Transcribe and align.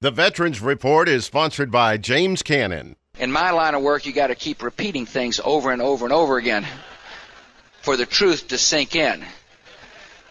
The 0.00 0.12
Veterans 0.12 0.60
Report 0.60 1.08
is 1.08 1.24
sponsored 1.24 1.72
by 1.72 1.96
James 1.96 2.44
Cannon. 2.44 2.94
In 3.18 3.32
my 3.32 3.50
line 3.50 3.74
of 3.74 3.82
work, 3.82 4.06
you 4.06 4.12
got 4.12 4.28
to 4.28 4.36
keep 4.36 4.62
repeating 4.62 5.06
things 5.06 5.40
over 5.44 5.72
and 5.72 5.82
over 5.82 6.06
and 6.06 6.12
over 6.12 6.36
again 6.36 6.64
for 7.82 7.96
the 7.96 8.06
truth 8.06 8.46
to 8.46 8.58
sink 8.58 8.94
in, 8.94 9.24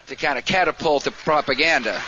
to 0.06 0.16
kind 0.16 0.38
of 0.38 0.46
catapult 0.46 1.04
the 1.04 1.10
propaganda. 1.10 2.00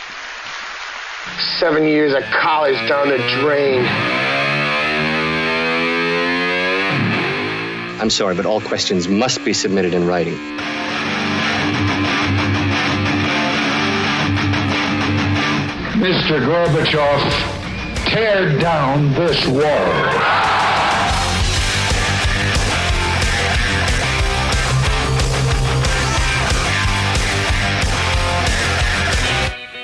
Seven 1.59 1.83
years 1.83 2.15
of 2.15 2.23
college 2.23 2.77
down 2.89 3.09
the 3.09 3.19
drain. 3.39 3.85
I'm 8.01 8.09
sorry, 8.09 8.33
but 8.33 8.47
all 8.47 8.61
questions 8.61 9.07
must 9.07 9.45
be 9.45 9.53
submitted 9.53 9.93
in 9.93 10.07
writing. 10.07 10.60
Mr. 16.01 16.43
Gorbachev, 16.43 17.21
tear 18.07 18.57
down 18.57 19.13
this 19.13 19.45
wall. 19.45 19.61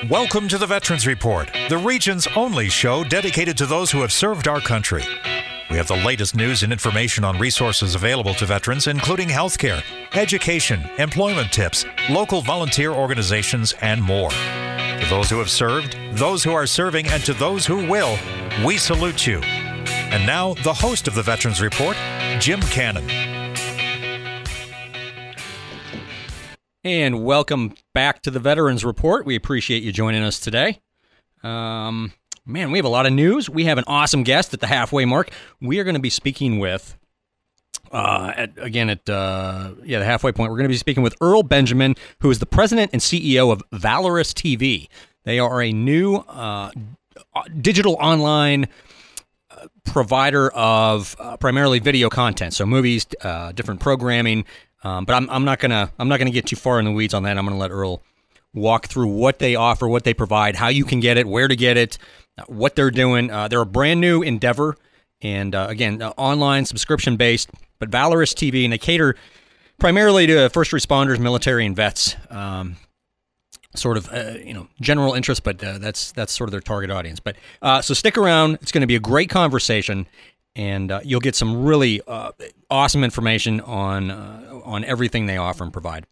Welcome 0.10 0.48
to 0.48 0.58
the 0.58 0.66
Veterans 0.66 1.06
Report, 1.06 1.52
the 1.70 1.78
region's 1.78 2.28
only 2.36 2.68
show 2.70 3.04
dedicated 3.04 3.56
to 3.60 3.68
those 3.68 3.92
who 3.92 4.02
have 4.02 4.12
served 4.12 4.48
our 4.48 4.60
country. 4.60 5.04
We 5.70 5.78
have 5.78 5.88
the 5.88 6.04
latest 6.04 6.36
news 6.36 6.64
and 6.64 6.74
information 6.74 7.26
on 7.26 7.38
resources 7.38 7.94
available 7.94 8.34
to 8.36 8.48
veterans, 8.48 8.88
including 8.88 9.28
healthcare, 9.28 9.84
education, 10.16 10.82
employment 10.98 11.52
tips, 11.52 11.86
local 12.10 12.42
volunteer 12.42 12.92
organizations, 12.92 13.76
and 13.82 14.02
more. 14.02 14.32
Those 15.10 15.30
who 15.30 15.38
have 15.40 15.50
served, 15.50 15.98
those 16.12 16.44
who 16.44 16.52
are 16.52 16.68
serving, 16.68 17.08
and 17.08 17.24
to 17.24 17.34
those 17.34 17.66
who 17.66 17.88
will, 17.88 18.18
we 18.66 18.78
salute 18.78 19.26
you. 19.26 19.40
And 19.40 20.28
now, 20.28 20.54
the 20.56 20.74
host 20.74 21.08
of 21.08 21.16
the 21.16 21.24
Veterans 21.24 21.62
Report, 21.62 21.96
Jim 22.40 22.60
Cannon. 22.60 23.10
And 26.84 27.24
welcome 27.24 27.74
back 27.94 28.22
to 28.24 28.32
the 28.32 28.42
Veterans 28.42 28.84
Report. 28.84 29.26
We 29.26 29.38
appreciate 29.38 29.82
you 29.82 29.94
joining 29.94 30.24
us 30.24 30.42
today. 30.42 30.82
Um, 31.42 32.12
man, 32.46 32.72
we 32.72 32.78
have 32.78 32.86
a 32.86 32.90
lot 32.90 33.06
of 33.06 33.14
news. 33.14 33.50
We 33.50 33.64
have 33.64 33.78
an 33.78 33.86
awesome 33.88 34.24
guest 34.24 34.54
at 34.54 34.60
the 34.60 34.68
halfway 34.68 35.06
mark. 35.06 35.30
We 35.62 35.80
are 35.80 35.86
going 35.86 35.96
to 35.96 36.02
be 36.02 36.10
speaking 36.10 36.60
with, 36.60 36.98
uh, 37.92 38.34
at, 38.36 38.52
again, 38.58 38.90
at 38.90 39.10
uh, 39.10 39.72
yeah, 39.84 40.00
the 40.00 40.06
halfway 40.06 40.32
point. 40.32 40.52
We're 40.52 40.58
going 40.58 40.70
to 40.70 40.74
be 40.74 40.78
speaking 40.78 41.04
with 41.04 41.16
Earl 41.22 41.44
Benjamin, 41.44 41.96
who 42.20 42.30
is 42.30 42.40
the 42.40 42.46
president 42.46 42.92
and 42.94 43.02
CEO 43.02 43.52
of 43.52 43.62
Valorous 43.72 44.34
TV. 44.34 44.88
They 45.24 45.40
are 45.40 45.62
a 45.62 45.74
new 45.74 46.16
uh, 46.16 46.72
digital 47.60 47.98
online 48.00 48.68
uh, 49.52 49.68
provider 49.84 50.50
of 50.52 51.16
uh, 51.20 51.38
primarily 51.38 51.80
video 51.80 52.10
content, 52.10 52.54
so 52.54 52.66
movies, 52.66 53.06
uh, 53.22 53.52
different 53.52 53.80
programming. 53.80 54.46
Um, 54.84 55.06
but 55.06 55.16
I'm, 55.16 55.30
I'm 55.30 55.44
not 55.44 55.60
gonna 55.60 55.92
I'm 56.00 56.08
not 56.08 56.20
gonna 56.20 56.32
get 56.32 56.46
too 56.46 56.56
far 56.56 56.80
in 56.80 56.86
the 56.86 56.92
weeds 56.92 57.14
on 57.14 57.24
that. 57.24 57.38
I'm 57.38 57.46
gonna 57.46 57.58
let 57.58 57.72
Earl 57.72 58.02
walk 58.54 58.88
through 58.88 59.08
what 59.08 59.40
they 59.40 59.56
offer, 59.56 59.88
what 59.88 60.04
they 60.04 60.14
provide, 60.14 60.56
how 60.56 60.70
you 60.70 60.86
can 60.86 61.00
get 61.00 61.18
it, 61.18 61.28
where 61.28 61.48
to 61.48 61.56
get 61.56 61.76
it, 61.76 61.98
what 62.48 62.76
they're 62.76 62.92
doing. 62.92 63.28
They're 63.28 63.62
a 63.62 63.66
brand 63.66 64.00
new 64.00 64.22
endeavor, 64.22 64.78
and 65.22 65.54
again, 65.56 66.02
online 66.02 66.66
subscription 66.66 67.18
based, 67.18 67.50
but 67.80 67.90
Valorous 67.90 68.34
TV, 68.34 68.64
and 68.64 68.74
they 68.74 68.78
cater 68.78 69.16
primarily 69.80 70.28
to 70.28 70.50
first 70.50 70.72
responders, 70.72 71.20
military, 71.20 71.66
and 71.66 71.76
vets. 71.76 72.16
Um, 72.30 72.78
sort 73.76 73.98
of 73.98 74.12
uh, 74.12 74.34
you 74.44 74.54
know 74.54 74.68
general 74.82 75.14
interest, 75.14 75.44
but 75.44 75.64
uh, 75.64 75.78
that's 75.78 76.12
that's 76.12 76.34
sort 76.34 76.50
of 76.50 76.52
their 76.52 76.62
target 76.62 76.90
audience. 76.90 77.20
But 77.20 77.36
uh, 77.62 77.82
so 77.82 77.94
stick 77.94 78.18
around; 78.18 78.56
it's 78.62 78.72
going 78.72 78.82
to 78.82 78.88
be 78.88 78.96
a 78.96 79.00
great 79.00 79.30
conversation, 79.30 80.08
and 80.56 80.92
uh, 80.92 81.02
you'll 81.04 81.20
get 81.20 81.36
some 81.36 81.64
really 81.64 82.02
uh, 82.08 82.32
awesome 82.70 83.04
information 83.04 83.62
on 83.62 84.12
uh, 84.12 84.62
on 84.64 84.84
everything 84.84 85.26
they 85.26 85.38
offer 85.38 85.64
and 85.64 85.72
provide. 85.72 86.06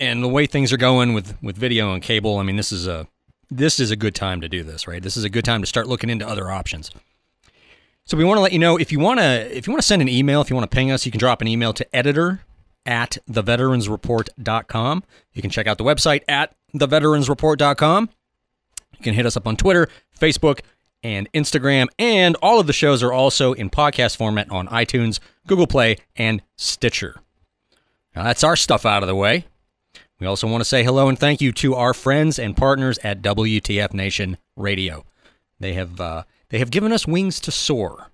And 0.00 0.22
the 0.22 0.28
way 0.28 0.46
things 0.46 0.72
are 0.72 0.76
going 0.76 1.14
with 1.14 1.40
with 1.42 1.56
video 1.56 1.92
and 1.92 2.02
cable, 2.02 2.38
I 2.38 2.42
mean, 2.42 2.56
this 2.56 2.72
is 2.72 2.86
a 2.86 3.08
this 3.50 3.80
is 3.80 3.90
a 3.90 3.96
good 3.96 4.14
time 4.14 4.40
to 4.42 4.48
do 4.48 4.62
this, 4.62 4.86
right? 4.86 5.02
This 5.02 5.16
is 5.16 5.24
a 5.24 5.30
good 5.30 5.44
time 5.44 5.60
to 5.62 5.66
start 5.66 5.88
looking 5.88 6.10
into 6.10 6.28
other 6.28 6.50
options. 6.50 6.90
So 8.08 8.16
we 8.16 8.24
want 8.24 8.38
to 8.38 8.40
let 8.40 8.54
you 8.54 8.58
know 8.58 8.78
if 8.78 8.90
you 8.90 8.98
want 8.98 9.20
to 9.20 9.54
if 9.54 9.66
you 9.66 9.70
want 9.70 9.82
to 9.82 9.86
send 9.86 10.00
an 10.00 10.08
email, 10.08 10.40
if 10.40 10.48
you 10.48 10.56
want 10.56 10.68
to 10.68 10.74
ping 10.74 10.90
us, 10.90 11.04
you 11.04 11.12
can 11.12 11.18
drop 11.18 11.42
an 11.42 11.46
email 11.46 11.74
to 11.74 11.94
editor 11.94 12.40
at 12.86 13.18
theveteransreport.com. 13.30 15.04
You 15.34 15.42
can 15.42 15.50
check 15.50 15.66
out 15.66 15.76
the 15.76 15.84
website 15.84 16.22
at 16.26 16.54
theveteransreport.com. 16.74 18.08
You 18.96 19.04
can 19.04 19.12
hit 19.12 19.26
us 19.26 19.36
up 19.36 19.46
on 19.46 19.58
Twitter, 19.58 19.88
Facebook, 20.18 20.60
and 21.02 21.30
Instagram. 21.32 21.88
And 21.98 22.34
all 22.36 22.58
of 22.58 22.66
the 22.66 22.72
shows 22.72 23.02
are 23.02 23.12
also 23.12 23.52
in 23.52 23.68
podcast 23.68 24.16
format 24.16 24.50
on 24.50 24.68
iTunes, 24.68 25.20
Google 25.46 25.66
Play, 25.66 25.98
and 26.16 26.40
Stitcher. 26.56 27.20
Now 28.16 28.22
that's 28.24 28.42
our 28.42 28.56
stuff 28.56 28.86
out 28.86 29.02
of 29.02 29.06
the 29.06 29.14
way. 29.14 29.44
We 30.18 30.26
also 30.26 30.46
want 30.46 30.62
to 30.62 30.64
say 30.64 30.82
hello 30.82 31.10
and 31.10 31.18
thank 31.18 31.42
you 31.42 31.52
to 31.52 31.74
our 31.74 31.92
friends 31.92 32.38
and 32.38 32.56
partners 32.56 32.98
at 33.04 33.20
WTF 33.20 33.92
Nation 33.92 34.38
Radio. 34.56 35.04
They 35.60 35.74
have 35.74 36.00
uh, 36.00 36.22
they 36.50 36.58
have 36.58 36.70
given 36.70 36.92
us 36.92 37.06
wings 37.06 37.40
to 37.40 37.50
soar. 37.50 38.08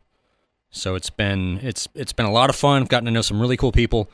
So 0.70 0.94
it's 0.94 1.10
been 1.10 1.60
it's 1.62 1.88
it's 1.94 2.12
been 2.12 2.26
a 2.26 2.32
lot 2.32 2.50
of 2.50 2.56
fun. 2.56 2.82
I've 2.82 2.88
gotten 2.88 3.06
to 3.06 3.10
know 3.10 3.22
some 3.22 3.40
really 3.40 3.56
cool 3.56 3.72
people, 3.72 4.10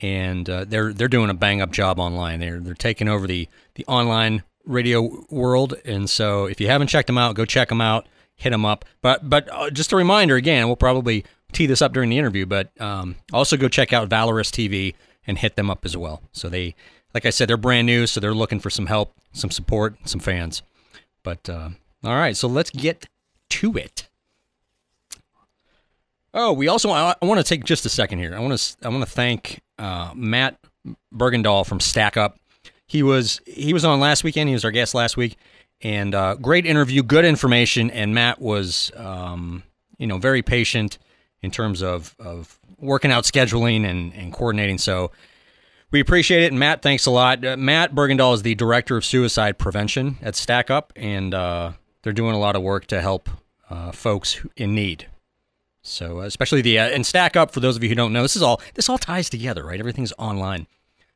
and 0.00 0.48
uh, 0.48 0.64
they're 0.64 0.92
they're 0.92 1.08
doing 1.08 1.30
a 1.30 1.34
bang 1.34 1.60
up 1.60 1.70
job 1.70 1.98
online. 1.98 2.40
They're 2.40 2.60
they're 2.60 2.74
taking 2.74 3.08
over 3.08 3.26
the 3.26 3.48
the 3.74 3.84
online 3.86 4.42
radio 4.64 5.24
world. 5.30 5.74
And 5.84 6.08
so 6.08 6.46
if 6.46 6.60
you 6.60 6.68
haven't 6.68 6.88
checked 6.88 7.08
them 7.08 7.18
out, 7.18 7.34
go 7.34 7.44
check 7.44 7.68
them 7.68 7.80
out, 7.80 8.06
hit 8.36 8.50
them 8.50 8.64
up. 8.64 8.84
But 9.02 9.28
but 9.28 9.48
uh, 9.50 9.70
just 9.70 9.92
a 9.92 9.96
reminder 9.96 10.36
again, 10.36 10.66
we'll 10.66 10.76
probably 10.76 11.24
tee 11.52 11.66
this 11.66 11.82
up 11.82 11.92
during 11.92 12.10
the 12.10 12.18
interview, 12.18 12.46
but 12.46 12.70
um, 12.80 13.16
also 13.32 13.56
go 13.56 13.68
check 13.68 13.92
out 13.92 14.08
Valorous 14.08 14.50
TV 14.50 14.94
and 15.26 15.38
hit 15.38 15.56
them 15.56 15.70
up 15.70 15.84
as 15.84 15.96
well. 15.96 16.22
So 16.32 16.48
they, 16.48 16.74
like 17.14 17.26
I 17.26 17.30
said, 17.30 17.48
they're 17.48 17.56
brand 17.56 17.86
new, 17.86 18.06
so 18.06 18.20
they're 18.20 18.34
looking 18.34 18.60
for 18.60 18.70
some 18.70 18.86
help, 18.86 19.14
some 19.32 19.50
support, 19.50 19.96
some 20.04 20.20
fans. 20.20 20.62
But 21.22 21.48
uh, 21.48 21.70
all 22.04 22.14
right, 22.14 22.36
so 22.36 22.48
let's 22.48 22.70
get 22.70 23.06
to 23.50 23.76
it. 23.76 24.08
Oh, 26.34 26.52
we 26.52 26.68
also 26.68 26.90
I, 26.90 27.14
I 27.20 27.26
want 27.26 27.38
to 27.38 27.44
take 27.44 27.64
just 27.64 27.86
a 27.86 27.88
second 27.88 28.18
here. 28.18 28.34
I 28.34 28.40
want 28.40 28.58
to 28.58 28.76
I 28.86 28.88
want 28.88 29.02
to 29.02 29.10
thank 29.10 29.60
uh, 29.78 30.12
Matt 30.14 30.58
Bergendahl 31.14 31.66
from 31.66 31.80
Stack 31.80 32.16
Up. 32.16 32.38
He 32.86 33.02
was 33.02 33.40
he 33.46 33.72
was 33.72 33.84
on 33.84 34.00
last 34.00 34.24
weekend. 34.24 34.48
He 34.48 34.54
was 34.54 34.64
our 34.64 34.70
guest 34.70 34.94
last 34.94 35.16
week, 35.16 35.36
and 35.80 36.14
uh, 36.14 36.34
great 36.34 36.66
interview, 36.66 37.02
good 37.02 37.24
information. 37.24 37.90
And 37.90 38.14
Matt 38.14 38.40
was 38.40 38.92
um, 38.96 39.62
you 39.98 40.06
know 40.06 40.18
very 40.18 40.42
patient 40.42 40.98
in 41.42 41.50
terms 41.50 41.82
of 41.82 42.14
of 42.18 42.58
working 42.78 43.10
out 43.10 43.24
scheduling 43.24 43.84
and 43.84 44.14
and 44.14 44.32
coordinating. 44.32 44.78
So 44.78 45.10
we 45.90 46.00
appreciate 46.00 46.42
it. 46.42 46.52
And 46.52 46.58
Matt, 46.58 46.82
thanks 46.82 47.06
a 47.06 47.10
lot. 47.10 47.44
Uh, 47.44 47.56
Matt 47.56 47.94
Bergendahl 47.94 48.34
is 48.34 48.42
the 48.42 48.54
director 48.54 48.96
of 48.96 49.04
suicide 49.04 49.58
prevention 49.58 50.18
at 50.22 50.36
Stack 50.36 50.70
Up, 50.70 50.92
and 50.94 51.34
uh, 51.34 51.72
they're 52.08 52.14
doing 52.14 52.34
a 52.34 52.38
lot 52.38 52.56
of 52.56 52.62
work 52.62 52.86
to 52.86 53.02
help 53.02 53.28
uh, 53.68 53.92
folks 53.92 54.40
in 54.56 54.74
need. 54.74 55.08
So, 55.82 56.20
uh, 56.20 56.22
especially 56.22 56.62
the 56.62 56.78
uh, 56.78 56.88
and 56.88 57.04
Stack 57.04 57.36
Up. 57.36 57.50
For 57.50 57.60
those 57.60 57.76
of 57.76 57.82
you 57.82 57.90
who 57.90 57.94
don't 57.94 58.14
know, 58.14 58.22
this 58.22 58.34
is 58.34 58.40
all 58.40 58.62
this 58.72 58.88
all 58.88 58.96
ties 58.96 59.28
together, 59.28 59.62
right? 59.62 59.78
Everything's 59.78 60.14
online. 60.16 60.66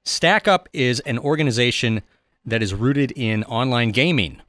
Stack 0.05 0.47
Up 0.47 0.69
is 0.75 1.01
an 1.01 1.19
organization 1.19 2.03
that 2.45 2.63
is 2.63 2.75
rooted 2.75 3.11
in 3.13 3.43
online 3.45 3.91
gaming, 3.91 4.43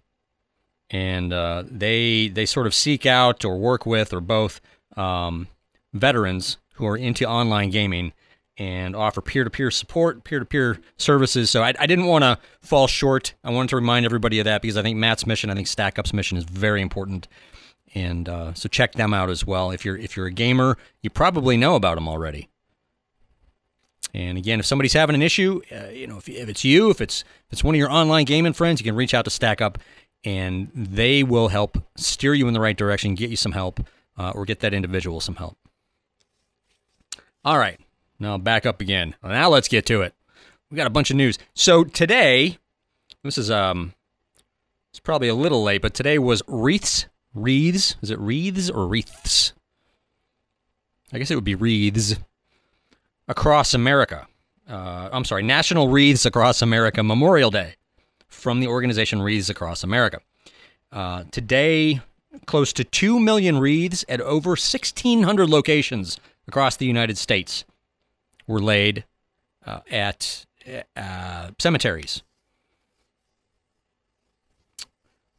and 0.89 1.31
uh, 1.31 1.63
they 1.65 2.27
they 2.27 2.45
sort 2.45 2.67
of 2.67 2.73
seek 2.73 3.05
out 3.05 3.45
or 3.45 3.57
work 3.57 3.85
with 3.85 4.11
or 4.11 4.19
both 4.19 4.59
um, 4.97 5.47
veterans 5.93 6.57
who 6.73 6.85
are 6.85 6.97
into 6.97 7.23
online 7.23 7.69
gaming 7.69 8.11
and 8.57 8.95
offer 8.95 9.21
peer-to-peer 9.21 9.71
support, 9.71 10.23
peer-to-peer 10.23 10.79
services. 10.97 11.49
So 11.49 11.63
I, 11.63 11.73
I 11.79 11.87
didn't 11.87 12.05
want 12.05 12.23
to 12.23 12.37
fall 12.61 12.87
short. 12.87 13.33
I 13.43 13.49
wanted 13.49 13.69
to 13.69 13.75
remind 13.75 14.05
everybody 14.05 14.39
of 14.39 14.45
that 14.45 14.61
because 14.61 14.77
I 14.77 14.83
think 14.83 14.97
Matt's 14.97 15.25
mission, 15.25 15.49
I 15.49 15.55
think 15.55 15.67
Stack 15.67 15.97
Up's 15.97 16.13
mission 16.13 16.37
is 16.37 16.43
very 16.43 16.81
important 16.81 17.27
and 17.95 18.27
uh, 18.27 18.53
so 18.53 18.67
check 18.69 18.93
them 18.93 19.13
out 19.13 19.29
as 19.29 19.45
well. 19.45 19.71
If 19.71 19.85
you're 19.85 19.97
if 19.97 20.17
you're 20.17 20.25
a 20.25 20.31
gamer, 20.31 20.77
you 21.01 21.09
probably 21.09 21.57
know 21.57 21.75
about 21.75 21.95
them 21.95 22.07
already. 22.07 22.49
And 24.13 24.37
again, 24.37 24.59
if 24.59 24.65
somebody's 24.65 24.93
having 24.93 25.15
an 25.15 25.21
issue, 25.21 25.61
uh, 25.71 25.89
you 25.89 26.05
know, 26.05 26.17
if, 26.17 26.29
if 26.29 26.47
it's 26.47 26.63
you, 26.63 26.89
if 26.89 27.01
it's 27.01 27.21
if 27.21 27.53
it's 27.53 27.63
one 27.63 27.75
of 27.75 27.79
your 27.79 27.91
online 27.91 28.25
gaming 28.25 28.53
friends, 28.53 28.79
you 28.79 28.85
can 28.85 28.95
reach 28.95 29.13
out 29.13 29.25
to 29.25 29.31
Stack 29.31 29.61
Up, 29.61 29.77
and 30.23 30.71
they 30.73 31.23
will 31.23 31.47
help 31.47 31.77
steer 31.95 32.33
you 32.33 32.47
in 32.47 32.53
the 32.53 32.59
right 32.59 32.77
direction, 32.77 33.15
get 33.15 33.29
you 33.29 33.35
some 33.35 33.53
help, 33.53 33.79
uh, 34.17 34.31
or 34.31 34.45
get 34.45 34.59
that 34.61 34.73
individual 34.73 35.19
some 35.19 35.35
help. 35.35 35.57
All 37.45 37.57
right, 37.57 37.79
now 38.23 38.37
back 38.37 38.65
up 38.65 38.81
again. 38.81 39.15
Now 39.23 39.49
let's 39.49 39.67
get 39.67 39.85
to 39.87 40.01
it. 40.01 40.13
We 40.71 40.77
got 40.77 40.87
a 40.87 40.91
bunch 40.91 41.11
of 41.11 41.17
news. 41.17 41.37
So 41.53 41.83
today, 41.83 42.57
this 43.23 43.37
is 43.37 43.51
um, 43.51 43.93
it's 44.91 44.99
probably 44.99 45.27
a 45.27 45.35
little 45.35 45.63
late, 45.63 45.81
but 45.81 45.93
today 45.93 46.17
was 46.17 46.41
Wreaths 46.47 47.05
wreaths. 47.33 47.95
Is 48.01 48.11
it 48.11 48.19
wreaths 48.19 48.69
or 48.69 48.87
wreaths? 48.87 49.53
I 51.11 51.19
guess 51.19 51.29
it 51.29 51.35
would 51.35 51.43
be 51.43 51.55
wreaths 51.55 52.15
across 53.27 53.73
America. 53.73 54.27
Uh, 54.69 55.09
I'm 55.11 55.25
sorry, 55.25 55.43
National 55.43 55.89
Wreaths 55.89 56.25
Across 56.25 56.61
America 56.61 57.03
Memorial 57.03 57.51
Day 57.51 57.75
from 58.27 58.61
the 58.61 58.67
organization 58.67 59.21
Wreaths 59.21 59.49
Across 59.49 59.83
America. 59.83 60.19
Uh, 60.91 61.25
today, 61.31 62.01
close 62.45 62.71
to 62.73 62.83
2 62.83 63.19
million 63.19 63.59
wreaths 63.59 64.05
at 64.07 64.21
over 64.21 64.51
1,600 64.51 65.49
locations 65.49 66.19
across 66.47 66.77
the 66.77 66.85
United 66.85 67.17
States 67.17 67.65
were 68.47 68.61
laid 68.61 69.05
uh, 69.65 69.79
at 69.89 70.45
uh, 70.95 71.51
cemeteries. 71.59 72.23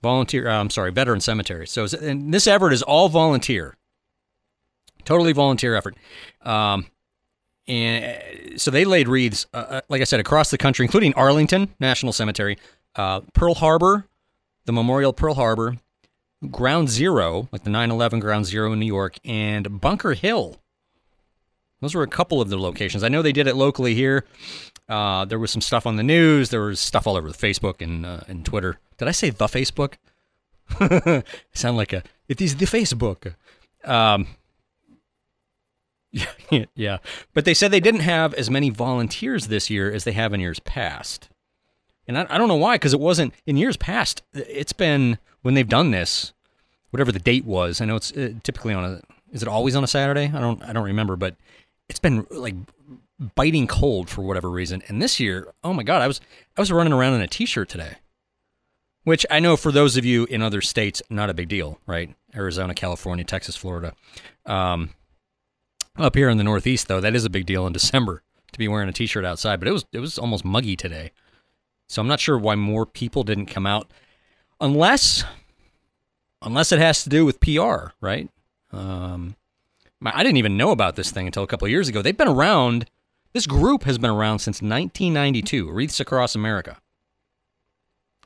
Volunteer, 0.02 0.48
uh, 0.48 0.60
I'm 0.60 0.70
sorry, 0.70 0.92
veteran 0.92 1.20
cemeteries. 1.20 1.70
So 1.70 1.86
and 2.00 2.32
this 2.32 2.46
effort 2.46 2.72
is 2.72 2.82
all 2.82 3.08
volunteer, 3.08 3.76
totally 5.04 5.32
volunteer 5.32 5.74
effort. 5.74 5.96
Um, 6.42 6.86
and 7.66 8.04
uh, 8.04 8.58
so 8.58 8.70
they 8.70 8.84
laid 8.84 9.08
wreaths, 9.08 9.46
uh, 9.54 9.56
uh, 9.56 9.80
like 9.88 10.02
I 10.02 10.04
said, 10.04 10.20
across 10.20 10.50
the 10.50 10.58
country, 10.58 10.84
including 10.84 11.14
Arlington 11.14 11.70
National 11.80 12.12
Cemetery, 12.12 12.58
uh, 12.96 13.20
Pearl 13.32 13.54
Harbor, 13.54 14.06
the 14.66 14.72
Memorial 14.72 15.12
Pearl 15.12 15.34
Harbor, 15.34 15.76
Ground 16.50 16.90
Zero, 16.90 17.48
like 17.52 17.64
the 17.64 17.70
9 17.70 17.90
11 17.90 18.20
Ground 18.20 18.44
Zero 18.44 18.72
in 18.72 18.80
New 18.80 18.86
York, 18.86 19.18
and 19.24 19.80
Bunker 19.80 20.12
Hill. 20.12 20.60
Those 21.84 21.94
were 21.94 22.02
a 22.02 22.08
couple 22.08 22.40
of 22.40 22.48
the 22.48 22.56
locations. 22.56 23.04
I 23.04 23.08
know 23.08 23.20
they 23.20 23.30
did 23.30 23.46
it 23.46 23.56
locally 23.56 23.94
here. 23.94 24.24
Uh, 24.88 25.26
there 25.26 25.38
was 25.38 25.50
some 25.50 25.60
stuff 25.60 25.86
on 25.86 25.96
the 25.96 26.02
news. 26.02 26.48
There 26.48 26.62
was 26.62 26.80
stuff 26.80 27.06
all 27.06 27.14
over 27.14 27.28
the 27.28 27.36
Facebook 27.36 27.82
and 27.82 28.06
uh, 28.06 28.20
and 28.26 28.42
Twitter. 28.42 28.78
Did 28.96 29.06
I 29.06 29.10
say 29.10 29.28
the 29.28 29.46
Facebook? 29.46 29.94
Sound 31.52 31.76
like 31.76 31.92
a 31.92 32.02
it 32.26 32.40
is 32.40 32.56
the 32.56 32.64
Facebook. 32.64 33.34
Um, 33.84 34.28
yeah, 36.50 36.64
yeah, 36.74 36.98
but 37.34 37.44
they 37.44 37.52
said 37.52 37.70
they 37.70 37.80
didn't 37.80 38.00
have 38.00 38.32
as 38.32 38.48
many 38.48 38.70
volunteers 38.70 39.48
this 39.48 39.68
year 39.68 39.92
as 39.92 40.04
they 40.04 40.12
have 40.12 40.32
in 40.32 40.40
years 40.40 40.60
past, 40.60 41.28
and 42.08 42.16
I, 42.16 42.26
I 42.30 42.38
don't 42.38 42.48
know 42.48 42.54
why. 42.54 42.76
Because 42.76 42.94
it 42.94 43.00
wasn't 43.00 43.34
in 43.44 43.58
years 43.58 43.76
past. 43.76 44.22
It's 44.32 44.72
been 44.72 45.18
when 45.42 45.52
they've 45.52 45.68
done 45.68 45.90
this, 45.90 46.32
whatever 46.90 47.12
the 47.12 47.18
date 47.18 47.44
was. 47.44 47.82
I 47.82 47.84
know 47.84 47.96
it's 47.96 48.12
uh, 48.12 48.32
typically 48.42 48.72
on 48.72 48.84
a. 48.84 49.02
Is 49.32 49.42
it 49.42 49.48
always 49.48 49.74
on 49.74 49.84
a 49.84 49.88
Saturday? 49.88 50.30
I 50.32 50.40
don't. 50.40 50.62
I 50.62 50.72
don't 50.72 50.84
remember, 50.84 51.16
but 51.16 51.36
it's 51.88 51.98
been 51.98 52.26
like 52.30 52.54
biting 53.34 53.66
cold 53.66 54.10
for 54.10 54.22
whatever 54.22 54.50
reason. 54.50 54.82
And 54.88 55.00
this 55.00 55.20
year, 55.20 55.52
oh 55.62 55.72
my 55.72 55.82
god, 55.82 56.02
I 56.02 56.06
was 56.06 56.20
I 56.56 56.60
was 56.60 56.72
running 56.72 56.92
around 56.92 57.14
in 57.14 57.20
a 57.20 57.26
t-shirt 57.26 57.68
today. 57.68 57.96
Which 59.04 59.26
I 59.30 59.38
know 59.38 59.58
for 59.58 59.70
those 59.70 59.98
of 59.98 60.06
you 60.06 60.24
in 60.24 60.40
other 60.40 60.62
states, 60.62 61.02
not 61.10 61.28
a 61.28 61.34
big 61.34 61.48
deal, 61.48 61.78
right? 61.86 62.14
Arizona, 62.34 62.74
California, 62.74 63.22
Texas, 63.22 63.54
Florida. 63.54 63.92
Um, 64.46 64.90
up 65.98 66.14
here 66.14 66.30
in 66.30 66.38
the 66.38 66.44
Northeast, 66.44 66.88
though, 66.88 67.02
that 67.02 67.14
is 67.14 67.26
a 67.26 67.30
big 67.30 67.44
deal 67.44 67.66
in 67.66 67.74
December 67.74 68.22
to 68.52 68.58
be 68.58 68.66
wearing 68.66 68.88
a 68.88 68.92
t-shirt 68.92 69.26
outside. 69.26 69.60
But 69.60 69.68
it 69.68 69.72
was 69.72 69.84
it 69.92 70.00
was 70.00 70.18
almost 70.18 70.44
muggy 70.44 70.74
today, 70.74 71.12
so 71.88 72.00
I'm 72.00 72.08
not 72.08 72.20
sure 72.20 72.38
why 72.38 72.54
more 72.54 72.86
people 72.86 73.24
didn't 73.24 73.46
come 73.46 73.66
out, 73.66 73.90
unless 74.58 75.24
unless 76.40 76.72
it 76.72 76.78
has 76.78 77.02
to 77.04 77.10
do 77.10 77.24
with 77.26 77.40
PR, 77.40 77.92
right? 78.00 78.30
Um, 78.72 79.36
I 80.04 80.22
didn't 80.22 80.36
even 80.36 80.56
know 80.56 80.70
about 80.70 80.96
this 80.96 81.10
thing 81.10 81.26
until 81.26 81.42
a 81.42 81.46
couple 81.46 81.66
years 81.68 81.88
ago. 81.88 82.02
They've 82.02 82.16
been 82.16 82.28
around. 82.28 82.86
This 83.32 83.46
group 83.46 83.84
has 83.84 83.98
been 83.98 84.10
around 84.10 84.40
since 84.40 84.56
1992. 84.60 85.70
Wreaths 85.70 86.00
Across 86.00 86.34
America. 86.34 86.78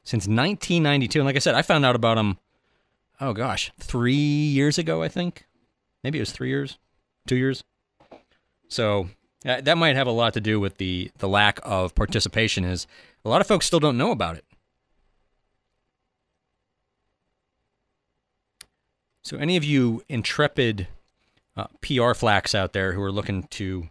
Since 0.04 0.22
1992, 0.22 1.20
and 1.20 1.26
like 1.26 1.36
I 1.36 1.40
said, 1.40 1.54
I 1.54 1.62
found 1.62 1.84
out 1.84 1.94
about 1.94 2.16
them. 2.16 2.38
Oh 3.20 3.32
gosh, 3.32 3.70
three 3.78 4.14
years 4.14 4.78
ago, 4.78 5.02
I 5.02 5.08
think. 5.08 5.46
Maybe 6.02 6.18
it 6.18 6.22
was 6.22 6.32
three 6.32 6.48
years, 6.48 6.78
two 7.26 7.36
years. 7.36 7.62
So 8.68 9.10
uh, 9.44 9.60
that 9.60 9.76
might 9.76 9.96
have 9.96 10.06
a 10.06 10.12
lot 10.12 10.34
to 10.34 10.40
do 10.40 10.58
with 10.58 10.78
the 10.78 11.10
the 11.18 11.28
lack 11.28 11.60
of 11.62 11.94
participation. 11.94 12.64
Is 12.64 12.86
a 13.24 13.28
lot 13.28 13.40
of 13.40 13.46
folks 13.46 13.66
still 13.66 13.80
don't 13.80 13.98
know 13.98 14.10
about 14.10 14.36
it. 14.36 14.44
So 19.22 19.36
any 19.36 19.58
of 19.58 19.64
you 19.64 20.02
intrepid 20.08 20.88
uh, 21.58 21.66
PR 21.82 22.14
flacks 22.14 22.54
out 22.54 22.72
there 22.72 22.92
who 22.92 23.02
are 23.02 23.10
looking 23.10 23.42
to 23.42 23.88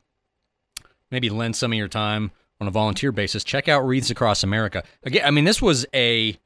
maybe 1.11 1.29
lend 1.29 1.55
some 1.55 1.73
of 1.73 1.77
your 1.77 1.89
time 1.89 2.31
on 2.61 2.67
a 2.67 2.71
volunteer 2.71 3.11
basis, 3.11 3.43
check 3.43 3.67
out 3.67 3.85
Wreaths 3.85 4.09
Across 4.09 4.43
America. 4.43 4.83
Again, 5.03 5.23
I 5.25 5.31
mean, 5.31 5.43
this 5.43 5.61
was 5.61 5.85
a 5.93 6.37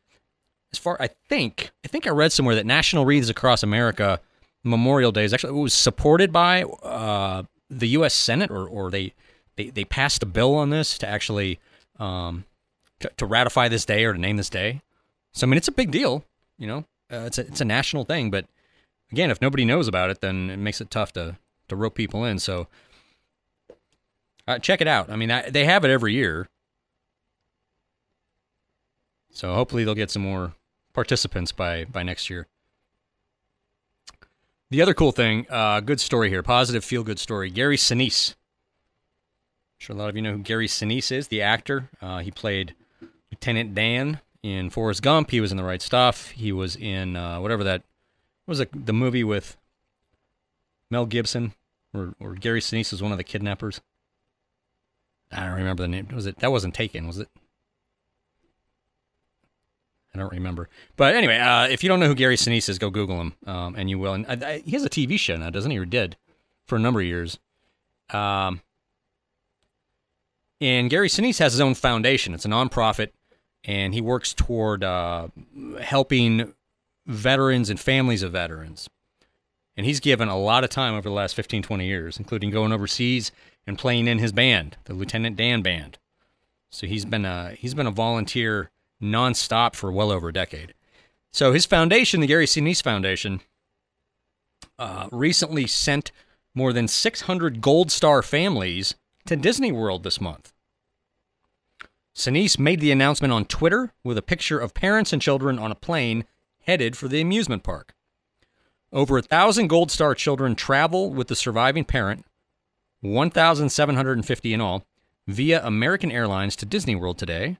as 0.74 0.80
far 0.80 0.98
I 1.00 1.10
think 1.30 1.72
I 1.86 1.88
think 1.88 2.08
I 2.08 2.10
read 2.10 2.32
somewhere 2.32 2.56
that 2.56 2.66
National 2.66 3.06
Wreaths 3.06 3.30
Across 3.30 3.62
America 3.62 4.20
Memorial 4.64 5.12
Day 5.12 5.24
is 5.24 5.34
actually 5.34 5.54
was 5.54 5.74
supported 5.74 6.34
by 6.34 6.64
uh, 6.64 7.44
the 7.70 7.90
U.S. 7.90 8.14
Senate, 8.14 8.50
or 8.50 8.68
or 8.68 8.90
they, 8.90 9.14
they 9.58 9.70
they 9.70 9.86
passed 9.86 10.24
a 10.24 10.26
bill 10.26 10.56
on 10.56 10.72
this 10.72 10.98
to 10.98 11.08
actually 11.08 11.60
um, 12.00 12.46
to, 13.00 13.12
to 13.18 13.26
ratify 13.26 13.68
this 13.68 13.86
day 13.86 14.06
or 14.06 14.14
to 14.14 14.20
name 14.20 14.38
this 14.38 14.50
day. 14.50 14.82
So 15.34 15.46
I 15.46 15.50
mean, 15.50 15.58
it's 15.58 15.68
a 15.68 15.74
big 15.74 15.92
deal. 15.92 16.26
You 16.58 16.68
know, 16.68 16.78
uh, 17.12 17.26
it's 17.26 17.38
a 17.38 17.42
it's 17.42 17.62
a 17.62 17.66
national 17.66 18.06
thing, 18.06 18.32
but 18.32 18.46
again, 19.12 19.32
if 19.32 19.42
nobody 19.42 19.66
knows 19.66 19.88
about 19.88 20.10
it, 20.10 20.22
then 20.22 20.50
it 20.50 20.58
makes 20.58 20.82
it 20.82 20.90
tough 20.90 21.14
to 21.14 21.38
to 21.68 21.76
rope 21.76 21.96
people 21.96 22.26
in. 22.26 22.40
So 22.40 22.68
uh, 24.48 24.60
check 24.60 24.82
it 24.82 24.88
out. 24.88 25.10
I 25.10 25.16
mean, 25.16 25.32
I, 25.32 25.50
they 25.50 25.66
have 25.66 25.86
it 25.86 25.92
every 25.92 26.14
year, 26.14 26.50
so 29.32 29.54
hopefully 29.54 29.84
they'll 29.84 29.96
get 29.96 30.12
some 30.12 30.24
more 30.24 30.54
participants 30.94 31.52
by 31.52 31.86
by 31.86 32.04
next 32.04 32.30
year. 32.30 32.48
The 34.70 34.82
other 34.82 34.94
cool 34.94 35.12
thing, 35.12 35.46
uh, 35.50 35.82
good 35.82 36.00
story 36.00 36.30
here, 36.30 36.42
positive 36.44 36.84
feel 36.86 37.04
good 37.04 37.20
story. 37.20 37.50
Gary 37.50 37.76
Sinise. 37.76 38.32
I'm 38.32 39.80
sure 39.80 39.96
a 39.96 40.00
lot 40.00 40.10
of 40.10 40.16
you 40.16 40.22
know 40.22 40.34
who 40.34 40.40
Gary 40.40 40.68
Sinise 40.68 41.12
is, 41.12 41.28
the 41.28 41.42
actor. 41.42 41.90
Uh, 42.02 42.20
he 42.20 42.32
played 42.32 42.74
Lieutenant 43.32 43.76
Dan 43.76 44.22
in 44.44 44.70
Forrest 44.70 45.02
Gump. 45.02 45.32
He 45.32 45.42
was 45.42 45.52
in 45.52 45.58
The 45.58 45.64
Right 45.64 45.82
Stuff. 45.82 46.30
He 46.30 46.52
was 46.54 46.78
in 46.78 47.18
uh, 47.18 47.42
whatever 47.42 47.66
that 47.66 47.84
was 48.52 48.60
it 48.60 48.86
the 48.86 48.92
movie 48.92 49.24
with 49.24 49.56
Mel 50.90 51.06
Gibson, 51.06 51.54
or, 51.94 52.14
or 52.20 52.36
Gary 52.36 52.60
Sinise 52.60 52.92
was 52.92 53.02
one 53.02 53.14
of 53.14 53.18
the 53.18 53.24
kidnappers. 53.24 53.80
I 55.32 55.46
don't 55.46 55.56
remember 55.56 55.84
the 55.84 55.88
name. 55.88 56.10
Was 56.14 56.26
it 56.26 56.40
that 56.40 56.52
wasn't 56.52 56.76
Taken? 56.76 57.08
Was 57.08 57.18
it? 57.18 57.30
I 60.14 60.18
don't 60.18 60.34
remember. 60.34 60.68
But 60.98 61.16
anyway, 61.16 61.38
uh, 61.38 61.70
if 61.70 61.82
you 61.82 61.88
don't 61.88 62.02
know 62.02 62.08
who 62.08 62.14
Gary 62.14 62.36
Sinise 62.36 62.68
is, 62.68 62.78
go 62.78 62.90
Google 62.90 63.22
him, 63.22 63.34
um, 63.48 63.76
and 63.78 63.90
you 63.90 63.98
will. 63.98 64.14
And 64.14 64.26
I, 64.28 64.50
I, 64.50 64.60
he 64.60 64.72
has 64.72 64.84
a 64.84 64.90
TV 64.90 65.18
show 65.18 65.38
now, 65.38 65.50
doesn't 65.50 65.72
he? 65.72 65.78
Or 65.78 65.86
did 65.86 66.18
for 66.66 66.76
a 66.76 66.80
number 66.80 67.00
of 67.00 67.06
years. 67.06 67.40
Um, 68.10 68.60
and 70.60 70.90
Gary 70.90 71.08
Sinise 71.08 71.40
has 71.40 71.54
his 71.54 71.62
own 71.62 71.76
foundation. 71.76 72.34
It's 72.34 72.44
a 72.44 72.50
nonprofit, 72.50 73.12
and 73.64 73.94
he 73.94 74.02
works 74.02 74.34
toward 74.34 74.84
uh, 74.84 75.30
helping 75.80 76.54
veterans 77.12 77.70
and 77.70 77.80
families 77.80 78.24
of 78.24 78.32
veterans. 78.32 78.90
And 79.78 79.86
he's 79.86 80.00
given 80.00 80.28
a 80.28 80.38
lot 80.38 80.64
of 80.64 80.70
time 80.70 80.94
over 80.94 81.10
the 81.10 81.16
last 81.16 81.36
15, 81.36 81.64
20 81.64 81.86
years, 81.86 82.18
including 82.18 82.52
going 82.52 82.74
overseas 82.74 83.32
and 83.66 83.78
playing 83.78 84.08
in 84.08 84.20
his 84.20 84.32
band, 84.32 84.78
the 84.86 84.94
Lieutenant 84.94 85.38
Dan 85.38 85.62
Band. 85.62 85.98
So 86.70 86.88
he's 86.88 87.06
been 87.06 87.26
a, 87.26 87.52
he's 87.52 87.74
been 87.74 87.88
a 87.88 87.92
volunteer 87.92 88.70
nonstop 89.02 89.76
for 89.76 89.92
well 89.92 90.12
over 90.12 90.30
a 90.30 90.34
decade. 90.34 90.74
So 91.32 91.54
his 91.54 91.66
foundation, 91.66 92.20
the 92.20 92.28
Gary 92.28 92.46
Sinise 92.46 92.84
Foundation, 92.84 93.42
uh, 94.78 95.08
recently 95.12 95.68
sent 95.68 96.12
more 96.54 96.74
than 96.74 96.88
600 96.88 97.62
Gold 97.62 97.92
Star 97.92 98.22
families 98.22 98.96
to 99.26 99.36
Disney 99.36 99.72
World 99.72 100.04
this 100.04 100.20
month. 100.20 100.52
Sinise 102.16 102.60
made 102.60 102.82
the 102.82 102.92
announcement 102.92 103.32
on 103.32 103.46
Twitter 103.46 103.94
with 104.04 104.18
a 104.18 104.22
picture 104.22 104.60
of 104.60 104.74
parents 104.74 105.14
and 105.14 105.22
children 105.22 105.58
on 105.58 105.72
a 105.72 105.76
plane 105.76 106.26
headed 106.64 106.96
for 106.98 107.08
the 107.08 107.22
amusement 107.22 107.64
park. 107.64 107.94
Over 108.94 109.18
a 109.18 109.22
thousand 109.22 109.68
Gold 109.68 109.92
Star 109.92 110.14
children 110.16 110.56
travel 110.56 111.12
with 111.12 111.28
the 111.28 111.36
surviving 111.36 111.86
parent, 111.86 112.26
1,750 113.02 114.54
in 114.54 114.62
all, 114.62 114.86
via 115.28 115.66
American 115.66 116.12
Airlines 116.12 116.56
to 116.58 116.66
Disney 116.66 116.96
World 116.96 117.18
today 117.18 117.58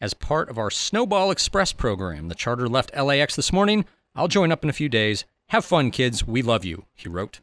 as 0.00 0.14
part 0.14 0.50
of 0.50 0.58
our 0.58 0.70
Snowball 0.70 1.30
Express 1.30 1.72
program. 1.72 2.28
The 2.28 2.34
charter 2.34 2.68
left 2.68 2.94
LAX 2.96 3.36
this 3.36 3.52
morning. 3.52 3.84
I'll 4.16 4.28
join 4.28 4.50
up 4.50 4.64
in 4.64 4.70
a 4.70 4.74
few 4.74 4.88
days. 4.88 5.24
Have 5.50 5.64
fun, 5.64 5.90
kids. 5.90 6.26
We 6.26 6.42
love 6.42 6.64
you, 6.64 6.86
he 6.94 7.08
wrote. 7.08 7.40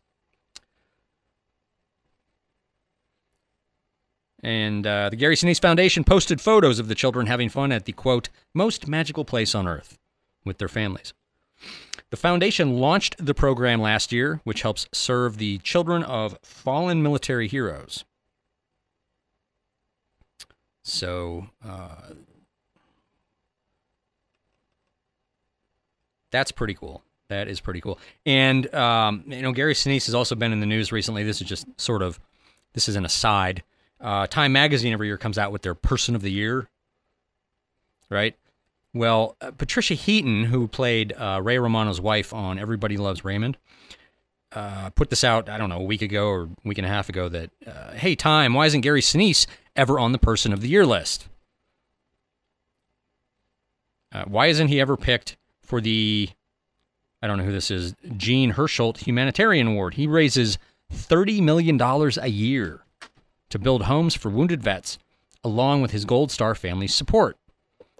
And 4.43 4.85
uh, 4.85 5.09
the 5.09 5.15
Gary 5.15 5.35
Sinise 5.35 5.61
Foundation 5.61 6.03
posted 6.03 6.41
photos 6.41 6.79
of 6.79 6.87
the 6.87 6.95
children 6.95 7.27
having 7.27 7.49
fun 7.49 7.71
at 7.71 7.85
the 7.85 7.91
quote, 7.91 8.29
most 8.53 8.87
magical 8.87 9.25
place 9.25 9.53
on 9.53 9.67
earth 9.67 9.98
with 10.49 10.57
their 10.57 10.67
families. 10.67 11.13
The 12.09 12.17
foundation 12.17 12.79
launched 12.79 13.23
the 13.23 13.33
program 13.33 13.81
last 13.81 14.11
year, 14.11 14.41
which 14.43 14.63
helps 14.63 14.87
serve 14.91 15.37
the 15.37 15.59
children 15.59 16.03
of 16.03 16.37
fallen 16.41 17.01
military 17.01 17.47
heroes. 17.47 18.03
So, 20.83 21.47
uh, 21.63 22.13
that's 26.31 26.51
pretty 26.51 26.73
cool. 26.73 27.03
That 27.27 27.47
is 27.47 27.59
pretty 27.59 27.79
cool. 27.79 27.99
And, 28.25 28.73
um, 28.73 29.23
you 29.27 29.43
know, 29.43 29.51
Gary 29.51 29.75
Sinise 29.75 30.07
has 30.07 30.15
also 30.15 30.33
been 30.33 30.51
in 30.51 30.61
the 30.61 30.65
news 30.65 30.91
recently. 30.91 31.23
This 31.23 31.41
is 31.41 31.47
just 31.47 31.67
sort 31.79 32.01
of, 32.01 32.19
this 32.73 32.89
is 32.89 32.95
an 32.95 33.05
aside. 33.05 33.63
Uh, 34.01 34.25
Time 34.25 34.51
Magazine 34.51 34.93
every 34.93 35.07
year 35.07 35.17
comes 35.17 35.37
out 35.37 35.51
with 35.51 35.61
their 35.61 35.75
Person 35.75 36.15
of 36.15 36.23
the 36.23 36.31
Year, 36.31 36.69
right? 38.09 38.35
Well, 38.93 39.35
uh, 39.39 39.51
Patricia 39.51 39.93
Heaton, 39.93 40.45
who 40.45 40.67
played 40.67 41.13
uh, 41.13 41.39
Ray 41.43 41.59
Romano's 41.59 42.01
wife 42.01 42.33
on 42.33 42.57
Everybody 42.57 42.97
Loves 42.97 43.23
Raymond, 43.23 43.57
uh, 44.51 44.89
put 44.91 45.09
this 45.09 45.23
out, 45.23 45.47
I 45.47 45.57
don't 45.57 45.69
know, 45.69 45.79
a 45.79 45.83
week 45.83 46.01
ago 46.01 46.27
or 46.27 46.43
a 46.43 46.49
week 46.63 46.79
and 46.79 46.85
a 46.85 46.89
half 46.89 47.07
ago 47.07 47.29
that, 47.29 47.51
uh, 47.67 47.91
hey, 47.91 48.15
time, 48.15 48.53
why 48.53 48.65
isn't 48.65 48.81
Gary 48.81 49.01
Sinise 49.01 49.45
ever 49.75 49.99
on 49.99 50.11
the 50.11 50.17
Person 50.17 50.53
of 50.53 50.61
the 50.61 50.69
Year 50.69 50.85
list? 50.85 51.27
Uh, 54.11 54.23
why 54.25 54.47
isn't 54.47 54.69
he 54.69 54.81
ever 54.81 54.97
picked 54.97 55.37
for 55.61 55.79
the, 55.79 56.29
I 57.21 57.27
don't 57.27 57.37
know 57.37 57.43
who 57.43 57.51
this 57.51 57.69
is, 57.69 57.93
Jean 58.17 58.53
Hersholt 58.53 59.05
Humanitarian 59.05 59.67
Award? 59.67 59.93
He 59.93 60.07
raises 60.07 60.57
$30 60.91 61.43
million 61.43 61.79
a 61.79 62.27
year 62.27 62.81
to 63.49 63.59
build 63.59 63.83
homes 63.83 64.15
for 64.15 64.29
wounded 64.29 64.63
vets, 64.63 64.97
along 65.43 65.83
with 65.83 65.91
his 65.91 66.05
Gold 66.05 66.31
Star 66.31 66.55
family's 66.55 66.95
support. 66.95 67.37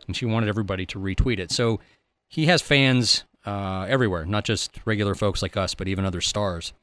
And 0.07 0.15
she 0.15 0.25
wanted 0.25 0.49
everybody 0.49 0.85
to 0.87 0.99
retweet 0.99 1.39
it. 1.39 1.51
So 1.51 1.79
he 2.27 2.45
has 2.45 2.61
fans 2.61 3.25
uh, 3.45 3.85
everywhere, 3.89 4.25
not 4.25 4.45
just 4.45 4.79
regular 4.85 5.15
folks 5.15 5.41
like 5.41 5.57
us, 5.57 5.73
but 5.73 5.87
even 5.87 6.05
other 6.05 6.21
stars. 6.21 6.73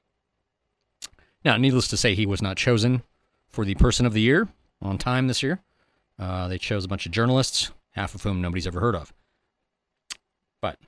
Now, 1.44 1.56
needless 1.56 1.88
to 1.88 1.96
say, 1.96 2.14
he 2.14 2.26
was 2.26 2.42
not 2.42 2.56
chosen 2.56 3.02
for 3.48 3.64
the 3.64 3.74
Person 3.76 4.06
of 4.06 4.12
the 4.12 4.20
Year 4.20 4.48
on 4.82 4.98
time 4.98 5.28
this 5.28 5.42
year. 5.42 5.60
Uh, 6.18 6.48
they 6.48 6.58
chose 6.58 6.84
a 6.84 6.88
bunch 6.88 7.06
of 7.06 7.12
journalists, 7.12 7.70
half 7.90 8.14
of 8.14 8.22
whom 8.22 8.40
nobody's 8.40 8.66
ever 8.66 8.80
heard 8.80 8.96
of. 8.96 9.12
But 10.60 10.78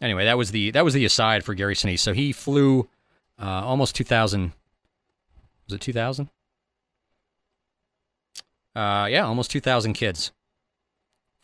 anyway, 0.00 0.24
that 0.24 0.36
was 0.36 0.50
the 0.50 0.72
that 0.72 0.84
was 0.84 0.94
the 0.94 1.04
aside 1.04 1.44
for 1.44 1.54
Gary 1.54 1.74
Sinise. 1.74 2.00
So 2.00 2.12
he 2.12 2.32
flew 2.32 2.88
uh, 3.40 3.64
almost 3.64 3.94
2,000. 3.94 4.52
Was 5.66 5.74
it 5.74 5.80
2,000? 5.80 6.28
Uh, 8.74 9.06
yeah, 9.10 9.24
almost 9.24 9.50
2,000 9.50 9.94
kids 9.94 10.32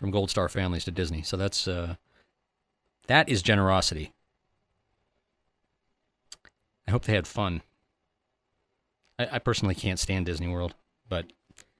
from 0.02 0.10
Gold 0.10 0.30
Star 0.30 0.48
families 0.48 0.84
to 0.86 0.90
Disney. 0.90 1.22
So 1.22 1.36
that's 1.36 1.68
uh, 1.68 1.94
that 3.06 3.28
is 3.28 3.40
generosity. 3.40 4.12
I 6.88 6.90
hope 6.90 7.04
they 7.04 7.14
had 7.14 7.28
fun. 7.28 7.62
I, 9.16 9.28
I 9.34 9.38
personally 9.38 9.76
can't 9.76 10.00
stand 10.00 10.26
Disney 10.26 10.48
World, 10.48 10.74
but 11.08 11.26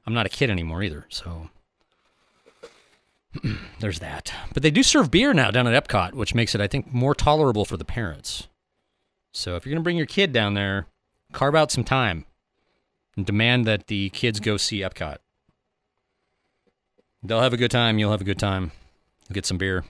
I'm 0.07 0.15
not 0.15 0.27
a 0.27 0.29
kid 0.29 0.51
anymore 0.51 0.85
either, 0.85 1.05
so 1.09 1.51
there's 3.81 3.99
that. 3.99 4.33
But 4.55 4.63
they 4.63 4.71
do 4.71 4.85
serve 4.85 5.11
beer 5.11 5.35
now 5.35 5.51
down 5.51 5.67
at 5.67 5.85
Epcot, 5.85 6.13
which 6.13 6.33
makes 6.33 6.55
it, 6.55 6.61
I 6.61 6.69
think, 6.69 6.95
more 6.95 7.17
tolerable 7.17 7.65
for 7.65 7.77
the 7.77 7.85
parents. 7.85 8.47
So 9.33 9.57
if 9.57 9.67
you're 9.67 9.75
to 9.75 9.81
bring 9.81 9.97
your 9.97 10.07
kid 10.07 10.33
down 10.33 10.55
there, 10.55 10.87
carve 11.33 11.57
out 11.57 11.73
some 11.73 11.83
time 11.83 12.25
and 13.17 13.27
demand 13.27 13.67
that 13.67 13.89
the 13.89 14.11
kids 14.11 14.39
go 14.39 14.57
see 14.57 14.79
Epcot. 14.79 15.17
They'll 17.23 17.41
have 17.41 17.53
a 17.53 17.59
good 17.59 17.71
time. 17.71 17.99
You'll 17.99 18.11
have 18.11 18.21
a 18.21 18.25
good 18.25 18.39
time. 18.39 18.73
You'll 19.29 19.35
get 19.35 19.47
some 19.47 19.59
beer. 19.59 19.85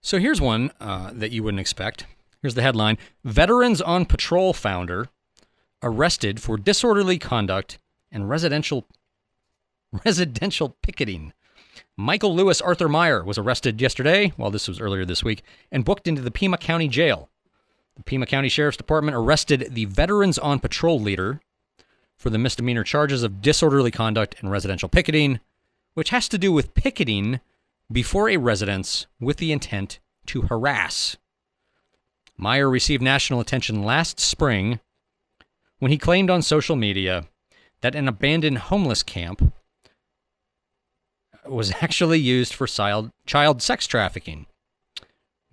So 0.00 0.18
here's 0.18 0.40
one 0.40 0.70
uh, 0.80 1.10
that 1.14 1.32
you 1.32 1.42
wouldn't 1.42 1.60
expect. 1.60 2.06
Here's 2.42 2.54
the 2.54 2.62
headline 2.62 2.98
Veterans 3.24 3.80
on 3.80 4.04
Patrol 4.04 4.52
founder 4.52 5.08
arrested 5.82 6.40
for 6.40 6.56
disorderly 6.56 7.18
conduct 7.18 7.78
and 8.12 8.28
residential 8.28 8.86
residential 10.04 10.76
picketing. 10.82 11.32
Michael 11.96 12.34
Lewis 12.34 12.60
Arthur 12.60 12.88
Meyer 12.88 13.24
was 13.24 13.38
arrested 13.38 13.80
yesterday, 13.80 14.32
well, 14.36 14.50
this 14.50 14.68
was 14.68 14.80
earlier 14.80 15.04
this 15.04 15.24
week, 15.24 15.42
and 15.70 15.84
booked 15.84 16.06
into 16.08 16.22
the 16.22 16.30
Pima 16.30 16.58
County 16.58 16.88
Jail. 16.88 17.30
The 17.96 18.02
Pima 18.02 18.26
County 18.26 18.48
Sheriff's 18.48 18.76
Department 18.76 19.16
arrested 19.16 19.68
the 19.70 19.84
Veterans 19.84 20.38
on 20.38 20.58
Patrol 20.58 21.00
leader 21.00 21.40
for 22.24 22.30
the 22.30 22.38
misdemeanor 22.38 22.84
charges 22.84 23.22
of 23.22 23.42
disorderly 23.42 23.90
conduct 23.90 24.34
and 24.40 24.50
residential 24.50 24.88
picketing, 24.88 25.40
which 25.92 26.08
has 26.08 26.26
to 26.26 26.38
do 26.38 26.50
with 26.50 26.72
picketing 26.72 27.38
before 27.92 28.30
a 28.30 28.38
residence 28.38 29.06
with 29.20 29.36
the 29.36 29.52
intent 29.52 29.98
to 30.24 30.40
harass. 30.40 31.18
Meyer 32.38 32.70
received 32.70 33.02
national 33.02 33.40
attention 33.40 33.82
last 33.82 34.18
spring 34.18 34.80
when 35.80 35.90
he 35.90 35.98
claimed 35.98 36.30
on 36.30 36.40
social 36.40 36.76
media 36.76 37.26
that 37.82 37.94
an 37.94 38.08
abandoned 38.08 38.56
homeless 38.56 39.02
camp 39.02 39.52
was 41.44 41.74
actually 41.82 42.20
used 42.20 42.54
for 42.54 42.66
child, 42.66 43.60
sex 43.60 43.86
trafficking, 43.86 44.46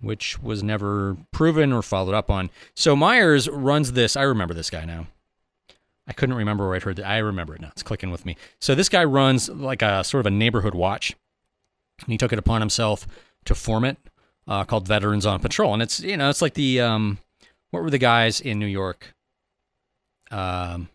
which 0.00 0.42
was 0.42 0.62
never 0.62 1.18
proven 1.32 1.70
or 1.70 1.82
followed 1.82 2.14
up 2.14 2.30
on. 2.30 2.48
So 2.74 2.96
Myers 2.96 3.46
runs 3.50 3.92
this. 3.92 4.16
I 4.16 4.22
remember 4.22 4.54
this 4.54 4.70
guy 4.70 4.86
now. 4.86 5.08
I 6.06 6.12
couldn't 6.12 6.34
remember 6.34 6.66
where 6.66 6.76
I'd 6.76 6.82
heard 6.82 6.96
that. 6.96 7.06
I 7.06 7.18
remember 7.18 7.54
it 7.54 7.60
now. 7.60 7.68
It's 7.72 7.82
clicking 7.82 8.10
with 8.10 8.26
me. 8.26 8.36
So 8.60 8.74
this 8.74 8.88
guy 8.88 9.04
runs 9.04 9.48
like 9.48 9.82
a 9.82 10.02
sort 10.02 10.20
of 10.20 10.26
a 10.26 10.30
neighborhood 10.30 10.74
watch. 10.74 11.14
And 12.00 12.08
he 12.08 12.18
took 12.18 12.32
it 12.32 12.38
upon 12.38 12.60
himself 12.60 13.06
to 13.44 13.54
form 13.54 13.84
it, 13.84 13.96
uh, 14.46 14.64
called 14.64 14.88
Veterans 14.88 15.26
on 15.26 15.40
Patrol, 15.40 15.72
and 15.72 15.82
it's 15.82 16.00
you 16.00 16.16
know 16.16 16.28
it's 16.30 16.42
like 16.42 16.54
the 16.54 16.80
um, 16.80 17.18
what 17.70 17.82
were 17.82 17.90
the 17.90 17.98
guys 17.98 18.40
in 18.40 18.58
New 18.58 18.66
York? 18.66 19.14
Um, 20.30 20.88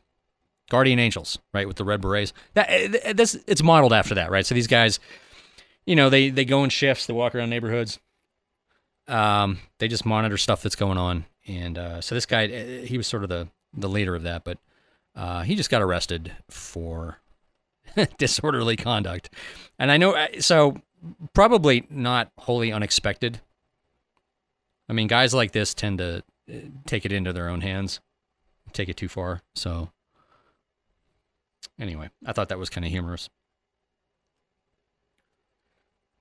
Guardian 0.70 1.00
Angels, 1.00 1.40
right, 1.54 1.68
with 1.68 1.78
the 1.78 1.86
red 1.86 2.02
berets. 2.02 2.34
That 2.56 2.68
eh, 2.70 3.14
this 3.14 3.38
it's 3.48 3.64
modeled 3.64 3.94
after 3.94 4.16
that, 4.16 4.32
right? 4.32 4.46
So 4.46 4.56
these 4.56 4.68
guys, 4.68 5.00
you 5.86 5.96
know, 5.96 6.10
they 6.10 6.30
they 6.30 6.46
go 6.46 6.64
in 6.64 6.70
shifts, 6.70 7.06
they 7.06 7.14
walk 7.14 7.36
around 7.36 7.50
neighborhoods. 7.50 8.00
Um, 9.08 9.60
they 9.80 9.88
just 9.88 10.06
monitor 10.06 10.38
stuff 10.38 10.62
that's 10.62 10.76
going 10.76 10.98
on, 10.98 11.26
and 11.48 11.78
uh, 11.78 12.02
so 12.02 12.16
this 12.16 12.26
guy, 12.26 12.48
eh, 12.48 12.86
he 12.86 12.98
was 12.98 13.08
sort 13.08 13.24
of 13.24 13.30
the 13.30 13.48
the 13.74 13.88
leader 13.88 14.16
of 14.16 14.24
that, 14.24 14.44
but 14.44 14.58
uh, 15.18 15.42
he 15.42 15.56
just 15.56 15.70
got 15.70 15.82
arrested 15.82 16.32
for 16.50 17.20
disorderly 18.18 18.78
conduct, 18.78 19.30
and 19.78 19.92
I 19.92 19.98
know 19.98 20.14
eh, 20.14 20.40
so 20.40 20.78
probably 21.34 21.86
not 21.90 22.32
wholly 22.38 22.72
unexpected. 22.72 23.42
I 24.88 24.94
mean, 24.94 25.08
guys 25.08 25.34
like 25.34 25.52
this 25.52 25.74
tend 25.74 25.98
to 25.98 26.24
take 26.86 27.06
it 27.06 27.12
into 27.12 27.34
their 27.34 27.50
own 27.50 27.62
hands, 27.62 28.00
take 28.72 28.88
it 28.90 28.98
too 28.98 29.10
far, 29.10 29.42
so. 29.56 29.90
Anyway, 31.80 32.10
I 32.26 32.34
thought 32.34 32.50
that 32.50 32.58
was 32.58 32.70
kind 32.70 32.86
of 32.86 32.92
humorous. 32.92 33.30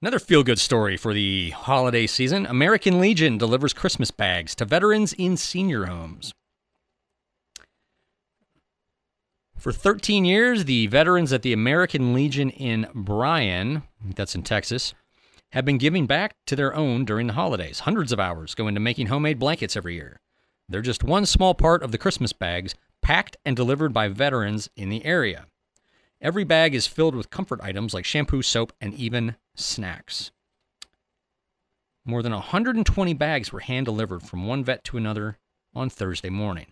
Another 0.03 0.19
feel 0.19 0.43
good 0.43 0.59
story 0.59 0.99
for 0.99 1.15
the 1.15 1.51
holiday 1.51 2.07
season 2.07 2.45
American 2.45 3.01
Legion 3.01 3.39
delivers 3.39 3.73
Christmas 3.73 4.11
bags 4.11 4.55
to 4.57 4.67
veterans 4.67 5.15
in 5.15 5.39
senior 5.39 5.87
homes. 5.87 6.35
For 9.57 9.73
13 9.73 10.25
years, 10.25 10.67
the 10.67 10.87
veterans 10.87 11.33
at 11.33 11.43
the 11.43 11.53
American 11.53 12.13
Legion 12.13 12.51
in 12.51 12.89
Bryan, 12.95 13.83
that's 14.15 14.35
in 14.35 14.43
Texas, 14.43 14.95
have 15.53 15.65
been 15.65 15.79
giving 15.79 16.07
back 16.07 16.37
to 16.47 16.55
their 16.55 16.75
own 16.75 17.05
during 17.05 17.27
the 17.27 17.33
holidays. 17.33 17.81
Hundreds 17.81 18.13
of 18.13 18.21
hours 18.21 18.55
go 18.55 18.69
into 18.69 18.81
making 18.81 19.07
homemade 19.07 19.39
blankets 19.39 19.75
every 19.75 19.95
year. 19.95 20.21
They're 20.69 20.83
just 20.83 21.03
one 21.03 21.27
small 21.27 21.55
part 21.55 21.83
of 21.83 21.91
the 21.91 21.99
Christmas 21.99 22.33
bags 22.33 22.75
packed 23.03 23.37
and 23.45 23.57
delivered 23.57 23.93
by 23.93 24.09
veterans 24.09 24.69
in 24.77 24.89
the 24.89 25.05
area. 25.05 25.47
Every 26.21 26.45
bag 26.45 26.75
is 26.75 26.87
filled 26.87 27.15
with 27.15 27.31
comfort 27.31 27.61
items 27.63 27.95
like 27.95 28.05
shampoo, 28.05 28.43
soap, 28.43 28.73
and 28.81 28.93
even 28.95 29.37
snacks. 29.55 30.33
More 32.05 32.23
than 32.23 32.33
120 32.33 33.15
bags 33.15 33.53
were 33.53 33.61
hand 33.61 33.87
delivered 33.87 34.23
from 34.23 34.47
one 34.47 34.63
vet 34.63 34.85
to 34.85 34.97
another 34.97 35.39
on 35.75 35.89
Thursday 35.89 36.31
morning. 36.31 36.67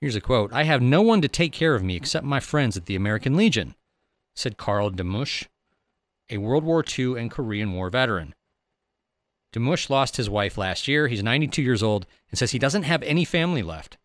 Here's 0.00 0.16
a 0.16 0.20
quote 0.20 0.52
I 0.52 0.64
have 0.64 0.80
no 0.80 1.02
one 1.02 1.20
to 1.20 1.28
take 1.28 1.52
care 1.52 1.74
of 1.74 1.82
me 1.82 1.94
except 1.94 2.24
my 2.24 2.40
friends 2.40 2.76
at 2.76 2.86
the 2.86 2.96
American 2.96 3.36
Legion, 3.36 3.74
said 4.34 4.56
Carl 4.56 4.90
Demush, 4.90 5.46
a 6.30 6.38
World 6.38 6.64
War 6.64 6.82
II 6.98 7.18
and 7.18 7.30
Korean 7.30 7.72
War 7.72 7.90
veteran. 7.90 8.34
Demush 9.52 9.90
lost 9.90 10.16
his 10.16 10.30
wife 10.30 10.56
last 10.56 10.88
year. 10.88 11.08
He's 11.08 11.22
92 11.22 11.60
years 11.60 11.82
old 11.82 12.06
and 12.30 12.38
says 12.38 12.52
he 12.52 12.58
doesn't 12.58 12.84
have 12.84 13.02
any 13.02 13.24
family 13.24 13.62
left. 13.62 13.98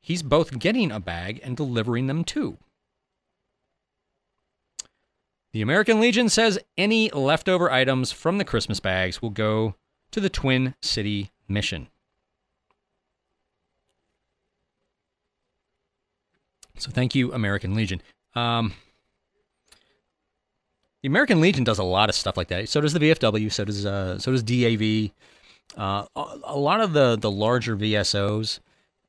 He's 0.00 0.22
both 0.22 0.58
getting 0.58 0.92
a 0.92 1.00
bag 1.00 1.40
and 1.42 1.56
delivering 1.56 2.06
them 2.06 2.22
too. 2.22 2.58
The 5.52 5.62
American 5.62 6.00
Legion 6.00 6.28
says 6.28 6.58
any 6.76 7.10
leftover 7.10 7.70
items 7.70 8.12
from 8.12 8.38
the 8.38 8.44
Christmas 8.44 8.80
bags 8.80 9.22
will 9.22 9.30
go 9.30 9.76
to 10.10 10.20
the 10.20 10.28
Twin 10.28 10.74
City 10.82 11.30
mission. 11.48 11.88
So 16.76 16.90
thank 16.90 17.14
you, 17.14 17.32
American 17.32 17.74
Legion. 17.74 18.02
Um, 18.34 18.72
the 21.02 21.08
American 21.08 21.40
Legion 21.40 21.64
does 21.64 21.78
a 21.78 21.84
lot 21.84 22.08
of 22.08 22.14
stuff 22.14 22.36
like 22.36 22.48
that. 22.48 22.68
So 22.68 22.80
does 22.80 22.92
the 22.92 22.98
VFW. 22.98 23.52
So 23.52 23.64
does 23.64 23.84
uh, 23.84 24.18
so 24.18 24.32
does 24.32 24.42
DAV. 24.42 25.10
Uh, 25.76 26.06
a 26.44 26.56
lot 26.56 26.80
of 26.80 26.92
the 26.92 27.16
the 27.16 27.30
larger 27.30 27.76
VSOs, 27.76 28.60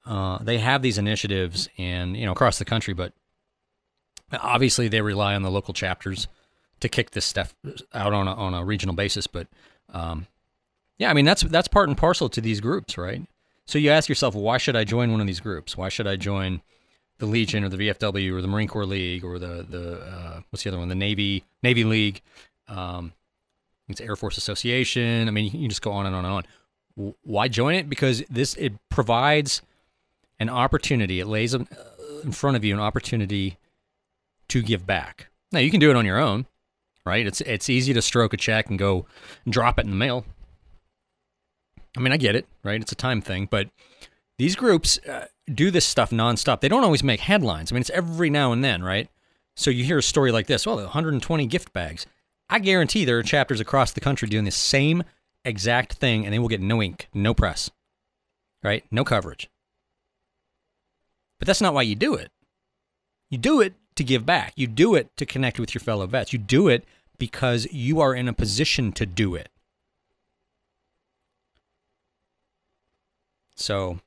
uh, 0.05 0.39
they 0.41 0.57
have 0.57 0.81
these 0.81 0.97
initiatives, 0.97 1.69
and 1.77 2.17
you 2.17 2.25
know 2.25 2.31
across 2.31 2.59
the 2.59 2.65
country. 2.65 2.93
But 2.93 3.13
obviously, 4.31 4.87
they 4.87 5.01
rely 5.01 5.35
on 5.35 5.41
the 5.41 5.51
local 5.51 5.73
chapters 5.73 6.27
to 6.81 6.89
kick 6.89 7.11
this 7.11 7.25
stuff 7.25 7.55
out 7.93 8.13
on 8.13 8.27
a, 8.27 8.33
on 8.33 8.53
a 8.53 8.65
regional 8.65 8.95
basis. 8.95 9.25
But 9.25 9.47
um, 9.93 10.27
yeah, 10.97 11.09
I 11.09 11.13
mean 11.13 11.25
that's 11.25 11.43
that's 11.43 11.67
part 11.67 11.87
and 11.87 11.97
parcel 11.97 12.29
to 12.29 12.41
these 12.41 12.59
groups, 12.59 12.97
right? 12.97 13.21
So 13.65 13.79
you 13.79 13.89
ask 13.89 14.09
yourself, 14.09 14.35
why 14.35 14.57
should 14.57 14.75
I 14.75 14.83
join 14.83 15.11
one 15.11 15.21
of 15.21 15.27
these 15.27 15.39
groups? 15.39 15.75
Why 15.75 15.89
should 15.89 16.07
I 16.07 16.17
join 16.17 16.61
the 17.17 17.25
Legion 17.25 17.63
or 17.63 17.69
the 17.69 17.77
VFW 17.77 18.33
or 18.33 18.41
the 18.41 18.47
Marine 18.47 18.67
Corps 18.67 18.85
League 18.85 19.23
or 19.23 19.39
the 19.39 19.65
the 19.67 20.01
uh, 20.01 20.41
what's 20.49 20.63
the 20.63 20.69
other 20.69 20.79
one? 20.79 20.89
The 20.89 20.95
Navy 20.95 21.43
Navy 21.63 21.83
League. 21.83 22.21
Um, 22.67 23.13
it's 23.87 24.01
Air 24.01 24.15
Force 24.15 24.37
Association. 24.37 25.27
I 25.27 25.31
mean, 25.31 25.45
you 25.45 25.51
can 25.51 25.69
just 25.69 25.81
go 25.81 25.91
on 25.91 26.05
and 26.05 26.15
on 26.15 26.25
and 26.25 26.33
on. 26.97 27.13
Why 27.23 27.47
join 27.47 27.75
it? 27.75 27.89
Because 27.89 28.23
this 28.29 28.55
it 28.55 28.73
provides 28.89 29.61
an 30.39 30.49
opportunity. 30.49 31.19
It 31.19 31.27
lays 31.27 31.53
in 31.53 31.67
front 32.31 32.57
of 32.57 32.63
you 32.63 32.73
an 32.73 32.79
opportunity 32.79 33.57
to 34.47 34.61
give 34.61 34.85
back. 34.85 35.27
Now 35.51 35.59
you 35.59 35.71
can 35.71 35.79
do 35.79 35.89
it 35.89 35.95
on 35.95 36.05
your 36.05 36.17
own, 36.17 36.45
right? 37.05 37.25
It's 37.25 37.41
it's 37.41 37.69
easy 37.69 37.93
to 37.93 38.01
stroke 38.01 38.33
a 38.33 38.37
check 38.37 38.69
and 38.69 38.79
go 38.79 39.05
drop 39.47 39.79
it 39.79 39.85
in 39.85 39.91
the 39.91 39.97
mail. 39.97 40.25
I 41.97 42.01
mean, 42.01 42.11
I 42.11 42.17
get 42.17 42.35
it, 42.35 42.45
right? 42.63 42.81
It's 42.81 42.91
a 42.91 42.95
time 42.95 43.21
thing, 43.21 43.47
but 43.49 43.69
these 44.37 44.55
groups 44.55 44.99
uh, 45.07 45.27
do 45.53 45.71
this 45.71 45.85
stuff 45.85 46.11
nonstop. 46.11 46.61
They 46.61 46.67
don't 46.67 46.83
always 46.83 47.03
make 47.03 47.21
headlines. 47.21 47.71
I 47.71 47.75
mean, 47.75 47.81
it's 47.81 47.89
every 47.91 48.29
now 48.29 48.51
and 48.51 48.63
then, 48.63 48.83
right? 48.83 49.09
So 49.55 49.69
you 49.69 49.83
hear 49.83 49.99
a 49.99 50.03
story 50.03 50.31
like 50.31 50.47
this, 50.47 50.65
well, 50.65 50.75
120 50.77 51.45
gift 51.47 51.71
bags. 51.71 52.05
I 52.49 52.59
guarantee 52.59 53.05
there 53.05 53.17
are 53.17 53.23
chapters 53.23 53.59
across 53.59 53.91
the 53.91 54.01
country 54.01 54.27
doing 54.27 54.45
the 54.45 54.51
same 54.51 55.03
exact 55.43 55.93
thing 55.93 56.25
and 56.25 56.33
they 56.33 56.39
will 56.39 56.47
get 56.47 56.61
no 56.61 56.81
ink, 56.81 57.07
no 57.13 57.33
press, 57.33 57.69
right? 58.63 58.83
No 58.91 59.03
coverage. 59.03 59.49
But 61.39 61.47
that's 61.47 61.61
not 61.61 61.73
why 61.73 61.83
you 61.83 61.95
do 61.95 62.13
it. 62.15 62.31
You 63.29 63.37
do 63.37 63.61
it 63.61 63.73
to 63.95 64.03
give 64.03 64.25
back. 64.25 64.53
You 64.55 64.67
do 64.67 64.95
it 64.95 65.15
to 65.17 65.25
connect 65.25 65.59
with 65.59 65.73
your 65.73 65.79
fellow 65.79 66.05
vets. 66.05 66.33
You 66.33 66.39
do 66.39 66.67
it 66.67 66.85
because 67.17 67.67
you 67.71 68.01
are 68.01 68.13
in 68.13 68.27
a 68.27 68.33
position 68.33 68.91
to 68.93 69.05
do 69.05 69.35
it. 69.35 69.49
So, 73.55 73.99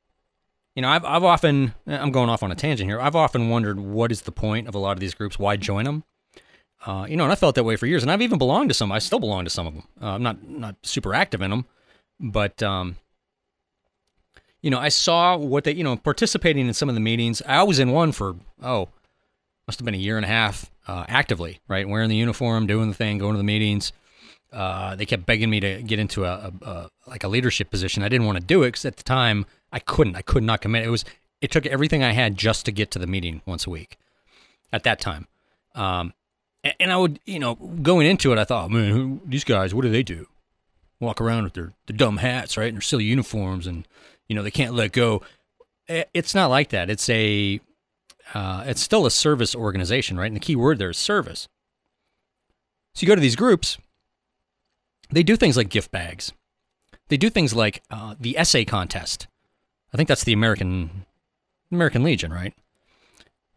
you 0.79 0.83
know, 0.83 0.91
I've, 0.91 1.05
I've 1.05 1.25
often, 1.25 1.75
I'm 1.89 2.13
going 2.13 2.29
off 2.31 2.45
on 2.45 2.53
a 2.53 2.55
tangent 2.55 2.89
here. 2.89 3.01
I've 3.01 3.17
often 3.17 3.49
wondered 3.49 3.81
what 3.81 4.13
is 4.13 4.21
the 4.21 4.31
point 4.31 4.69
of 4.69 4.77
a 4.77 4.79
lot 4.79 4.93
of 4.93 5.01
these 5.01 5.13
groups? 5.13 5.37
Why 5.37 5.57
join 5.57 5.85
them? 5.85 6.05
Uh, 6.87 7.05
you 7.09 7.17
know, 7.17 7.25
and 7.25 7.33
I 7.33 7.35
felt 7.35 7.57
that 7.57 7.65
way 7.65 7.75
for 7.75 7.87
years, 7.87 8.05
and 8.05 8.13
I've 8.13 8.23
even 8.23 8.39
belonged 8.39 8.71
to 8.71 8.75
some. 8.75 8.93
I 8.93 9.01
still 9.01 9.19
belong 9.19 9.43
to 9.43 9.51
some 9.51 9.67
of 9.67 9.75
them. 9.75 9.83
Uh, 10.01 10.11
I'm 10.11 10.23
not 10.23 10.49
not 10.49 10.77
super 10.85 11.17
active 11.17 11.43
in 11.43 11.51
them, 11.51 11.67
but 12.21 12.63
um, 12.63 12.97
you 14.63 14.71
know, 14.71 14.79
I 14.79 14.89
saw 14.89 15.37
what 15.37 15.65
they, 15.65 15.73
you 15.73 15.83
know, 15.83 15.97
participating 15.97 16.69
in 16.69 16.75
some 16.75 16.89
of 16.89 16.95
the 16.95 17.01
meetings. 17.01 17.43
I 17.45 17.65
was 17.65 17.81
in 17.81 17.91
one 17.91 18.13
for 18.13 18.37
oh, 18.63 18.89
must 19.67 19.81
have 19.81 19.85
been 19.85 19.97
a 19.97 19.99
year 19.99 20.17
and 20.17 20.25
a 20.25 20.29
half 20.29 20.71
uh, 20.87 21.07
actively, 21.09 21.59
right, 21.67 21.89
wearing 21.89 22.09
the 22.09 22.15
uniform, 22.15 22.69
doing 22.69 22.89
the 22.89 22.95
thing, 22.95 23.19
going 23.19 23.33
to 23.33 23.39
the 23.39 23.43
meetings. 23.43 23.93
Uh, 24.53 24.97
they 24.97 25.05
kept 25.05 25.27
begging 25.27 25.51
me 25.51 25.61
to 25.61 25.83
get 25.83 25.99
into 25.99 26.25
a, 26.25 26.53
a, 26.63 26.69
a 26.69 26.91
like 27.07 27.25
a 27.25 27.29
leadership 27.29 27.71
position. 27.71 28.03
I 28.03 28.09
didn't 28.09 28.27
want 28.27 28.39
to 28.39 28.45
do 28.45 28.63
it 28.63 28.69
because 28.69 28.85
at 28.85 28.97
the 28.97 29.03
time 29.03 29.45
I 29.73 29.79
couldn't. 29.79 30.17
I 30.17 30.23
could 30.23 30.43
not 30.43 30.61
commit. 30.61 30.85
It 30.85 30.91
was 30.91 31.05
it 31.41 31.51
took 31.51 31.67
everything 31.67 32.03
I 32.03 32.13
had 32.13 32.37
just 32.37 32.65
to 32.67 32.73
get 32.73 32.91
to 32.93 32.99
the 32.99 33.07
meeting 33.07 33.43
once 33.47 33.67
a 33.67 33.71
week. 33.71 33.99
At 34.71 34.83
that 34.83 35.01
time, 35.01 35.27
um, 35.75 36.13
and, 36.63 36.75
and, 36.79 36.93
I 36.93 36.99
would 36.99 37.21
you 37.25 37.39
know 37.39 37.55
going 37.55 38.07
into 38.07 38.33
it, 38.33 38.39
I 38.39 38.45
thought, 38.45 38.71
man, 38.71 38.93
who, 38.93 39.23
these 39.25 39.45
guys, 39.45 39.75
what 39.75 39.81
do 39.81 39.91
they 39.91 40.03
do? 40.03 40.27
Walk 41.01 41.23
around 41.23 41.45
with 41.45 41.55
their, 41.55 41.73
their 41.87 41.97
dumb 41.97 42.19
hats, 42.19 42.59
right, 42.59 42.69
and 42.69 42.77
their 42.77 42.83
silly 42.83 43.05
uniforms, 43.05 43.67
and 43.67 43.89
you 44.29 44.37
know 44.37 44.43
they 44.43 44.51
can't 44.51 44.75
let 44.75 44.93
go. 44.93 45.23
It's 45.89 46.35
not 46.35 46.51
like 46.51 46.69
that. 46.69 46.91
It's 46.91 47.09
a 47.09 47.61
uh, 48.35 48.65
it's 48.67 48.83
still 48.83 49.07
a 49.07 49.11
service 49.11 49.55
organization, 49.55 50.19
right? 50.19 50.27
And 50.27 50.37
the 50.37 50.41
key 50.41 50.57
word 50.57 50.79
there 50.79 50.91
is 50.91 50.99
service. 50.99 51.49
So 52.95 53.05
you 53.05 53.09
go 53.09 53.15
to 53.15 53.21
these 53.23 53.37
groups 53.37 53.79
they 55.11 55.23
do 55.23 55.37
things 55.37 55.57
like 55.57 55.69
gift 55.69 55.91
bags. 55.91 56.33
They 57.09 57.17
do 57.17 57.31
things 57.31 57.55
like 57.55 57.83
uh, 57.91 58.15
the 58.19 58.39
essay 58.39 58.65
contest. 58.65 59.27
I 59.93 59.97
think 59.97 60.09
that's 60.09 60.25
the 60.25 60.33
American 60.33 61.07
American 61.73 62.03
Legion, 62.03 62.33
right? 62.33 62.55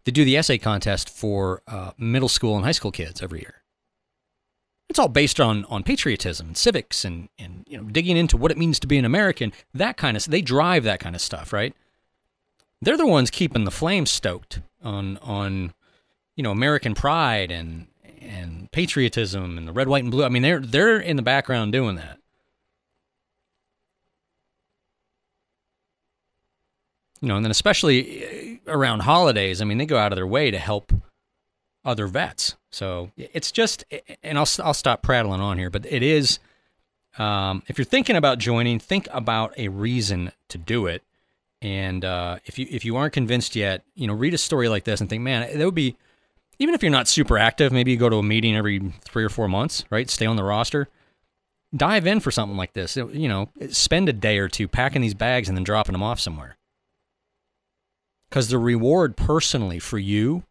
They 0.05 0.11
do 0.11 0.25
the 0.25 0.37
essay 0.37 0.57
contest 0.57 1.09
for 1.09 1.61
uh, 1.67 1.91
middle 1.97 2.29
school 2.29 2.55
and 2.55 2.65
high 2.65 2.71
school 2.71 2.91
kids 2.91 3.21
every 3.21 3.39
year. 3.39 3.55
It's 4.89 4.99
all 4.99 5.07
based 5.07 5.39
on 5.39 5.65
on 5.65 5.83
patriotism 5.83 6.47
and 6.47 6.57
civics 6.57 7.05
and 7.05 7.29
and 7.37 7.65
you 7.67 7.77
know 7.77 7.83
digging 7.83 8.17
into 8.17 8.37
what 8.37 8.51
it 8.51 8.57
means 8.57 8.79
to 8.79 8.87
be 8.87 8.97
an 8.97 9.05
American. 9.05 9.53
That 9.73 9.97
kind 9.97 10.17
of 10.17 10.25
they 10.25 10.41
drive 10.41 10.83
that 10.83 10.99
kind 10.99 11.15
of 11.15 11.21
stuff, 11.21 11.53
right? 11.53 11.73
They're 12.81 12.97
the 12.97 13.07
ones 13.07 13.29
keeping 13.29 13.63
the 13.63 13.71
flame 13.71 14.05
stoked 14.05 14.61
on 14.81 15.17
on 15.17 15.73
you 16.35 16.43
know 16.43 16.51
American 16.51 16.93
pride 16.93 17.51
and 17.51 17.87
and 18.21 18.71
patriotism 18.71 19.57
and 19.57 19.67
the 19.67 19.71
red, 19.71 19.87
white, 19.87 20.03
and 20.03 20.11
blue. 20.11 20.23
I 20.23 20.29
mean, 20.29 20.41
they're 20.41 20.59
they're 20.59 20.99
in 20.99 21.15
the 21.15 21.21
background 21.21 21.71
doing 21.71 21.95
that. 21.95 22.17
You 27.21 27.27
know, 27.27 27.35
and 27.35 27.45
then 27.45 27.51
especially 27.51 28.59
uh, 28.67 28.71
around 28.71 29.01
holidays, 29.01 29.61
I 29.61 29.65
mean, 29.65 29.77
they 29.77 29.85
go 29.85 29.97
out 29.97 30.11
of 30.11 30.15
their 30.15 30.27
way 30.27 30.49
to 30.49 30.57
help 30.57 30.91
other 31.85 32.07
vets. 32.07 32.55
So 32.71 33.11
it's 33.17 33.51
just, 33.51 33.83
and 34.23 34.37
I'll 34.37 34.47
I'll 34.63 34.73
stop 34.73 35.01
prattling 35.01 35.41
on 35.41 35.57
here, 35.57 35.69
but 35.69 35.85
it 35.85 36.03
is. 36.03 36.39
Um, 37.17 37.61
if 37.67 37.77
you're 37.77 37.85
thinking 37.85 38.15
about 38.15 38.39
joining, 38.39 38.79
think 38.79 39.07
about 39.11 39.53
a 39.57 39.67
reason 39.67 40.31
to 40.47 40.57
do 40.57 40.87
it. 40.87 41.03
And 41.61 42.03
uh, 42.05 42.39
if 42.45 42.57
you 42.57 42.67
if 42.69 42.85
you 42.85 42.95
aren't 42.95 43.13
convinced 43.13 43.55
yet, 43.55 43.83
you 43.95 44.07
know, 44.07 44.13
read 44.13 44.33
a 44.33 44.37
story 44.37 44.69
like 44.69 44.85
this 44.85 45.01
and 45.01 45.09
think, 45.09 45.21
man, 45.21 45.57
that 45.57 45.65
would 45.65 45.75
be 45.75 45.97
even 46.61 46.75
if 46.75 46.83
you're 46.83 46.91
not 46.91 47.07
super 47.07 47.39
active, 47.39 47.71
maybe 47.71 47.89
you 47.89 47.97
go 47.97 48.07
to 48.07 48.17
a 48.17 48.23
meeting 48.23 48.55
every 48.55 48.93
three 49.03 49.23
or 49.23 49.29
four 49.29 49.47
months, 49.47 49.83
right? 49.89 50.07
Stay 50.07 50.27
on 50.27 50.35
the 50.35 50.43
roster. 50.43 50.87
Dive 51.75 52.05
in 52.05 52.19
for 52.19 52.29
something 52.29 52.55
like 52.55 52.73
this. 52.73 52.95
You 52.95 53.27
know, 53.27 53.49
spend 53.71 54.07
a 54.09 54.13
day 54.13 54.37
or 54.37 54.47
two 54.47 54.67
packing 54.67 55.01
these 55.01 55.15
bags 55.15 55.49
and 55.49 55.57
then 55.57 55.63
dropping 55.63 55.93
them 55.93 56.03
off 56.03 56.19
somewhere. 56.19 56.57
Because 58.29 58.49
the 58.49 58.59
reward 58.59 59.17
personally 59.17 59.79
for 59.79 59.97
you 59.97 60.43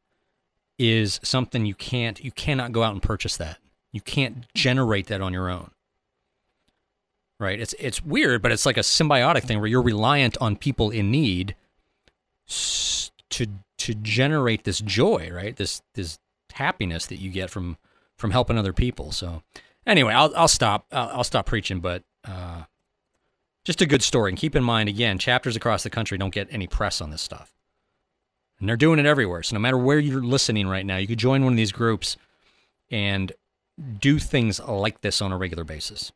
is 0.81 1.21
something 1.23 1.65
you 1.65 1.77
can't, 1.77 2.25
you 2.25 2.33
cannot 2.33 2.73
go 2.73 2.83
out 2.83 2.93
and 2.93 3.03
purchase 3.03 3.37
that. 3.37 3.59
You 3.93 4.01
can't 4.01 4.53
generate 4.53 5.07
that 5.07 5.21
on 5.21 5.33
your 5.33 5.49
own. 5.49 5.71
Right? 7.39 7.61
It's 7.61 7.75
it's 7.79 8.03
weird, 8.03 8.43
but 8.43 8.51
it's 8.51 8.67
like 8.67 8.77
a 8.77 8.81
symbiotic 8.81 9.45
thing 9.45 9.59
where 9.61 9.69
you're 9.69 9.81
reliant 9.81 10.37
on 10.41 10.57
people 10.57 10.91
in 10.91 11.13
need 11.13 11.55
to 12.49 13.47
to 13.81 13.95
generate 13.95 14.65
this 14.65 14.81
joy, 14.81 15.31
right? 15.33 15.57
This 15.57 15.83
this 15.95 16.19
happiness 16.53 17.07
that 17.07 17.17
you 17.17 17.31
get 17.31 17.51
from 17.51 17.79
from 18.17 18.31
helping 18.31 18.59
other 18.59 18.75
people. 18.75 19.11
So 19.11 19.43
anyway, 19.87 20.13
I'll 20.13 20.33
I'll 20.37 20.49
stop 20.49 20.87
I'll, 20.93 21.09
I'll 21.09 21.25
stop 21.25 21.47
preaching, 21.47 21.81
but 21.81 22.05
uh, 22.25 22.65
just 23.65 23.81
a 23.81 23.87
good 23.87 24.03
story. 24.03 24.31
And 24.31 24.39
keep 24.39 24.55
in 24.55 24.63
mind, 24.63 24.89
again, 24.89 25.19
chapters 25.19 25.57
across 25.57 25.83
the 25.83 25.91
country 25.91 26.19
don't 26.19 26.35
get 26.35 26.49
any 26.51 26.67
press 26.67 27.01
on 27.01 27.11
this 27.11 27.23
stuff, 27.23 27.55
and 28.59 28.69
they're 28.69 28.77
doing 28.77 28.99
it 28.99 29.07
everywhere. 29.07 29.43
So 29.43 29.57
no 29.57 29.61
matter 29.61 29.79
where 29.79 29.99
you're 29.99 30.23
listening 30.23 30.69
right 30.69 30.85
now, 30.85 30.99
you 30.99 31.07
could 31.07 31.19
join 31.19 31.43
one 31.43 31.55
of 31.55 31.57
these 31.57 31.73
groups 31.73 32.19
and 32.91 33.33
do 33.99 34.19
things 34.19 34.61
like 34.61 35.01
this 35.01 35.23
on 35.23 35.33
a 35.33 35.39
regular 35.39 35.65
basis. 35.65 36.13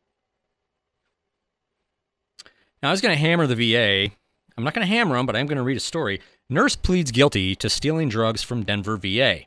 Now 2.83 2.89
I 2.89 2.91
was 2.91 3.01
going 3.01 3.15
to 3.15 3.19
hammer 3.19 3.47
the 3.47 3.55
VA. 3.55 4.13
I'm 4.55 4.63
not 4.63 4.75
going 4.75 4.85
to 4.85 4.93
hammer 4.93 5.15
them, 5.15 5.25
but 5.25 5.35
I'm 5.35 5.47
going 5.47 5.57
to 5.57 5.63
read 5.63 5.77
a 5.77 5.81
story. 5.81 6.21
Nurse 6.49 6.75
pleads 6.75 7.11
guilty 7.11 7.55
to 7.55 7.69
stealing 7.69 8.07
drugs 8.07 8.43
from 8.43 8.63
Denver 8.63 8.97
VA. 8.97 9.45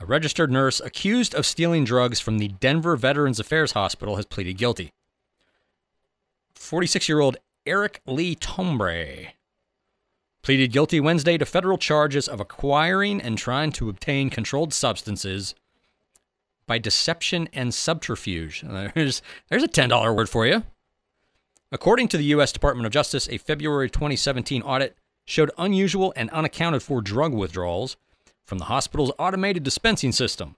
A 0.00 0.06
registered 0.06 0.52
nurse 0.52 0.78
accused 0.80 1.34
of 1.34 1.46
stealing 1.46 1.84
drugs 1.84 2.20
from 2.20 2.38
the 2.38 2.48
Denver 2.48 2.96
Veterans 2.96 3.40
Affairs 3.40 3.72
Hospital 3.72 4.16
has 4.16 4.26
pleaded 4.26 4.58
guilty. 4.58 4.92
46 6.54 7.08
year 7.08 7.20
old 7.20 7.38
Eric 7.66 8.02
Lee 8.06 8.36
Tombre 8.36 9.28
pleaded 10.42 10.70
guilty 10.70 11.00
Wednesday 11.00 11.38
to 11.38 11.46
federal 11.46 11.78
charges 11.78 12.28
of 12.28 12.40
acquiring 12.40 13.20
and 13.20 13.38
trying 13.38 13.72
to 13.72 13.88
obtain 13.88 14.30
controlled 14.30 14.72
substances 14.72 15.54
by 16.66 16.78
deception 16.78 17.48
and 17.52 17.72
subterfuge. 17.72 18.62
There's, 18.94 19.22
there's 19.48 19.62
a 19.62 19.68
$10 19.68 20.14
word 20.14 20.28
for 20.28 20.46
you. 20.46 20.64
According 21.72 22.08
to 22.08 22.18
the 22.18 22.24
U.S. 22.24 22.52
Department 22.52 22.86
of 22.86 22.92
Justice, 22.92 23.28
a 23.28 23.38
February 23.38 23.90
2017 23.90 24.62
audit 24.62 24.96
showed 25.28 25.50
unusual 25.58 26.10
and 26.16 26.30
unaccounted 26.30 26.82
for 26.82 27.02
drug 27.02 27.34
withdrawals 27.34 27.98
from 28.46 28.56
the 28.56 28.64
hospital's 28.64 29.12
automated 29.18 29.62
dispensing 29.62 30.10
system, 30.10 30.56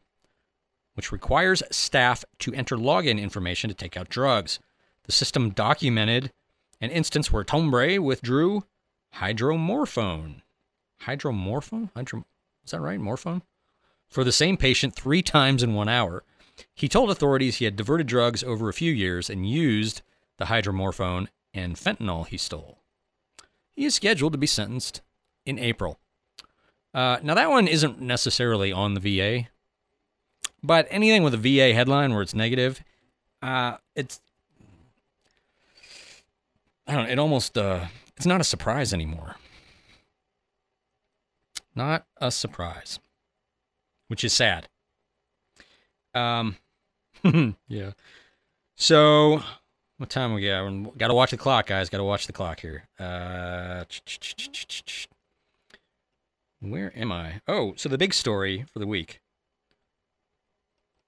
which 0.95 1.11
requires 1.11 1.61
staff 1.73 2.25
to 2.39 2.55
enter 2.55 2.77
login 2.77 3.21
information 3.21 3.69
to 3.69 3.75
take 3.75 3.97
out 3.97 4.09
drugs. 4.09 4.61
The 5.07 5.13
system 5.13 5.51
documented 5.51 6.31
an 6.81 6.91
instance 6.91 7.33
where 7.33 7.43
Tombre 7.43 7.99
withdrew 7.99 8.63
hydromorphone. 9.17 10.43
Hydromorphone? 11.03 11.91
Hydro, 11.97 12.25
is 12.65 12.71
that 12.71 12.81
right? 12.81 13.01
Morphone? 13.01 13.43
For 14.09 14.23
the 14.23 14.31
same 14.31 14.57
patient 14.57 14.95
three 14.95 15.21
times 15.21 15.65
in 15.65 15.75
one 15.75 15.89
hour. 15.89 16.23
He 16.73 16.89
told 16.89 17.11
authorities 17.11 17.57
he 17.57 17.65
had 17.65 17.75
diverted 17.75 18.07
drugs 18.07 18.45
over 18.45 18.69
a 18.69 18.75
few 18.75 18.93
years 18.93 19.29
and 19.29 19.51
used 19.51 20.03
the 20.37 20.45
hydromorphone 20.45 21.27
and 21.53 21.75
fentanyl 21.75 22.25
he 22.25 22.37
stole. 22.37 22.80
He 23.75 23.85
is 23.85 23.95
scheduled 23.95 24.33
to 24.33 24.39
be 24.39 24.47
sentenced 24.47 25.01
in 25.47 25.59
April. 25.59 25.99
Uh, 26.93 27.19
now, 27.23 27.35
that 27.35 27.51
one 27.51 27.69
isn't 27.69 28.01
necessarily 28.01 28.73
on 28.73 28.95
the 28.95 29.01
VA, 29.01 29.49
but 30.63 30.87
anything 30.91 31.23
with 31.23 31.35
a 31.35 31.37
VA 31.37 31.73
headline 31.75 32.13
where 32.13 32.23
it's 32.23 32.35
negative, 32.35 32.83
uh, 33.43 33.77
it's 33.95 34.21
I 36.87 36.95
don't 36.95 37.05
know, 37.05 37.11
it 37.13 37.19
almost 37.21 37.57
uh, 37.57 37.87
it's 38.17 38.27
not 38.27 38.41
a 38.41 38.45
surprise 38.45 38.93
anymore. 38.93 39.37
Not 41.75 42.05
a 42.17 42.33
surprise, 42.33 42.99
which 44.09 44.25
is 44.25 44.33
sad. 44.33 44.69
Um, 46.15 46.57
yeah. 47.69 47.93
So, 48.75 49.43
what 50.01 50.09
time 50.09 50.33
we 50.33 50.47
got? 50.47 50.97
Got 50.97 51.09
to 51.09 51.15
watch 51.15 51.31
the 51.31 51.37
clock, 51.37 51.67
guys. 51.67 51.91
Got 51.91 51.99
to 51.99 52.05
watch 52.05 52.27
the 52.27 52.33
clock 52.33 52.61
here. 52.61 52.89
Uh, 52.99 53.85
where 56.61 56.91
am 56.97 57.13
I? 57.13 57.43
Oh, 57.47 57.75
so 57.77 57.91
the 57.91 57.99
big 57.99 58.15
story 58.15 58.65
for 58.73 58.79
the 58.79 58.87
week. 58.87 59.21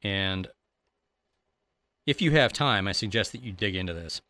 And 0.03 0.49
if 2.07 2.21
you 2.21 2.33
have 2.33 2.53
time, 2.53 2.87
I 2.87 2.93
suggest 2.93 3.33
that 3.33 3.43
you 3.43 3.51
dig 3.51 3.75
into 3.75 3.95
this. 3.95 4.21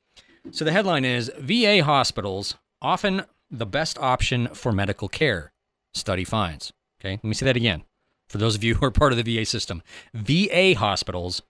So 0.53 0.64
the 0.64 0.70
headline 0.70 1.05
is 1.05 1.33
VA 1.40 1.83
hospitals 1.83 2.55
often 2.81 3.25
the 3.51 3.66
best 3.66 3.98
option 3.98 4.46
for 4.55 4.70
medical 4.70 5.09
care, 5.09 5.53
study 5.92 6.22
finds. 6.22 6.72
Okay, 7.01 7.14
let 7.14 7.25
me 7.25 7.35
say 7.35 7.46
that 7.46 7.57
again. 7.57 7.83
For 8.29 8.38
those 8.38 8.55
of 8.55 8.62
you 8.62 8.77
who 8.77 8.87
are 8.87 8.92
part 8.92 9.12
of 9.12 9.22
the 9.22 9.37
VA 9.37 9.44
system, 9.44 9.83
VA 10.14 10.75
hospitals 10.77 11.42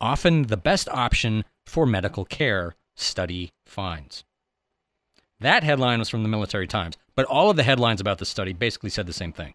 often 0.00 0.44
the 0.44 0.56
best 0.56 0.88
option 0.88 1.44
for 1.66 1.86
medical 1.86 2.24
care, 2.24 2.76
study 2.94 3.52
finds. 3.64 4.24
That 5.40 5.62
headline 5.62 5.98
was 5.98 6.08
from 6.08 6.22
the 6.22 6.28
Military 6.28 6.66
Times, 6.66 6.96
but 7.14 7.26
all 7.26 7.50
of 7.50 7.56
the 7.56 7.62
headlines 7.62 8.00
about 8.00 8.18
the 8.18 8.24
study 8.24 8.52
basically 8.52 8.90
said 8.90 9.06
the 9.06 9.12
same 9.12 9.32
thing. 9.32 9.54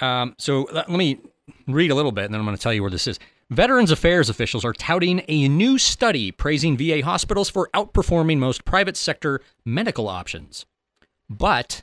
Um, 0.00 0.34
so 0.38 0.68
let, 0.72 0.88
let 0.88 0.98
me 0.98 1.18
read 1.66 1.90
a 1.90 1.94
little 1.94 2.12
bit, 2.12 2.24
and 2.24 2.34
then 2.34 2.40
I'm 2.40 2.46
going 2.46 2.56
to 2.56 2.62
tell 2.62 2.72
you 2.72 2.82
where 2.82 2.90
this 2.90 3.06
is. 3.06 3.18
Veterans 3.50 3.90
Affairs 3.90 4.28
officials 4.28 4.64
are 4.64 4.74
touting 4.74 5.22
a 5.26 5.48
new 5.48 5.78
study 5.78 6.30
praising 6.30 6.76
VA 6.76 7.02
hospitals 7.02 7.48
for 7.48 7.70
outperforming 7.74 8.38
most 8.38 8.64
private 8.64 8.96
sector 8.96 9.40
medical 9.64 10.08
options. 10.08 10.66
But, 11.30 11.82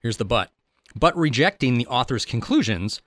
here's 0.00 0.16
the 0.16 0.24
but, 0.24 0.50
but 0.94 1.16
rejecting 1.16 1.76
the 1.76 1.86
author's 1.86 2.24
conclusions 2.24 3.02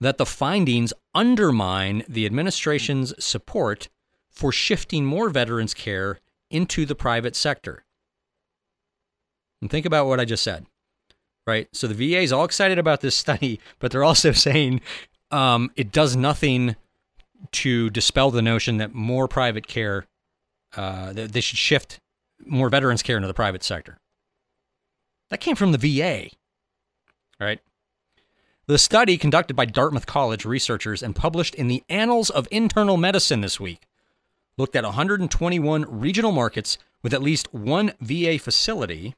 that 0.00 0.18
the 0.18 0.26
findings 0.26 0.92
undermine 1.14 2.04
the 2.08 2.26
administration's 2.26 3.12
support 3.24 3.88
for 4.30 4.52
shifting 4.52 5.04
more 5.04 5.30
veterans 5.30 5.74
care 5.74 6.20
into 6.50 6.84
the 6.84 6.94
private 6.94 7.34
sector. 7.34 7.84
And 9.60 9.70
think 9.70 9.86
about 9.86 10.06
what 10.06 10.20
I 10.20 10.24
just 10.24 10.44
said, 10.44 10.66
right? 11.46 11.68
So 11.72 11.86
the 11.86 11.94
VA 11.94 12.20
is 12.20 12.32
all 12.32 12.44
excited 12.44 12.78
about 12.78 13.00
this 13.00 13.16
study, 13.16 13.60
but 13.78 13.90
they're 13.90 14.04
also 14.04 14.32
saying 14.32 14.80
um, 15.30 15.70
it 15.76 15.92
does 15.92 16.16
nothing 16.16 16.76
to 17.52 17.90
dispel 17.90 18.30
the 18.30 18.42
notion 18.42 18.76
that 18.78 18.94
more 18.94 19.28
private 19.28 19.66
care, 19.66 20.06
uh, 20.76 21.12
that 21.12 21.32
they 21.32 21.40
should 21.40 21.58
shift 21.58 21.98
more 22.44 22.68
veterans 22.68 23.02
care 23.02 23.16
into 23.16 23.28
the 23.28 23.34
private 23.34 23.62
sector. 23.62 23.98
That 25.30 25.40
came 25.40 25.56
from 25.56 25.72
the 25.72 25.78
VA, 25.78 26.28
right? 27.40 27.60
The 28.68 28.78
study, 28.78 29.16
conducted 29.16 29.54
by 29.54 29.66
Dartmouth 29.66 30.06
College 30.06 30.44
researchers 30.44 31.00
and 31.00 31.14
published 31.14 31.54
in 31.54 31.68
the 31.68 31.84
Annals 31.88 32.30
of 32.30 32.48
Internal 32.50 32.96
Medicine 32.96 33.40
this 33.40 33.60
week, 33.60 33.86
looked 34.58 34.74
at 34.74 34.82
121 34.82 35.84
regional 35.88 36.32
markets 36.32 36.76
with 37.00 37.14
at 37.14 37.22
least 37.22 37.54
one 37.54 37.92
VA 38.00 38.40
facility. 38.40 39.14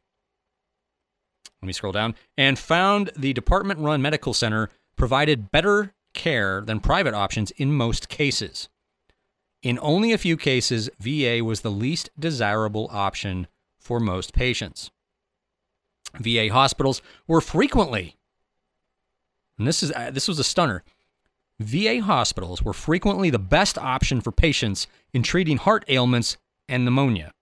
Let 1.63 1.67
me 1.67 1.73
scroll 1.73 1.95
down 1.95 2.15
and 2.37 2.59
found 2.59 3.11
the 3.17 3.33
department 3.33 3.81
run 3.81 4.03
medical 4.03 4.35
center 4.35 4.69
provided 4.97 5.51
better 5.51 5.95
care 6.13 6.61
than 6.61 6.79
private 6.79 7.15
options 7.15 7.51
in 7.53 7.73
most 7.73 8.11
cases. 8.11 8.69
In 9.63 9.79
only 9.81 10.13
a 10.13 10.19
few 10.19 10.37
cases, 10.37 10.91
VA 11.01 11.43
was 11.43 11.63
the 11.63 11.71
least 11.71 12.11
desirable 12.19 12.91
option 12.93 13.47
for 13.79 13.99
most 13.99 14.35
patients. 14.35 14.91
VA 16.21 16.51
hospitals 16.53 17.01
were 17.27 17.41
frequently 17.41 18.18
and 19.59 19.66
this 19.66 19.83
is 19.83 19.92
uh, 19.92 20.11
this 20.11 20.29
was 20.29 20.38
a 20.38 20.44
stunner. 20.44 20.83
VA 21.61 22.01
hospitals 22.01 22.62
were 22.62 22.73
frequently 22.73 23.31
the 23.31 23.38
best 23.38 23.77
option 23.77 24.21
for 24.21 24.31
patients 24.31 24.87
in 25.12 25.23
treating 25.23 25.57
heart 25.57 25.85
ailments 25.88 26.37
and 26.68 26.85
pneumonia. 26.85 27.33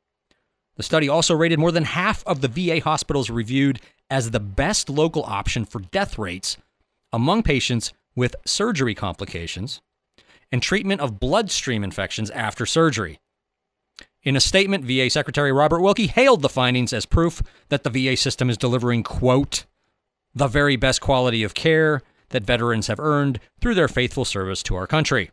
The 0.77 0.83
study 0.83 1.09
also 1.09 1.35
rated 1.35 1.59
more 1.59 1.73
than 1.73 1.85
half 1.85 2.27
of 2.27 2.41
the 2.41 2.49
VA 2.49 2.81
hospitals 2.81 3.29
reviewed 3.29 3.81
as 4.09 4.31
the 4.31 4.41
best 4.41 4.89
local 4.89 5.23
option 5.25 5.65
for 5.65 5.81
death 5.81 6.19
rates 6.19 6.57
among 7.13 7.43
patients 7.43 7.93
with 8.15 8.37
surgery 8.47 8.95
complications 8.95 9.81
and 10.51 10.63
treatment 10.63 11.01
of 11.01 11.21
bloodstream 11.21 11.83
infections 11.83 12.31
after 12.31 12.65
surgery. 12.65 13.19
In 14.23 14.37
a 14.37 14.41
statement, 14.41 14.85
VA 14.85 15.09
Secretary 15.11 15.53
Robert 15.53 15.81
Wilkie 15.81 16.09
hailed 16.09 16.43
the 16.43 16.49
findings 16.49 16.93
as 16.93 17.07
proof 17.07 17.43
that 17.69 17.85
the 17.85 17.91
VA 17.91 18.17
system 18.17 18.51
is 18.51 18.57
delivering, 18.57 19.03
quote, 19.03 19.67
the 20.37 20.47
very 20.47 20.77
best 20.77 21.01
quality 21.01 21.43
of 21.43 21.55
care 21.55 22.03
that 22.29 22.45
veterans 22.45 22.89
have 22.89 23.01
earned 23.01 23.41
through 23.59 23.75
their 23.75 23.89
faithful 23.89 24.25
service 24.25 24.63
to 24.63 24.77
our 24.77 24.87
country. 24.87 25.31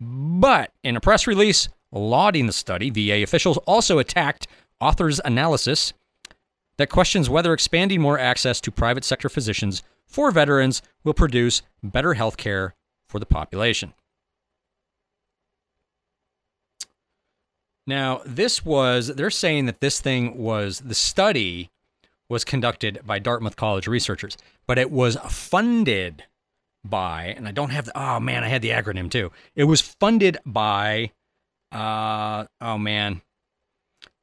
But 0.00 0.72
in 0.84 0.96
a 0.96 1.00
press 1.00 1.26
release 1.26 1.68
lauding 1.90 2.46
the 2.46 2.52
study, 2.52 2.88
VA 2.88 3.22
officials 3.22 3.58
also 3.58 3.98
attacked 3.98 4.46
authors' 4.80 5.20
analysis 5.24 5.92
that 6.76 6.88
questions 6.88 7.28
whether 7.28 7.52
expanding 7.52 8.00
more 8.00 8.18
access 8.18 8.60
to 8.60 8.70
private 8.70 9.04
sector 9.04 9.28
physicians 9.28 9.82
for 10.06 10.30
veterans 10.30 10.82
will 11.02 11.12
produce 11.12 11.62
better 11.82 12.14
health 12.14 12.36
care 12.36 12.74
for 13.08 13.18
the 13.18 13.26
population. 13.26 13.92
Now, 17.86 18.22
this 18.24 18.64
was, 18.64 19.08
they're 19.08 19.30
saying 19.30 19.66
that 19.66 19.80
this 19.80 20.00
thing 20.00 20.38
was 20.38 20.78
the 20.78 20.94
study 20.94 21.69
was 22.30 22.44
conducted 22.44 23.00
by 23.04 23.18
Dartmouth 23.18 23.56
College 23.56 23.86
researchers, 23.88 24.38
but 24.66 24.78
it 24.78 24.90
was 24.90 25.16
funded 25.28 26.24
by, 26.82 27.34
and 27.36 27.46
I 27.46 27.50
don't 27.50 27.70
have 27.70 27.86
the, 27.86 28.00
oh 28.00 28.20
man, 28.20 28.44
I 28.44 28.48
had 28.48 28.62
the 28.62 28.70
acronym 28.70 29.10
too. 29.10 29.32
It 29.54 29.64
was 29.64 29.80
funded 29.80 30.38
by, 30.46 31.10
uh, 31.72 32.46
oh 32.60 32.78
man, 32.78 33.20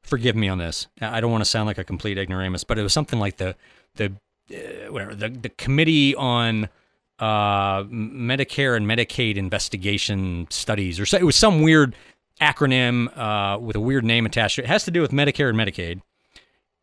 forgive 0.02 0.34
me 0.34 0.48
on 0.48 0.58
this. 0.58 0.88
I 1.00 1.20
don't 1.20 1.30
want 1.30 1.42
to 1.42 1.50
sound 1.50 1.66
like 1.66 1.78
a 1.78 1.84
complete 1.84 2.18
ignoramus, 2.18 2.64
but 2.64 2.78
it 2.78 2.82
was 2.82 2.94
something 2.94 3.20
like 3.20 3.36
the, 3.36 3.54
the, 3.96 4.12
uh, 4.50 4.90
whatever, 4.90 5.14
the, 5.14 5.28
the 5.28 5.50
committee 5.50 6.14
on, 6.16 6.70
uh, 7.18 7.82
Medicare 7.84 8.76
and 8.76 8.86
Medicaid 8.86 9.36
investigation 9.36 10.46
studies, 10.50 10.98
or 10.98 11.04
so, 11.04 11.18
it 11.18 11.24
was 11.24 11.36
some 11.36 11.60
weird 11.62 11.94
acronym 12.40 13.16
uh, 13.18 13.58
with 13.58 13.76
a 13.76 13.80
weird 13.80 14.04
name 14.04 14.24
attached 14.24 14.56
to 14.56 14.62
it. 14.62 14.64
It 14.64 14.68
has 14.68 14.84
to 14.84 14.90
do 14.90 15.02
with 15.02 15.10
Medicare 15.10 15.50
and 15.50 15.58
Medicaid 15.58 16.00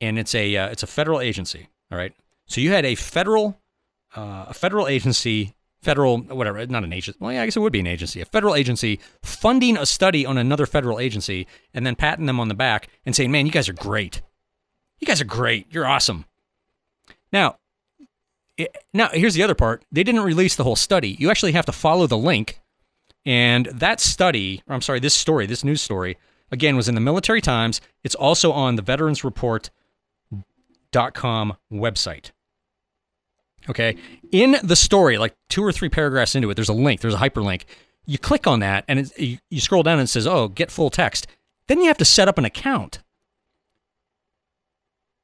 and 0.02 0.20
it's 0.20 0.36
a 0.36 0.56
uh, 0.56 0.68
it's 0.70 0.84
a 0.84 0.88
federal 0.88 1.20
agency. 1.20 1.70
All 1.92 1.98
right, 1.98 2.14
so 2.48 2.62
you 2.62 2.72
had 2.72 2.86
a 2.86 2.96
federal 2.96 3.60
uh, 4.16 4.46
a 4.48 4.54
federal 4.54 4.88
agency, 4.88 5.56
federal 5.82 6.20
whatever, 6.20 6.66
not 6.68 6.84
an 6.84 6.94
agency. 6.94 7.18
Well, 7.20 7.32
yeah, 7.32 7.42
I 7.42 7.46
guess 7.46 7.56
it 7.56 7.62
would 7.62 7.74
be 7.74 7.80
an 7.80 7.88
agency, 7.88 8.22
a 8.22 8.26
federal 8.26 8.56
agency 8.56 9.00
funding 9.22 9.78
a 9.78 9.86
study 9.86 10.26
on 10.26 10.38
another 10.38 10.66
federal 10.66 11.00
agency, 11.00 11.48
and 11.74 11.86
then 11.86 11.96
patting 11.96 12.26
them 12.26 12.40
on 12.40 12.48
the 12.48 12.54
back 12.54 12.90
and 13.06 13.16
saying, 13.16 13.32
"Man, 13.32 13.46
you 13.46 13.52
guys 13.52 13.70
are 13.70 13.74
great. 13.74 14.22
You 15.00 15.08
guys 15.08 15.22
are 15.22 15.26
great. 15.26 15.68
You're 15.72 15.88
awesome." 15.88 16.26
Now, 17.32 17.58
now 18.94 19.10
here's 19.10 19.34
the 19.34 19.44
other 19.44 19.56
part. 19.56 19.84
They 19.92 20.04
didn't 20.04 20.22
release 20.22 20.56
the 20.56 20.64
whole 20.64 20.76
study. 20.78 21.16
You 21.20 21.30
actually 21.30 21.52
have 21.54 21.66
to 21.66 21.72
follow 21.72 22.08
the 22.08 22.18
link, 22.18 22.60
and 23.26 23.66
that 23.68 24.00
study, 24.00 24.64
or 24.68 24.76
I'm 24.76 24.82
sorry, 24.82 25.00
this 25.00 25.14
story, 25.14 25.46
this 25.46 25.64
news 25.64 25.82
story, 25.82 26.18
again 26.52 26.76
was 26.76 26.88
in 26.88 26.96
the 26.96 27.02
Military 27.02 27.42
Times. 27.42 27.82
It's 28.04 28.16
also 28.16 28.52
on 28.52 28.76
the 28.76 28.82
Veterans 28.82 29.24
Report 29.24 29.70
com 31.14 31.58
website. 31.72 32.32
Okay. 33.70 33.98
In 34.32 34.58
the 34.64 34.76
story, 34.76 35.18
like 35.18 35.36
two 35.50 35.64
or 35.64 35.72
three 35.72 35.90
paragraphs 35.90 36.36
into 36.36 36.50
it, 36.50 36.54
there's 36.56 36.70
a 36.70 36.74
link, 36.74 37.02
there's 37.02 37.16
a 37.16 37.18
hyperlink. 37.18 37.64
You 38.06 38.18
click 38.18 38.46
on 38.46 38.60
that 38.60 38.86
and 38.88 39.12
you, 39.18 39.40
you 39.50 39.60
scroll 39.60 39.84
down 39.84 40.00
and 40.00 40.08
it 40.08 40.12
says, 40.12 40.28
oh, 40.28 40.48
get 40.48 40.72
full 40.72 40.90
text. 40.90 41.28
Then 41.68 41.82
you 41.82 41.88
have 41.88 41.98
to 41.98 42.06
set 42.06 42.28
up 42.28 42.38
an 42.38 42.46
account. 42.46 43.00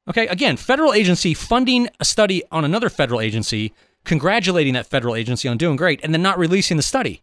Okay. 0.08 0.26
Again, 0.26 0.56
federal 0.56 0.92
agency 0.92 1.34
funding 1.34 1.88
a 2.00 2.04
study 2.04 2.42
on 2.50 2.64
another 2.64 2.90
federal 2.90 3.20
agency, 3.20 3.72
congratulating 4.04 4.74
that 4.74 4.86
federal 4.86 5.14
agency 5.14 5.48
on 5.48 5.56
doing 5.56 5.76
great, 5.76 6.00
and 6.02 6.12
then 6.12 6.22
not 6.22 6.38
releasing 6.38 6.76
the 6.76 6.82
study. 6.82 7.22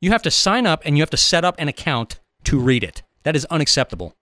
You 0.00 0.10
have 0.10 0.22
to 0.22 0.30
sign 0.32 0.66
up 0.66 0.82
and 0.84 0.96
you 0.96 1.02
have 1.02 1.10
to 1.10 1.16
set 1.16 1.44
up 1.44 1.54
an 1.58 1.68
account 1.68 2.18
to 2.44 2.58
read 2.58 2.82
it. 2.82 3.04
That 3.22 3.36
is 3.36 3.44
unacceptable. 3.44 4.16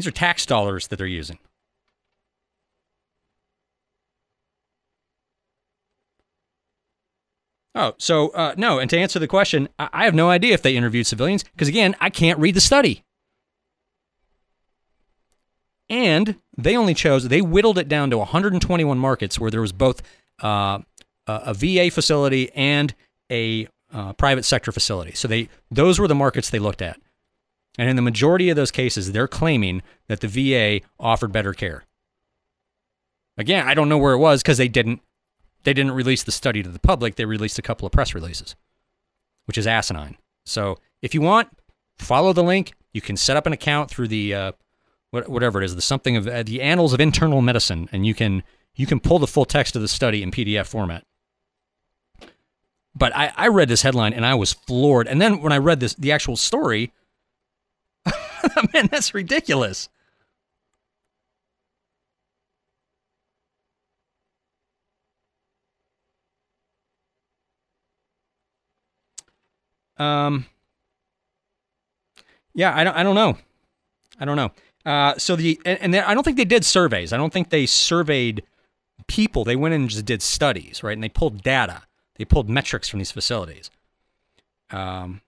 These 0.00 0.06
are 0.06 0.12
tax 0.12 0.46
dollars 0.46 0.88
that 0.88 0.96
they're 0.96 1.06
using. 1.06 1.36
Oh, 7.74 7.92
so 7.98 8.30
uh, 8.30 8.54
no. 8.56 8.78
And 8.78 8.88
to 8.88 8.98
answer 8.98 9.18
the 9.18 9.28
question, 9.28 9.68
I, 9.78 9.90
I 9.92 10.04
have 10.06 10.14
no 10.14 10.30
idea 10.30 10.54
if 10.54 10.62
they 10.62 10.74
interviewed 10.74 11.06
civilians 11.06 11.42
because, 11.42 11.68
again, 11.68 11.94
I 12.00 12.08
can't 12.08 12.38
read 12.38 12.54
the 12.54 12.62
study. 12.62 13.04
And 15.90 16.36
they 16.56 16.78
only 16.78 16.94
chose, 16.94 17.28
they 17.28 17.42
whittled 17.42 17.76
it 17.76 17.86
down 17.86 18.08
to 18.08 18.16
121 18.16 18.98
markets 18.98 19.38
where 19.38 19.50
there 19.50 19.60
was 19.60 19.72
both 19.72 20.00
uh, 20.42 20.78
a 21.26 21.52
VA 21.52 21.90
facility 21.90 22.50
and 22.54 22.94
a 23.30 23.68
uh, 23.92 24.14
private 24.14 24.46
sector 24.46 24.72
facility. 24.72 25.12
So 25.12 25.28
they 25.28 25.50
those 25.70 25.98
were 25.98 26.08
the 26.08 26.14
markets 26.14 26.48
they 26.48 26.58
looked 26.58 26.80
at. 26.80 26.98
And 27.80 27.88
in 27.88 27.96
the 27.96 28.02
majority 28.02 28.50
of 28.50 28.56
those 28.56 28.70
cases, 28.70 29.12
they're 29.12 29.26
claiming 29.26 29.80
that 30.06 30.20
the 30.20 30.28
VA 30.28 30.84
offered 30.98 31.32
better 31.32 31.54
care. 31.54 31.84
Again, 33.38 33.66
I 33.66 33.72
don't 33.72 33.88
know 33.88 33.96
where 33.96 34.12
it 34.12 34.18
was 34.18 34.42
because 34.42 34.58
they 34.58 34.68
didn't 34.68 35.00
they 35.62 35.72
didn't 35.72 35.92
release 35.92 36.22
the 36.22 36.30
study 36.30 36.62
to 36.62 36.68
the 36.68 36.78
public. 36.78 37.14
They 37.14 37.24
released 37.24 37.58
a 37.58 37.62
couple 37.62 37.86
of 37.86 37.92
press 37.92 38.14
releases, 38.14 38.54
which 39.46 39.56
is 39.56 39.66
asinine. 39.66 40.18
So 40.44 40.76
if 41.00 41.14
you 41.14 41.22
want, 41.22 41.48
follow 41.98 42.34
the 42.34 42.42
link. 42.42 42.74
You 42.92 43.00
can 43.00 43.16
set 43.16 43.38
up 43.38 43.46
an 43.46 43.54
account 43.54 43.88
through 43.88 44.08
the 44.08 44.34
uh, 44.34 44.52
whatever 45.10 45.62
it 45.62 45.64
is, 45.64 45.74
the 45.74 45.80
something 45.80 46.18
of 46.18 46.28
uh, 46.28 46.42
the 46.42 46.60
Annals 46.60 46.92
of 46.92 47.00
Internal 47.00 47.40
Medicine, 47.40 47.88
and 47.92 48.06
you 48.06 48.12
can 48.12 48.42
you 48.74 48.84
can 48.84 49.00
pull 49.00 49.18
the 49.18 49.26
full 49.26 49.46
text 49.46 49.74
of 49.74 49.80
the 49.80 49.88
study 49.88 50.22
in 50.22 50.30
PDF 50.30 50.66
format. 50.66 51.06
But 52.94 53.16
I, 53.16 53.32
I 53.36 53.48
read 53.48 53.68
this 53.68 53.80
headline 53.80 54.12
and 54.12 54.26
I 54.26 54.34
was 54.34 54.52
floored. 54.52 55.08
And 55.08 55.18
then 55.18 55.40
when 55.40 55.52
I 55.52 55.56
read 55.56 55.80
this 55.80 55.94
the 55.94 56.12
actual 56.12 56.36
story, 56.36 56.92
man, 58.74 58.88
that's 58.90 59.14
ridiculous. 59.14 59.88
Um. 69.98 70.46
Yeah, 72.54 72.74
I 72.74 72.84
don't. 72.84 72.96
I 72.96 73.02
don't 73.02 73.14
know. 73.14 73.36
I 74.18 74.24
don't 74.24 74.36
know. 74.36 74.50
Uh, 74.84 75.14
so 75.18 75.36
the 75.36 75.60
and, 75.64 75.94
and 75.94 75.96
I 75.96 76.14
don't 76.14 76.22
think 76.24 76.36
they 76.36 76.44
did 76.44 76.64
surveys. 76.64 77.12
I 77.12 77.16
don't 77.16 77.32
think 77.32 77.50
they 77.50 77.66
surveyed 77.66 78.42
people. 79.06 79.44
They 79.44 79.56
went 79.56 79.74
and 79.74 79.88
just 79.88 80.04
did 80.06 80.22
studies, 80.22 80.82
right? 80.82 80.94
And 80.94 81.02
they 81.04 81.08
pulled 81.08 81.42
data. 81.42 81.82
They 82.16 82.24
pulled 82.24 82.48
metrics 82.48 82.88
from 82.88 82.98
these 82.98 83.12
facilities. 83.12 83.70
Um. 84.70 85.20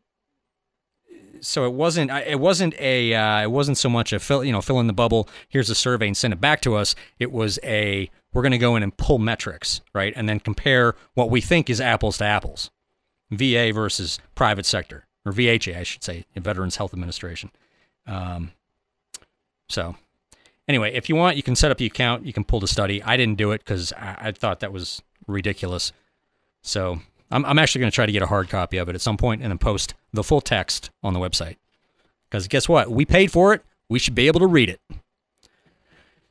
So 1.42 1.66
it 1.66 1.72
wasn't. 1.72 2.10
It 2.10 2.38
wasn't 2.38 2.74
a. 2.78 3.14
Uh, 3.14 3.42
it 3.42 3.50
wasn't 3.50 3.76
so 3.76 3.88
much 3.88 4.12
a 4.12 4.20
fill. 4.20 4.44
You 4.44 4.52
know, 4.52 4.62
fill 4.62 4.80
in 4.80 4.86
the 4.86 4.92
bubble. 4.92 5.28
Here's 5.48 5.68
a 5.68 5.74
survey 5.74 6.06
and 6.06 6.16
send 6.16 6.32
it 6.32 6.40
back 6.40 6.60
to 6.62 6.76
us. 6.76 6.94
It 7.18 7.32
was 7.32 7.58
a. 7.62 8.08
We're 8.32 8.42
going 8.42 8.52
to 8.52 8.58
go 8.58 8.76
in 8.76 8.82
and 8.82 8.96
pull 8.96 9.18
metrics, 9.18 9.82
right, 9.92 10.12
and 10.16 10.28
then 10.28 10.40
compare 10.40 10.94
what 11.14 11.28
we 11.28 11.40
think 11.42 11.68
is 11.68 11.80
apples 11.80 12.18
to 12.18 12.24
apples. 12.24 12.70
VA 13.30 13.72
versus 13.72 14.18
private 14.34 14.66
sector, 14.66 15.06
or 15.24 15.32
VHA, 15.32 15.76
I 15.76 15.82
should 15.82 16.04
say, 16.04 16.24
Veterans 16.36 16.76
Health 16.76 16.92
Administration. 16.92 17.50
Um, 18.06 18.52
so, 19.68 19.96
anyway, 20.68 20.92
if 20.92 21.08
you 21.08 21.16
want, 21.16 21.36
you 21.36 21.42
can 21.42 21.56
set 21.56 21.70
up 21.70 21.78
the 21.78 21.86
account. 21.86 22.26
You 22.26 22.32
can 22.32 22.44
pull 22.44 22.60
the 22.60 22.68
study. 22.68 23.02
I 23.02 23.16
didn't 23.16 23.38
do 23.38 23.52
it 23.52 23.58
because 23.58 23.92
I, 23.94 24.16
I, 24.20 24.32
thought 24.32 24.60
that 24.60 24.72
was 24.72 25.02
ridiculous. 25.26 25.92
So, 26.62 27.00
I'm, 27.32 27.44
I'm 27.44 27.58
actually 27.58 27.80
going 27.80 27.90
to 27.90 27.94
try 27.94 28.06
to 28.06 28.12
get 28.12 28.22
a 28.22 28.26
hard 28.26 28.48
copy 28.48 28.76
of 28.76 28.88
it 28.88 28.94
at 28.94 29.00
some 29.00 29.16
point 29.16 29.42
and 29.42 29.50
then 29.50 29.58
post 29.58 29.94
the 30.12 30.22
full 30.22 30.40
text 30.40 30.90
on 31.02 31.14
the 31.14 31.20
website. 31.20 31.56
Because 32.30 32.46
guess 32.48 32.68
what? 32.68 32.90
We 32.90 33.04
paid 33.04 33.32
for 33.32 33.52
it. 33.54 33.62
We 33.88 33.98
should 33.98 34.14
be 34.14 34.26
able 34.26 34.40
to 34.40 34.46
read 34.46 34.68
it. 34.68 34.80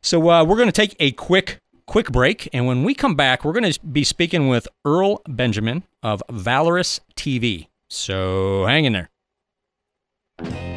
So, 0.01 0.29
uh, 0.29 0.43
we're 0.43 0.55
going 0.55 0.67
to 0.67 0.71
take 0.71 0.95
a 0.99 1.11
quick 1.11 1.59
quick 1.91 2.09
break. 2.09 2.47
And 2.53 2.65
when 2.65 2.83
we 2.85 2.95
come 2.95 3.15
back, 3.15 3.43
we're 3.43 3.51
going 3.51 3.69
to 3.69 3.79
be 3.81 4.05
speaking 4.05 4.47
with 4.47 4.65
Earl 4.85 5.21
Benjamin 5.27 5.83
of 6.01 6.23
Valorous 6.29 7.01
TV. 7.17 7.67
So 7.89 8.65
hang 8.65 8.85
in 8.85 8.93
there. 8.93 10.70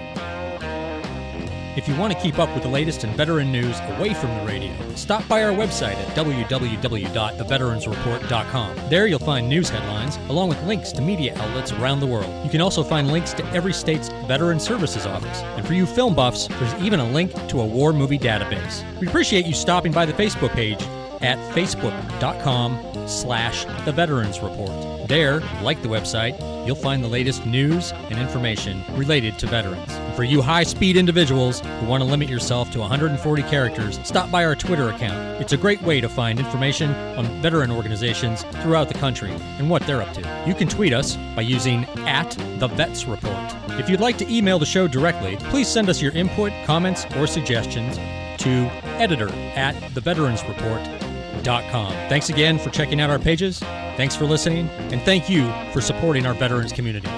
If 1.76 1.88
you 1.88 1.96
want 1.96 2.12
to 2.12 2.20
keep 2.20 2.38
up 2.38 2.54
with 2.54 2.62
the 2.62 2.68
latest 2.68 3.02
in 3.02 3.10
veteran 3.16 3.50
news 3.50 3.80
away 3.96 4.14
from 4.14 4.32
the 4.38 4.46
radio, 4.46 4.72
stop 4.94 5.26
by 5.26 5.42
our 5.42 5.50
website 5.50 5.96
at 5.96 6.06
www.theveteransreport.com. 6.16 8.76
There 8.88 9.08
you'll 9.08 9.18
find 9.18 9.48
news 9.48 9.70
headlines 9.70 10.16
along 10.28 10.50
with 10.50 10.62
links 10.62 10.92
to 10.92 11.02
media 11.02 11.36
outlets 11.36 11.72
around 11.72 11.98
the 11.98 12.06
world. 12.06 12.32
You 12.44 12.50
can 12.50 12.60
also 12.60 12.84
find 12.84 13.10
links 13.10 13.32
to 13.34 13.44
every 13.46 13.72
state's 13.72 14.08
Veteran 14.28 14.60
Services 14.60 15.04
Office. 15.04 15.42
And 15.56 15.66
for 15.66 15.74
you 15.74 15.84
film 15.84 16.14
buffs, 16.14 16.46
there's 16.46 16.74
even 16.74 17.00
a 17.00 17.10
link 17.10 17.32
to 17.48 17.60
a 17.60 17.66
war 17.66 17.92
movie 17.92 18.20
database. 18.20 18.84
We 19.00 19.08
appreciate 19.08 19.44
you 19.44 19.54
stopping 19.54 19.90
by 19.90 20.06
the 20.06 20.12
Facebook 20.12 20.52
page 20.52 20.80
at 21.22 21.38
facebook.com 21.54 22.93
slash 23.06 23.64
the 23.84 23.92
Veterans 23.92 24.40
Report. 24.40 24.94
There, 25.08 25.40
like 25.62 25.82
the 25.82 25.88
website, 25.88 26.38
you'll 26.66 26.76
find 26.76 27.04
the 27.04 27.08
latest 27.08 27.44
news 27.44 27.92
and 27.92 28.18
information 28.18 28.82
related 28.94 29.38
to 29.40 29.46
veterans. 29.46 29.92
For 30.16 30.24
you 30.24 30.40
high-speed 30.40 30.96
individuals 30.96 31.60
who 31.60 31.86
want 31.86 32.02
to 32.02 32.08
limit 32.08 32.28
yourself 32.28 32.70
to 32.70 32.80
140 32.80 33.42
characters, 33.42 34.00
stop 34.04 34.30
by 34.30 34.44
our 34.44 34.54
Twitter 34.54 34.88
account. 34.88 35.42
It's 35.42 35.52
a 35.52 35.58
great 35.58 35.82
way 35.82 36.00
to 36.00 36.08
find 36.08 36.38
information 36.38 36.90
on 37.16 37.26
veteran 37.42 37.70
organizations 37.70 38.44
throughout 38.62 38.88
the 38.88 38.94
country 38.94 39.30
and 39.58 39.68
what 39.68 39.82
they're 39.86 40.02
up 40.02 40.12
to. 40.14 40.44
You 40.46 40.54
can 40.54 40.68
tweet 40.68 40.92
us 40.92 41.16
by 41.36 41.42
using 41.42 41.84
at 42.06 42.30
the 42.58 42.68
Vets 42.68 43.04
Report. 43.04 43.54
If 43.78 43.90
you'd 43.90 44.00
like 44.00 44.16
to 44.18 44.32
email 44.32 44.58
the 44.58 44.66
show 44.66 44.88
directly, 44.88 45.36
please 45.50 45.68
send 45.68 45.88
us 45.88 46.00
your 46.00 46.12
input, 46.12 46.52
comments, 46.64 47.04
or 47.16 47.26
suggestions 47.26 47.96
to 48.38 48.50
editor 48.98 49.28
at 49.54 49.74
Thanks 52.08 52.30
again 52.30 52.58
for 52.58 52.70
checking 52.70 53.00
out 53.00 53.10
our 53.10 53.18
pages. 53.18 53.58
Thanks 53.58 54.16
for 54.16 54.24
listening, 54.24 54.68
and 54.68 55.00
thank 55.02 55.28
you 55.28 55.52
for 55.72 55.80
supporting 55.80 56.24
our 56.26 56.34
veterans 56.34 56.72
community. 56.72 57.08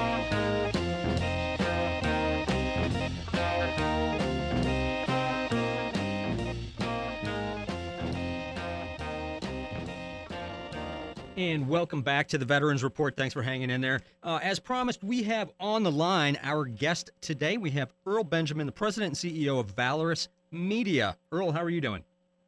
And 11.37 11.69
welcome 11.69 12.03
back 12.03 12.27
to 12.29 12.39
the 12.39 12.45
Veterans 12.45 12.83
Report. 12.83 13.17
Thanks 13.17 13.33
for 13.33 13.43
hanging 13.43 13.71
in 13.71 13.81
there. 13.81 14.01
Uh, 14.23 14.41
as 14.43 14.59
promised, 14.59 15.05
we 15.05 15.23
have 15.23 15.53
on 15.61 15.83
the 15.83 15.93
line 15.93 16.37
our 16.43 16.65
guest 16.65 17.11
today. 17.21 17.59
We 17.59 17.71
have 17.71 17.93
Earl 18.07 18.25
Benjamin, 18.25 18.67
the 18.67 18.73
president 18.73 19.23
and 19.23 19.35
CEO 19.35 19.61
of 19.61 19.71
Valorous 19.71 20.29
Media. 20.51 21.17
Earl, 21.31 21.53
how 21.53 21.62
are 21.62 21.71
you 21.71 21.81
doing? 21.81 22.03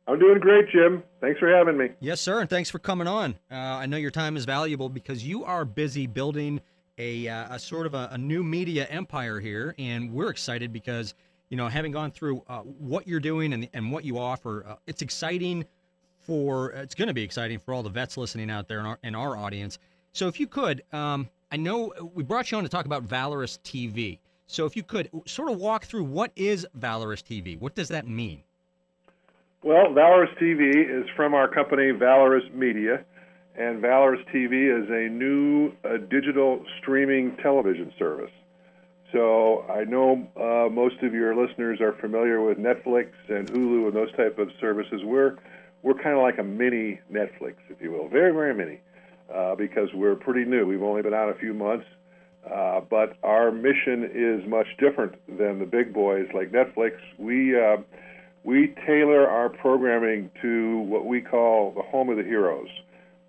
I'm 0.09 0.18
doing 0.18 0.40
great, 0.40 0.71
Jim. 0.71 1.03
Thanks 1.21 1.38
for 1.38 1.55
having 1.55 1.77
me. 1.77 1.90
Yes, 2.01 2.18
sir, 2.18 2.40
and 2.40 2.49
thanks 2.49 2.71
for 2.71 2.79
coming 2.79 3.07
on. 3.07 3.35
Uh, 3.53 3.57
I 3.57 3.85
know 3.85 3.99
your 3.99 4.11
time 4.11 4.38
is 4.38 4.47
valuable 4.47 4.88
because 4.88 5.23
you 5.23 5.44
are 5.44 5.66
busy 5.66 6.07
building 6.07 6.62
a, 6.97 7.29
uh, 7.29 7.57
a 7.57 7.59
sort 7.59 7.85
of 7.85 7.92
a, 7.92 8.09
a, 8.12 8.18
new 8.18 8.42
media 8.42 8.87
empire 8.87 9.38
here, 9.38 9.75
and 9.79 10.11
we're 10.11 10.31
excited 10.31 10.73
because 10.73 11.12
you 11.51 11.59
know 11.59 11.68
having 11.68 11.92
gone 11.92 12.11
through 12.11 12.42
uh, 12.49 12.61
what 12.61 13.07
you're 13.07 13.21
doing 13.21 13.53
and, 13.53 13.68
and 13.75 13.92
what 13.92 14.03
you 14.03 14.18
offer, 14.18 14.64
uh, 14.66 14.77
it's 14.87 15.03
exciting 15.03 15.66
for 16.16 16.71
it's 16.71 16.94
going 16.94 17.09
to 17.09 17.14
be 17.14 17.23
exciting 17.23 17.59
for 17.59 17.75
all 17.75 17.83
the 17.83 17.90
vets 17.90 18.16
listening 18.16 18.51
out 18.51 18.66
there 18.66 18.81
in 18.81 18.87
our, 18.87 18.99
in 19.03 19.14
our 19.14 19.37
audience. 19.37 19.79
So 20.12 20.27
if 20.27 20.40
you 20.40 20.47
could, 20.47 20.83
um, 20.90 21.29
I 21.53 21.59
know 21.59 21.92
we 22.14 22.23
brought 22.23 22.51
you 22.51 22.57
on 22.57 22.64
to 22.64 22.71
talk 22.71 22.87
about 22.87 23.03
Valorous 23.03 23.59
TV. 23.62 24.21
So 24.47 24.64
if 24.64 24.75
you 24.75 24.83
could 24.83 25.11
sort 25.27 25.53
of 25.53 25.59
walk 25.59 25.85
through 25.85 26.05
what 26.05 26.33
is 26.35 26.66
Valorous 26.73 27.21
TV, 27.21 27.61
what 27.61 27.75
does 27.75 27.88
that 27.88 28.09
mean? 28.09 28.42
Well, 29.64 29.92
Valorous 29.92 30.31
TV 30.40 30.71
is 30.88 31.09
from 31.16 31.35
our 31.35 31.49
company, 31.49 31.90
Valorous 31.90 32.44
Media, 32.55 33.05
and 33.57 33.81
Valorous 33.81 34.21
TV 34.33 34.71
is 34.71 34.88
a 34.88 35.12
new 35.12 35.73
uh, 35.85 35.97
digital 36.09 36.64
streaming 36.81 37.37
television 37.42 37.92
service. 37.99 38.31
So 39.12 39.62
I 39.68 39.83
know 39.83 40.29
uh, 40.37 40.71
most 40.73 41.03
of 41.03 41.12
your 41.12 41.35
listeners 41.35 41.81
are 41.81 41.92
familiar 42.01 42.40
with 42.40 42.59
Netflix 42.59 43.09
and 43.29 43.49
Hulu 43.49 43.88
and 43.88 43.97
those 43.97 44.12
type 44.12 44.38
of 44.38 44.49
services. 44.61 45.01
We're 45.03 45.38
we're 45.83 45.94
kind 45.94 46.16
of 46.16 46.23
like 46.23 46.38
a 46.38 46.44
mini 46.44 47.01
Netflix, 47.12 47.55
if 47.68 47.83
you 47.83 47.90
will, 47.90 48.09
very 48.09 48.33
very 48.33 48.55
mini, 48.55 48.81
uh, 49.35 49.57
because 49.57 49.88
we're 49.92 50.14
pretty 50.14 50.49
new. 50.49 50.66
We've 50.66 50.85
only 50.85 51.03
been 51.03 51.14
out 51.14 51.31
a 51.31 51.35
few 51.35 51.53
months, 51.53 51.87
uh, 52.49 52.83
but 52.88 53.16
our 53.25 53.51
mission 53.51 54.09
is 54.14 54.49
much 54.49 54.68
different 54.79 55.16
than 55.27 55.59
the 55.59 55.66
big 55.66 55.92
boys 55.92 56.29
like 56.33 56.53
Netflix. 56.53 56.92
We 57.18 57.59
uh, 57.59 57.79
we 58.44 58.74
tailor 58.87 59.29
our 59.29 59.48
programming 59.48 60.31
to 60.42 60.79
what 60.81 61.05
we 61.05 61.20
call 61.20 61.72
the 61.72 61.83
home 61.83 62.09
of 62.09 62.16
the 62.16 62.22
heroes. 62.22 62.68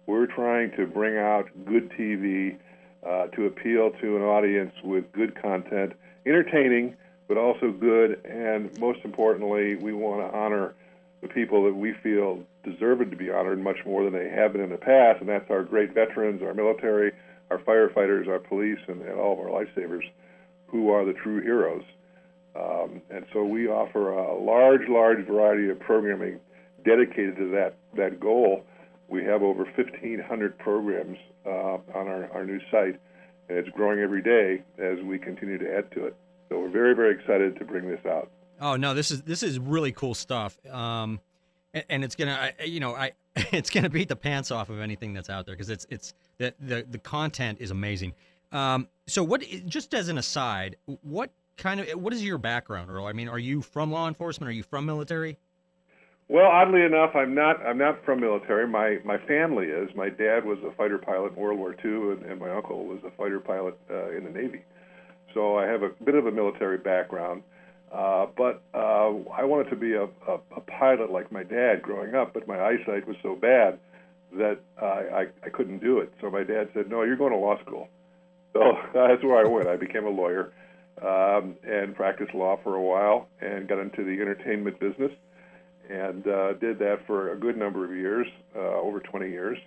We're 0.06 0.28
trying 0.28 0.72
to 0.78 0.86
bring 0.88 1.18
out 1.18 1.50
good 1.66 1.92
TV 1.92 2.58
uh, 3.06 3.28
to 3.28 3.46
appeal 3.46 3.92
to 4.02 4.16
an 4.18 4.24
audience 4.24 4.74
with 4.84 5.12
good 5.12 5.40
content, 5.42 5.94
entertaining, 6.26 6.96
but 7.28 7.38
also 7.38 7.72
good. 7.72 8.26
And 8.26 8.78
most 8.80 9.00
importantly, 9.04 9.76
we 9.76 9.94
want 9.94 10.22
to 10.22 10.38
honor 10.38 10.74
the 11.22 11.28
people 11.28 11.64
that 11.66 11.74
we 11.74 11.94
feel 12.02 12.44
deserve 12.64 13.00
to 13.00 13.16
be 13.16 13.30
honored 13.30 13.62
much 13.62 13.78
more 13.86 14.04
than 14.04 14.14
they 14.14 14.30
have 14.30 14.54
been 14.54 14.62
in 14.62 14.70
the 14.70 14.78
past, 14.78 15.20
and 15.20 15.30
that's 15.30 15.50
our 15.50 15.64
great 15.64 15.94
veterans, 15.94 16.42
our 16.42 16.54
military, 16.54 17.12
our 17.52 17.58
firefighters, 17.58 18.28
our 18.28 18.40
police, 18.40 18.80
and, 18.88 19.02
and 19.02 19.20
all 19.20 19.34
of 19.34 19.40
our 19.40 19.50
lifesavers, 19.50 20.04
who 20.68 20.92
are 20.92 21.06
the 21.06 21.14
true 21.14 21.42
heroes. 21.42 21.84
Um, 22.56 23.02
and 23.10 23.26
so 23.34 23.44
we 23.44 23.68
offer 23.68 24.12
a 24.12 24.36
large, 24.38 24.88
large 24.90 25.26
variety 25.26 25.70
of 25.70 25.80
programming 25.80 26.40
dedicated 26.84 27.36
to 27.38 27.52
that, 27.52 27.78
that 27.96 28.20
goal. 28.20 28.64
We 29.08 29.24
have 29.26 29.42
over 29.42 29.64
1,500 29.64 30.58
programs 30.58 31.18
uh, 31.46 31.50
on 31.50 32.08
our, 32.08 32.32
our 32.32 32.46
new 32.46 32.60
site, 32.72 33.00
and 33.48 33.58
it's 33.58 33.70
growing 33.70 34.00
every 34.00 34.22
day 34.22 34.64
as 34.78 35.00
we 35.04 35.18
continue 35.18 35.58
to 35.58 35.78
add 35.78 35.92
to 35.92 36.06
it. 36.06 36.16
So 36.50 36.60
we're 36.60 36.70
very, 36.70 36.96
very 36.96 37.16
excited 37.16 37.58
to 37.60 37.66
bring 37.66 37.90
this 37.90 38.06
out. 38.06 38.32
Oh 38.62 38.76
no, 38.76 38.94
this 38.94 39.10
is 39.10 39.22
this 39.22 39.42
is 39.42 39.58
really 39.58 39.94
cool 39.94 40.14
stuff, 40.14 40.58
um, 40.70 41.22
and, 41.74 41.86
and, 41.90 42.04
it's 42.04 42.16
gonna, 42.16 42.52
you 42.66 42.82
know, 42.82 42.94
I 42.94 43.14
it's 43.36 43.70
gonna 43.70 43.90
beat 43.90 44.10
the 44.10 44.18
pants 44.18 44.52
off 44.52 44.70
of 44.70 44.82
anything 44.82 45.14
that's 45.14 45.30
out 45.30 45.46
there 45.46 45.56
because 45.56 45.70
it's 45.70 45.88
it's 45.90 46.14
the, 46.40 46.54
the 46.60 46.86
the 46.90 46.98
content 46.98 47.60
is 47.62 47.72
amazing. 47.72 48.14
Um, 48.52 48.88
so 49.08 49.24
what? 49.24 49.44
Just 49.66 49.94
as 49.94 50.10
an 50.10 50.18
aside, 50.18 50.76
what 51.04 51.32
kind 51.60 51.80
of 51.80 51.90
what 52.02 52.14
is 52.14 52.24
your 52.24 52.38
background, 52.38 52.90
Earl? 52.90 53.06
I 53.06 53.14
mean, 53.14 53.30
are 53.30 53.40
you 53.40 53.62
from 53.62 53.92
law 53.92 54.08
enforcement? 54.08 54.50
Are 54.50 54.54
you 54.54 54.64
from 54.64 54.86
military? 54.86 55.38
Well, 56.28 56.46
oddly 56.46 56.84
enough, 56.84 57.16
I'm 57.16 57.36
not. 57.36 57.64
I'm 57.66 57.78
not 57.78 58.04
from 58.06 58.22
military. 58.22 58.68
My 58.68 59.00
my 59.04 59.18
family 59.18 59.68
is. 59.68 59.90
My 59.96 60.10
dad 60.10 60.46
was 60.46 60.58
a 60.66 60.72
fighter 60.76 60.98
pilot 60.98 61.34
in 61.34 61.42
World 61.42 61.60
War 61.60 61.76
II, 61.84 62.14
and, 62.14 62.26
and 62.26 62.40
my 62.40 62.50
uncle 62.50 62.86
was 62.86 63.00
a 63.06 63.12
fighter 63.12 63.40
pilot 63.40 63.78
uh, 63.90 64.12
in 64.12 64.24
the 64.24 64.30
Navy. 64.30 64.62
So 65.34 65.58
I 65.58 65.66
have 65.66 65.84
a 65.84 65.90
bit 66.04 66.16
of 66.16 66.26
a 66.26 66.32
military 66.32 66.78
background. 66.78 67.44
Uh, 67.92 68.28
but 68.38 68.62
uh, 68.76 69.10
I 69.34 69.44
wanted 69.44 69.72
to 69.72 69.76
be 69.76 69.94
a, 69.94 70.04
a, 70.04 70.40
a 70.56 70.62
pilot 70.62 71.12
like 71.12 71.32
my 71.32 71.42
dad 71.42 71.82
growing 71.82 72.14
up, 72.14 72.36
but 72.36 72.48
my 72.48 72.60
eyesight 72.60 73.08
was 73.08 73.18
so 73.24 73.36
bad 73.36 73.80
that 74.34 74.60
I, 74.80 75.26
I 75.44 75.50
couldn't 75.50 75.80
do 75.80 75.98
it. 75.98 76.14
So 76.22 76.30
my 76.30 76.44
dad 76.44 76.70
said, 76.76 76.88
"No, 76.88 77.02
you're 77.02 77.16
going 77.16 77.34
to 77.34 77.40
law 77.40 77.60
school." 77.66 77.88
So 78.54 78.60
that's 78.94 79.24
where 79.24 79.44
I 79.44 79.50
went. 79.50 79.68
I 79.68 79.76
became 79.76 80.06
a 80.06 80.12
lawyer 80.12 80.54
um, 81.02 81.56
and 81.64 81.96
practiced 81.96 82.34
law 82.34 82.58
for 82.64 82.76
a 82.76 82.82
while, 82.82 83.28
and 83.42 83.68
got 83.68 83.80
into 83.80 84.04
the 84.04 84.22
entertainment 84.22 84.80
business, 84.80 85.12
and 85.90 86.28
uh, 86.28 86.54
did 86.54 86.80
that 86.80 87.00
for 87.08 87.34
a 87.34 87.38
good 87.38 87.58
number 87.58 87.86
of 87.86 87.92
years, 87.96 88.28
uh, 88.56 88.60
over 88.60 89.00
20 89.00 89.30
years. 89.30 89.58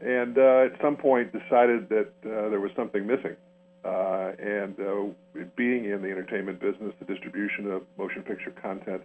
And 0.00 0.38
uh, 0.38 0.68
at 0.72 0.80
some 0.80 0.96
point, 0.96 1.32
decided 1.32 1.88
that 1.88 2.12
uh, 2.24 2.48
there 2.50 2.60
was 2.60 2.70
something 2.76 3.06
missing. 3.06 3.36
Uh, 3.84 4.32
and 4.38 4.78
uh, 4.80 5.42
being 5.56 5.86
in 5.86 6.02
the 6.02 6.08
entertainment 6.10 6.60
business, 6.60 6.92
the 6.98 7.04
distribution 7.04 7.70
of 7.70 7.82
motion 7.96 8.22
picture 8.22 8.50
content 8.62 9.02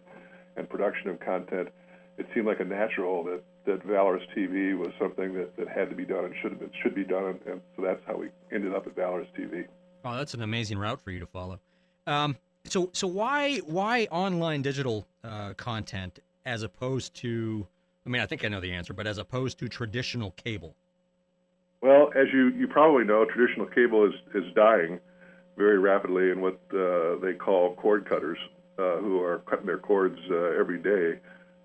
and 0.58 0.69
production 0.69 1.10
of 1.10 1.19
content, 1.19 1.69
it 2.17 2.28
seemed 2.34 2.45
like 2.45 2.60
a 2.60 2.65
natural 2.65 3.23
that, 3.23 3.41
that 3.65 3.84
Valorous 3.84 4.23
TV 4.36 4.78
was 4.78 4.91
something 4.99 5.34
that, 5.34 5.56
that 5.58 5.67
had 5.67 5.89
to 5.89 5.95
be 5.95 6.06
done 6.06 6.26
and 6.26 6.34
should 6.41 6.52
have 6.52 6.60
been, 6.60 6.71
should 6.82 6.95
be 6.95 7.04
done, 7.04 7.26
and, 7.26 7.39
and 7.47 7.62
so 7.76 7.84
that's 7.84 8.02
how 8.06 8.15
we 8.17 8.30
ended 8.52 8.73
up 8.73 8.86
at 8.86 8.95
Valorous 8.95 9.28
TV. 9.38 9.65
Oh, 10.03 10.17
that's 10.17 10.33
an 10.33 10.41
amazing 10.41 10.77
route 10.77 11.01
for 11.01 11.11
you 11.11 11.19
to 11.19 11.25
follow. 11.25 11.59
Um, 12.07 12.35
so, 12.65 12.89
so 12.93 13.07
why 13.07 13.57
why 13.59 14.07
online 14.11 14.61
digital 14.61 15.05
uh, 15.23 15.53
content 15.53 16.19
as 16.45 16.63
opposed 16.63 17.13
to? 17.15 17.67
I 18.05 18.09
mean, 18.09 18.21
I 18.21 18.25
think 18.25 18.43
I 18.43 18.49
know 18.49 18.59
the 18.59 18.73
answer, 18.73 18.93
but 18.93 19.07
as 19.07 19.17
opposed 19.17 19.59
to 19.59 19.69
traditional 19.69 20.31
cable. 20.31 20.75
Well, 21.81 22.11
as 22.15 22.27
you, 22.31 22.47
you 22.49 22.67
probably 22.67 23.03
know, 23.03 23.25
traditional 23.25 23.65
cable 23.65 24.05
is, 24.05 24.13
is 24.33 24.53
dying 24.55 24.99
very 25.57 25.77
rapidly 25.77 26.31
in 26.31 26.39
what 26.39 26.59
uh, 26.73 27.17
they 27.21 27.33
call 27.33 27.75
cord 27.75 28.07
cutters, 28.07 28.37
uh, 28.79 28.97
who 28.97 29.21
are 29.21 29.39
cutting 29.39 29.65
their 29.65 29.79
cords 29.79 30.17
uh, 30.31 30.57
every 30.57 30.77
day 30.77 31.19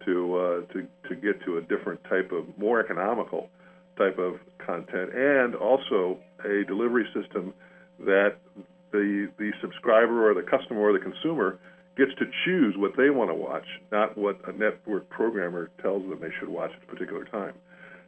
to, 0.05 0.37
uh, 0.37 0.73
to, 0.73 0.87
to 1.09 1.15
get 1.15 1.41
to 1.45 1.59
a 1.59 1.61
different 1.63 2.03
type 2.05 2.33
of, 2.33 2.47
more 2.59 2.81
economical 2.81 3.49
type 3.97 4.19
of 4.19 4.41
content, 4.59 5.15
and 5.15 5.55
also 5.55 6.19
a 6.45 6.65
delivery 6.65 7.07
system 7.15 7.55
that 8.01 8.37
the, 8.93 9.31
the 9.39 9.53
subscriber 9.61 10.31
or 10.31 10.35
the 10.35 10.49
customer 10.49 10.81
or 10.81 10.93
the 10.93 10.99
consumer 10.99 11.59
gets 11.97 12.13
to 12.19 12.25
choose 12.45 12.75
what 12.77 12.93
they 12.97 13.11
want 13.11 13.31
to 13.31 13.35
watch, 13.35 13.67
not 13.91 14.17
what 14.17 14.41
a 14.49 14.53
network 14.53 15.09
programmer 15.11 15.71
tells 15.83 16.03
them 16.09 16.19
they 16.21 16.33
should 16.39 16.49
watch 16.49 16.71
at 16.71 16.83
a 16.83 16.87
particular 16.87 17.25
time. 17.25 17.55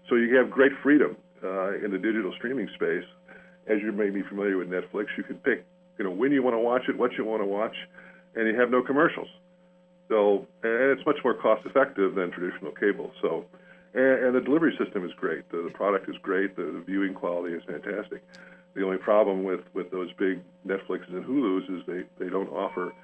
So 0.08 0.14
you 0.14 0.34
have 0.36 0.50
great 0.50 0.72
freedom 0.82 1.16
uh, 1.42 1.74
in 1.84 1.90
the 1.90 1.98
digital 1.98 2.32
streaming 2.36 2.68
space, 2.74 3.04
as 3.66 3.78
you 3.82 3.92
may 3.92 4.10
be 4.10 4.22
familiar 4.22 4.56
with 4.56 4.68
Netflix, 4.68 5.06
you 5.16 5.22
can 5.22 5.36
pick, 5.36 5.64
you 5.98 6.04
know, 6.04 6.10
when 6.10 6.32
you 6.32 6.42
want 6.42 6.54
to 6.54 6.58
watch 6.58 6.82
it, 6.88 6.96
what 6.96 7.12
you 7.16 7.24
want 7.24 7.42
to 7.42 7.46
watch, 7.46 7.74
and 8.34 8.46
you 8.46 8.58
have 8.58 8.70
no 8.70 8.82
commercials. 8.82 9.28
So, 10.08 10.46
and 10.62 10.98
it's 10.98 11.06
much 11.06 11.18
more 11.22 11.34
cost 11.34 11.64
effective 11.66 12.14
than 12.14 12.30
traditional 12.32 12.72
cable. 12.72 13.12
So, 13.22 13.44
and, 13.94 14.34
the 14.34 14.40
delivery 14.40 14.76
system 14.82 15.04
is 15.04 15.12
great. 15.16 15.48
The, 15.50 15.70
product 15.74 16.08
is 16.08 16.16
great. 16.22 16.56
The 16.56 16.82
viewing 16.86 17.14
quality 17.14 17.54
is 17.54 17.62
fantastic. 17.64 18.22
The 18.74 18.84
only 18.84 18.98
problem 18.98 19.44
with, 19.44 19.60
with 19.74 19.90
those 19.90 20.10
big 20.18 20.40
Netflixes 20.66 21.10
and 21.10 21.24
Hulu's 21.24 21.68
is 21.68 21.86
they, 21.86 22.24
they 22.24 22.30
don't 22.30 22.48
offer 22.48 22.94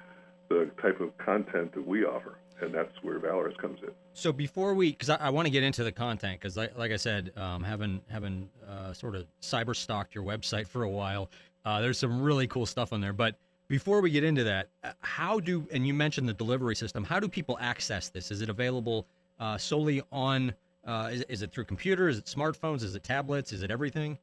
the 0.49 0.71
type 0.81 1.01
of 1.01 1.17
content 1.17 1.73
that 1.73 1.85
we 1.85 2.05
offer 2.05 2.37
and 2.61 2.73
that's 2.73 2.91
where 3.03 3.19
Valorous 3.19 3.55
comes 3.57 3.79
in. 3.83 3.89
So 4.13 4.31
before 4.31 4.73
we, 4.73 4.91
because 4.91 5.09
I, 5.09 5.15
I 5.17 5.29
want 5.29 5.45
to 5.45 5.51
get 5.51 5.63
into 5.63 5.83
the 5.83 5.91
content, 5.91 6.39
because 6.39 6.57
like, 6.57 6.77
like, 6.77 6.91
I 6.91 6.95
said, 6.95 7.31
um, 7.37 7.63
having 7.63 8.01
having 8.09 8.49
uh, 8.67 8.93
sort 8.93 9.15
of 9.15 9.27
cyber 9.41 9.75
stalked 9.75 10.15
your 10.15 10.23
website 10.23 10.67
for 10.67 10.83
a 10.83 10.89
while, 10.89 11.29
uh, 11.65 11.81
there's 11.81 11.99
some 11.99 12.21
really 12.21 12.47
cool 12.47 12.65
stuff 12.65 12.93
on 12.93 13.01
there. 13.01 13.13
But 13.13 13.35
before 13.67 14.01
we 14.01 14.09
get 14.09 14.23
into 14.23 14.43
that, 14.45 14.69
uh, 14.83 14.91
how 15.01 15.39
do 15.39 15.67
and 15.71 15.85
you 15.85 15.93
mentioned 15.93 16.27
the 16.27 16.33
delivery 16.33 16.75
system? 16.75 17.03
How 17.03 17.19
do 17.19 17.27
people 17.27 17.57
access 17.61 18.09
this? 18.09 18.31
Is 18.31 18.41
it 18.41 18.49
available 18.49 19.07
uh, 19.39 19.57
solely 19.57 20.01
on? 20.11 20.53
Uh, 20.85 21.09
is, 21.11 21.21
is, 21.23 21.41
it 21.41 21.51
through 21.51 21.65
computers? 21.65 22.15
Is 22.15 22.21
it 22.21 22.25
smartphones? 22.25 22.81
Is 22.81 22.95
it 22.95 23.03
tablets? 23.03 23.51
Is 23.51 23.61
it 23.61 23.69
everything? 23.69 24.17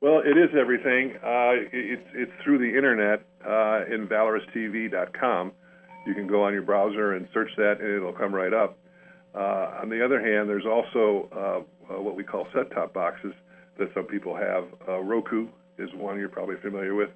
Well, 0.00 0.20
it 0.24 0.36
is 0.36 0.50
everything. 0.58 1.16
Uh, 1.16 1.66
it's 1.72 2.08
it's 2.14 2.32
through 2.44 2.58
the 2.58 2.76
internet 2.76 3.24
in 3.90 4.06
ValorousTV.com 4.08 5.52
you 6.06 6.14
can 6.14 6.26
go 6.26 6.44
on 6.44 6.52
your 6.52 6.62
browser 6.62 7.14
and 7.14 7.26
search 7.34 7.50
that, 7.56 7.80
and 7.80 7.94
it'll 7.94 8.12
come 8.12 8.34
right 8.34 8.54
up. 8.54 8.78
Uh, 9.34 9.80
on 9.82 9.90
the 9.90 10.02
other 10.02 10.20
hand, 10.20 10.48
there's 10.48 10.64
also 10.64 11.28
uh, 11.34 11.94
uh, 11.94 12.00
what 12.00 12.16
we 12.16 12.24
call 12.24 12.46
set-top 12.54 12.94
boxes 12.94 13.34
that 13.78 13.88
some 13.92 14.04
people 14.04 14.34
have. 14.34 14.64
Uh, 14.88 15.00
Roku 15.00 15.48
is 15.78 15.90
one 15.94 16.18
you're 16.18 16.28
probably 16.28 16.56
familiar 16.62 16.94
with, 16.94 17.10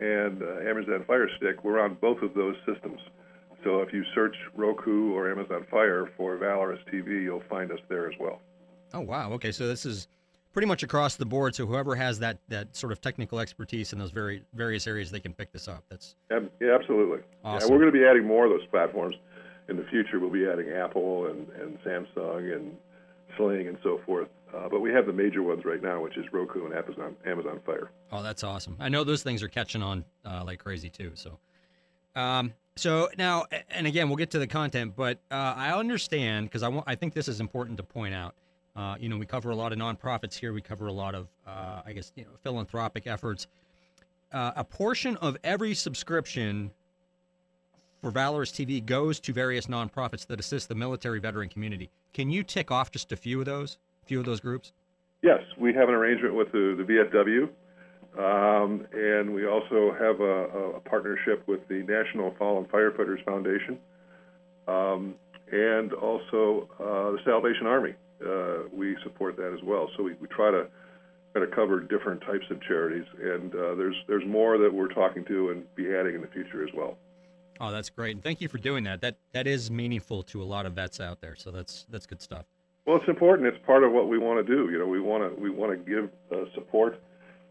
and 0.00 0.42
uh, 0.42 0.68
Amazon 0.68 1.04
Fire 1.06 1.28
Stick. 1.38 1.64
We're 1.64 1.80
on 1.80 1.96
both 2.00 2.20
of 2.20 2.34
those 2.34 2.56
systems. 2.66 3.00
So 3.64 3.80
if 3.80 3.92
you 3.92 4.04
search 4.14 4.34
Roku 4.54 5.12
or 5.12 5.30
Amazon 5.30 5.64
Fire 5.70 6.10
for 6.16 6.36
Valorous 6.36 6.80
TV, 6.92 7.22
you'll 7.22 7.44
find 7.48 7.70
us 7.70 7.78
there 7.88 8.10
as 8.10 8.14
well. 8.18 8.40
Oh 8.92 9.00
wow! 9.00 9.32
Okay, 9.32 9.52
so 9.52 9.68
this 9.68 9.86
is 9.86 10.08
pretty 10.52 10.66
much 10.66 10.82
across 10.82 11.16
the 11.16 11.26
board. 11.26 11.54
So 11.54 11.66
whoever 11.66 11.94
has 11.94 12.18
that 12.20 12.38
that 12.48 12.74
sort 12.76 12.92
of 12.92 13.00
technical 13.00 13.40
expertise 13.40 13.92
in 13.92 13.98
those 13.98 14.10
very 14.10 14.42
various 14.54 14.86
areas, 14.86 15.10
they 15.10 15.20
can 15.20 15.32
pick 15.32 15.52
this 15.52 15.68
up. 15.68 15.84
That's 15.88 16.16
yeah, 16.30 16.40
absolutely. 16.74 17.20
Awesome. 17.44 17.68
Yeah, 17.68 17.72
we're 17.72 17.80
going 17.80 17.92
to 17.92 17.98
be 17.98 18.04
adding 18.04 18.26
more 18.26 18.44
of 18.44 18.50
those 18.50 18.66
platforms 18.70 19.16
in 19.68 19.76
the 19.76 19.84
future. 19.84 20.20
We'll 20.20 20.30
be 20.30 20.46
adding 20.46 20.70
Apple 20.70 21.26
and, 21.26 21.48
and 21.60 21.78
Samsung 21.82 22.54
and 22.54 22.76
Sling 23.36 23.68
and 23.68 23.78
so 23.82 24.00
forth. 24.04 24.28
Uh, 24.54 24.68
but 24.68 24.80
we 24.80 24.92
have 24.92 25.06
the 25.06 25.12
major 25.12 25.42
ones 25.42 25.64
right 25.64 25.82
now, 25.82 26.02
which 26.02 26.16
is 26.18 26.26
Roku 26.32 26.66
and 26.66 26.74
Amazon 26.74 27.16
Amazon 27.26 27.60
Fire. 27.64 27.90
Oh, 28.10 28.22
that's 28.22 28.44
awesome! 28.44 28.76
I 28.78 28.90
know 28.90 29.02
those 29.02 29.22
things 29.22 29.42
are 29.42 29.48
catching 29.48 29.82
on 29.82 30.04
uh, 30.26 30.44
like 30.44 30.58
crazy 30.58 30.90
too. 30.90 31.12
So, 31.14 31.38
um, 32.14 32.52
so 32.76 33.08
now, 33.16 33.46
and 33.70 33.86
again, 33.86 34.08
we'll 34.08 34.16
get 34.16 34.30
to 34.32 34.38
the 34.38 34.46
content, 34.46 34.92
but 34.94 35.18
uh, 35.30 35.54
I 35.56 35.72
understand 35.72 36.46
because 36.46 36.62
I 36.62 36.68
want, 36.68 36.84
I 36.86 36.96
think 36.96 37.14
this 37.14 37.28
is 37.28 37.40
important 37.40 37.78
to 37.78 37.82
point 37.82 38.14
out. 38.14 38.34
Uh, 38.74 38.96
you 38.98 39.08
know, 39.08 39.18
we 39.18 39.26
cover 39.26 39.50
a 39.50 39.56
lot 39.56 39.72
of 39.72 39.78
nonprofits 39.78 40.34
here. 40.34 40.52
We 40.52 40.62
cover 40.62 40.86
a 40.86 40.92
lot 40.92 41.14
of, 41.14 41.28
uh, 41.46 41.82
I 41.84 41.92
guess, 41.92 42.12
you 42.16 42.24
know, 42.24 42.30
philanthropic 42.42 43.06
efforts. 43.06 43.46
Uh, 44.32 44.52
a 44.56 44.64
portion 44.64 45.16
of 45.16 45.36
every 45.44 45.74
subscription 45.74 46.70
for 48.00 48.10
Valorous 48.10 48.50
TV 48.50 48.84
goes 48.84 49.20
to 49.20 49.32
various 49.32 49.66
nonprofits 49.66 50.26
that 50.26 50.40
assist 50.40 50.68
the 50.68 50.74
military 50.74 51.20
veteran 51.20 51.48
community. 51.48 51.90
Can 52.14 52.30
you 52.30 52.42
tick 52.42 52.70
off 52.70 52.90
just 52.90 53.12
a 53.12 53.16
few 53.16 53.40
of 53.40 53.46
those, 53.46 53.78
a 54.02 54.06
few 54.06 54.18
of 54.18 54.26
those 54.26 54.40
groups? 54.40 54.72
Yes, 55.22 55.40
we 55.58 55.72
have 55.74 55.88
an 55.88 55.94
arrangement 55.94 56.34
with 56.34 56.50
the, 56.50 56.74
the 56.76 56.82
VFW, 56.82 57.48
um, 58.18 58.86
and 58.92 59.32
we 59.32 59.46
also 59.46 59.94
have 59.98 60.20
a, 60.20 60.76
a, 60.76 60.80
partnership 60.80 61.46
with 61.46 61.66
the 61.68 61.84
National 61.84 62.34
Fallen 62.38 62.64
Firefighters 62.64 63.24
Foundation, 63.24 63.78
um, 64.66 65.14
and 65.52 65.92
also 65.92 66.68
uh, 66.80 67.12
the 67.12 67.18
Salvation 67.24 67.66
Army 67.66 67.94
uh, 68.26 68.68
we 68.72 68.96
support 69.02 69.36
that 69.36 69.52
as 69.52 69.62
well. 69.62 69.88
So 69.96 70.02
we, 70.02 70.14
we 70.14 70.28
try 70.28 70.50
to 70.50 70.66
kind 71.34 71.46
of 71.46 71.52
cover 71.52 71.80
different 71.80 72.20
types 72.22 72.44
of 72.50 72.60
charities, 72.62 73.06
and 73.20 73.54
uh, 73.54 73.74
there's 73.74 73.96
there's 74.06 74.24
more 74.26 74.58
that 74.58 74.72
we're 74.72 74.92
talking 74.92 75.24
to 75.26 75.50
and 75.50 75.64
be 75.74 75.94
adding 75.94 76.14
in 76.14 76.20
the 76.20 76.28
future 76.28 76.62
as 76.62 76.70
well. 76.74 76.98
Oh, 77.60 77.70
that's 77.70 77.90
great, 77.90 78.16
and 78.16 78.22
thank 78.22 78.40
you 78.40 78.48
for 78.48 78.58
doing 78.58 78.84
that. 78.84 79.00
That 79.00 79.16
that 79.32 79.46
is 79.46 79.70
meaningful 79.70 80.22
to 80.24 80.42
a 80.42 80.44
lot 80.44 80.66
of 80.66 80.74
vets 80.74 81.00
out 81.00 81.20
there. 81.20 81.36
So 81.36 81.50
that's 81.50 81.86
that's 81.90 82.06
good 82.06 82.20
stuff. 82.20 82.44
Well, 82.86 82.96
it's 82.96 83.08
important. 83.08 83.46
It's 83.46 83.64
part 83.64 83.84
of 83.84 83.92
what 83.92 84.08
we 84.08 84.18
want 84.18 84.44
to 84.44 84.56
do. 84.56 84.70
You 84.70 84.78
know, 84.78 84.86
we 84.86 85.00
want 85.00 85.34
to 85.34 85.40
we 85.40 85.50
want 85.50 85.72
to 85.72 85.90
give 85.90 86.10
uh, 86.32 86.44
support 86.54 87.00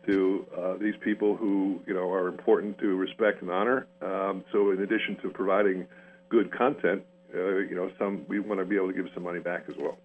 to 0.08 0.46
uh, 0.58 0.74
these 0.78 0.96
people 1.04 1.36
who 1.36 1.80
you 1.88 1.94
know 1.94 2.12
are 2.12 2.28
important 2.28 2.78
to 2.80 2.96
respect 2.96 3.42
and 3.42 3.50
honor. 3.50 3.88
Um, 4.02 4.44
so, 4.52 4.72
in 4.72 4.82
addition 4.82 5.18
to 5.24 5.30
providing 5.30 5.88
good 6.30 6.56
content, 6.56 7.04
uh, 7.34 7.58
you 7.58 7.76
know, 7.76 7.90
some 7.98 8.26
we 8.28 8.40
want 8.40 8.60
to 8.60 8.66
be 8.66 8.76
able 8.76 8.88
to 8.88 8.94
give 8.94 9.08
some 9.14 9.24
money 9.24 9.40
back 9.40 9.64
as 9.70 9.76
well. 9.78 9.98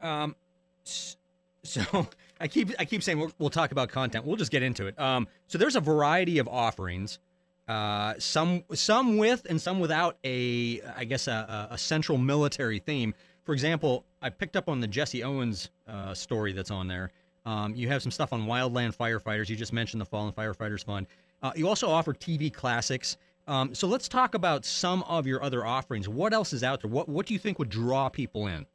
Um, 0.00 0.36
so 0.84 2.08
I 2.40 2.48
keep 2.48 2.72
I 2.78 2.84
keep 2.84 3.02
saying 3.02 3.18
we'll, 3.18 3.32
we'll, 3.38 3.50
talk 3.50 3.72
about 3.72 3.88
content. 3.88 4.24
We'll 4.24 4.36
just 4.36 4.50
get 4.50 4.62
into 4.62 4.86
it. 4.86 4.98
Um, 4.98 5.26
so 5.46 5.58
there's 5.58 5.76
a 5.76 5.80
variety 5.80 6.38
of 6.38 6.48
offerings, 6.48 7.18
uh, 7.66 8.14
some 8.18 8.64
some 8.74 9.16
with 9.16 9.46
and 9.48 9.60
some 9.60 9.80
without 9.80 10.16
a 10.24 10.80
I 10.96 11.04
guess 11.04 11.26
a, 11.26 11.68
a, 11.70 11.78
central 11.78 12.18
military 12.18 12.78
theme. 12.78 13.14
For 13.44 13.52
example, 13.52 14.04
I 14.22 14.30
picked 14.30 14.56
up 14.56 14.68
on 14.68 14.80
the 14.80 14.86
Jesse 14.86 15.22
Owens 15.24 15.70
uh, 15.86 16.14
story 16.14 16.52
that's 16.52 16.70
on 16.70 16.86
there. 16.86 17.10
Um, 17.46 17.74
you 17.74 17.88
have 17.88 18.02
some 18.02 18.10
stuff 18.10 18.32
on 18.32 18.46
wildland 18.46 18.94
firefighters. 18.94 19.48
You 19.48 19.56
just 19.56 19.72
mentioned 19.72 20.00
the 20.00 20.04
Fallen 20.04 20.32
Firefighters 20.32 20.84
Fund. 20.84 21.06
Uh, 21.42 21.52
you 21.56 21.66
also 21.66 21.88
offer 21.88 22.12
TV 22.12 22.52
classics. 22.52 23.16
Um, 23.46 23.74
so 23.74 23.86
let's 23.86 24.06
talk 24.06 24.34
about 24.34 24.66
some 24.66 25.02
of 25.04 25.26
your 25.26 25.42
other 25.42 25.64
offerings. 25.64 26.08
What 26.10 26.34
else 26.34 26.52
is 26.52 26.62
out 26.62 26.82
there? 26.82 26.90
What 26.90 27.08
what 27.08 27.24
do 27.26 27.32
you 27.32 27.40
think 27.40 27.58
would 27.58 27.70
draw 27.70 28.08
people 28.08 28.46
in? 28.48 28.66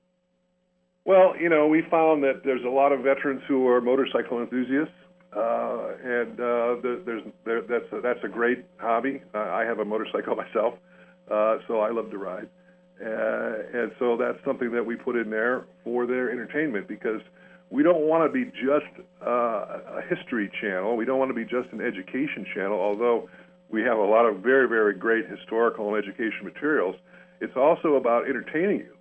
Well, 1.06 1.36
you 1.40 1.50
know, 1.50 1.68
we 1.68 1.82
found 1.92 2.24
that 2.24 2.44
there's 2.46 2.64
a 2.64 2.70
lot 2.70 2.92
of 2.94 3.02
veterans 3.02 3.42
who 3.48 3.68
are 3.68 3.82
motorcycle 3.82 4.40
enthusiasts, 4.42 4.94
Uh, 5.36 5.98
and 6.04 6.40
uh, 6.40 6.76
there, 6.84 7.00
there's 7.06 7.24
there, 7.44 7.62
that's 7.62 7.92
a, 7.92 8.02
that's 8.02 8.24
a 8.24 8.28
great 8.28 8.66
hobby. 8.78 9.20
Uh, 9.34 9.40
I 9.40 9.64
have 9.66 9.80
a 9.80 9.86
motorcycle 9.86 10.36
myself, 10.44 10.76
uh, 11.30 11.58
so 11.68 11.80
I 11.80 11.90
love 11.90 12.12
to 12.12 12.20
ride, 12.20 12.48
uh, 13.02 13.80
and 13.80 13.92
so 13.98 14.16
that's 14.16 14.38
something 14.46 14.72
that 14.72 14.86
we 14.86 14.96
put 14.96 15.16
in 15.16 15.32
there 15.32 15.66
for 15.84 16.06
their 16.06 16.30
entertainment 16.32 16.88
because 16.88 17.22
we 17.72 17.82
don't 17.82 18.06
want 18.08 18.22
to 18.28 18.32
be 18.32 18.46
just 18.52 18.94
uh, 19.26 20.00
a 20.00 20.02
history 20.08 20.52
channel. 20.62 20.96
We 20.96 21.06
don't 21.06 21.18
want 21.18 21.32
to 21.32 21.40
be 21.44 21.46
just 21.46 21.70
an 21.74 21.82
education 21.82 22.46
channel, 22.54 22.80
although 22.80 23.28
we 23.72 23.82
have 23.82 23.98
a 23.98 24.06
lot 24.16 24.26
of 24.30 24.38
very 24.52 24.68
very 24.70 24.94
great 24.94 25.26
historical 25.28 25.84
and 25.90 25.98
education 26.04 26.46
materials. 26.46 26.96
It's 27.42 27.58
also 27.58 27.96
about 27.96 28.30
entertaining 28.30 28.80
you, 28.86 28.93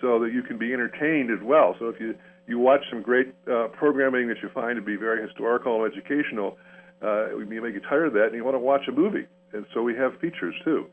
so 0.00 0.18
that 0.20 0.32
you 0.32 0.42
can 0.42 0.58
be 0.58 0.72
entertained 0.72 1.30
as 1.30 1.42
well. 1.42 1.76
So 1.78 1.88
if 1.88 2.00
you 2.00 2.14
you 2.46 2.58
watch 2.58 2.80
some 2.90 3.02
great 3.02 3.32
uh, 3.50 3.68
programming 3.68 4.26
that 4.28 4.38
you 4.42 4.48
find 4.48 4.74
to 4.76 4.82
be 4.82 4.96
very 4.96 5.22
historical 5.22 5.84
and 5.84 5.92
educational, 5.92 6.58
uh, 7.00 7.36
you 7.36 7.46
may 7.46 7.70
get 7.70 7.84
tired 7.84 8.08
of 8.08 8.12
that 8.14 8.26
and 8.26 8.34
you 8.34 8.44
want 8.44 8.56
to 8.56 8.60
watch 8.60 8.88
a 8.88 8.92
movie. 8.92 9.26
And 9.52 9.64
so 9.72 9.82
we 9.82 9.94
have 9.94 10.18
features 10.20 10.54
too. 10.64 10.86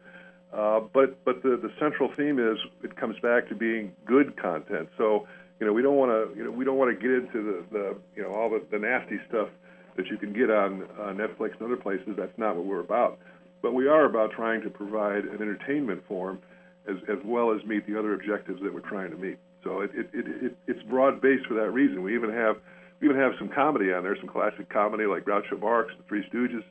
Uh, 0.54 0.82
but 0.94 1.24
but 1.26 1.44
the, 1.44 1.60
the 1.62 1.72
central 1.80 2.12
theme 2.16 2.40
is 2.40 2.58
it 2.84 2.96
comes 2.96 3.16
back 3.22 3.50
to 3.50 3.56
being 3.56 3.92
good 4.06 4.40
content. 4.42 4.88
So 4.98 5.28
you 5.60 5.66
know 5.66 5.74
we 5.74 5.82
don't 5.82 5.96
want 5.96 6.12
to 6.12 6.38
you 6.38 6.44
know 6.44 6.52
we 6.52 6.64
don't 6.64 6.78
want 6.78 6.98
to 6.98 7.02
get 7.02 7.12
into 7.12 7.44
the, 7.44 7.66
the 7.72 7.98
you 8.16 8.24
know 8.24 8.34
all 8.34 8.50
the, 8.50 8.64
the 8.72 8.80
nasty 8.80 9.18
stuff 9.28 9.50
that 9.98 10.08
you 10.08 10.18
can 10.18 10.32
get 10.32 10.50
on 10.50 10.84
uh, 11.00 11.12
Netflix 11.12 11.54
and 11.54 11.64
other 11.64 11.76
places. 11.76 12.10
That's 12.16 12.38
not 12.38 12.56
what 12.56 12.66
we're 12.66 12.80
about. 12.80 13.20
But 13.62 13.74
we 13.74 13.88
are 13.88 14.06
about 14.06 14.32
trying 14.32 14.62
to 14.62 14.70
provide 14.70 15.26
an 15.26 15.42
entertainment 15.42 16.04
form 16.08 16.40
as 16.88 16.98
as 17.10 17.18
well 17.26 17.52
as 17.52 17.64
meet 17.66 17.86
the 17.88 17.98
other 17.98 18.14
objectives 18.14 18.62
that 18.64 18.74
we're 18.74 18.80
trying 18.82 19.12
to 19.12 19.18
meet. 19.18 19.38
So 19.64 19.82
it, 19.82 19.92
it, 19.94 20.10
it, 20.14 20.26
it 20.44 20.58
it's 20.68 20.84
broad 20.84 21.22
based 21.22 21.46
for 21.48 21.54
that 21.56 21.72
reason. 21.72 22.04
We 22.04 22.16
even 22.16 22.32
have 22.32 22.58
we 23.00 23.10
even 23.10 23.20
have 23.20 23.34
some 23.38 23.50
comedy 23.50 23.92
on 23.94 24.04
there, 24.04 24.16
some 24.18 24.30
classic 24.30 24.70
comedy 24.70 25.06
like 25.06 25.26
Groucho 25.26 25.60
Marx 25.60 25.92
and 25.92 26.00
the 26.00 26.08
Three 26.08 26.24
Stooges. 26.30 26.64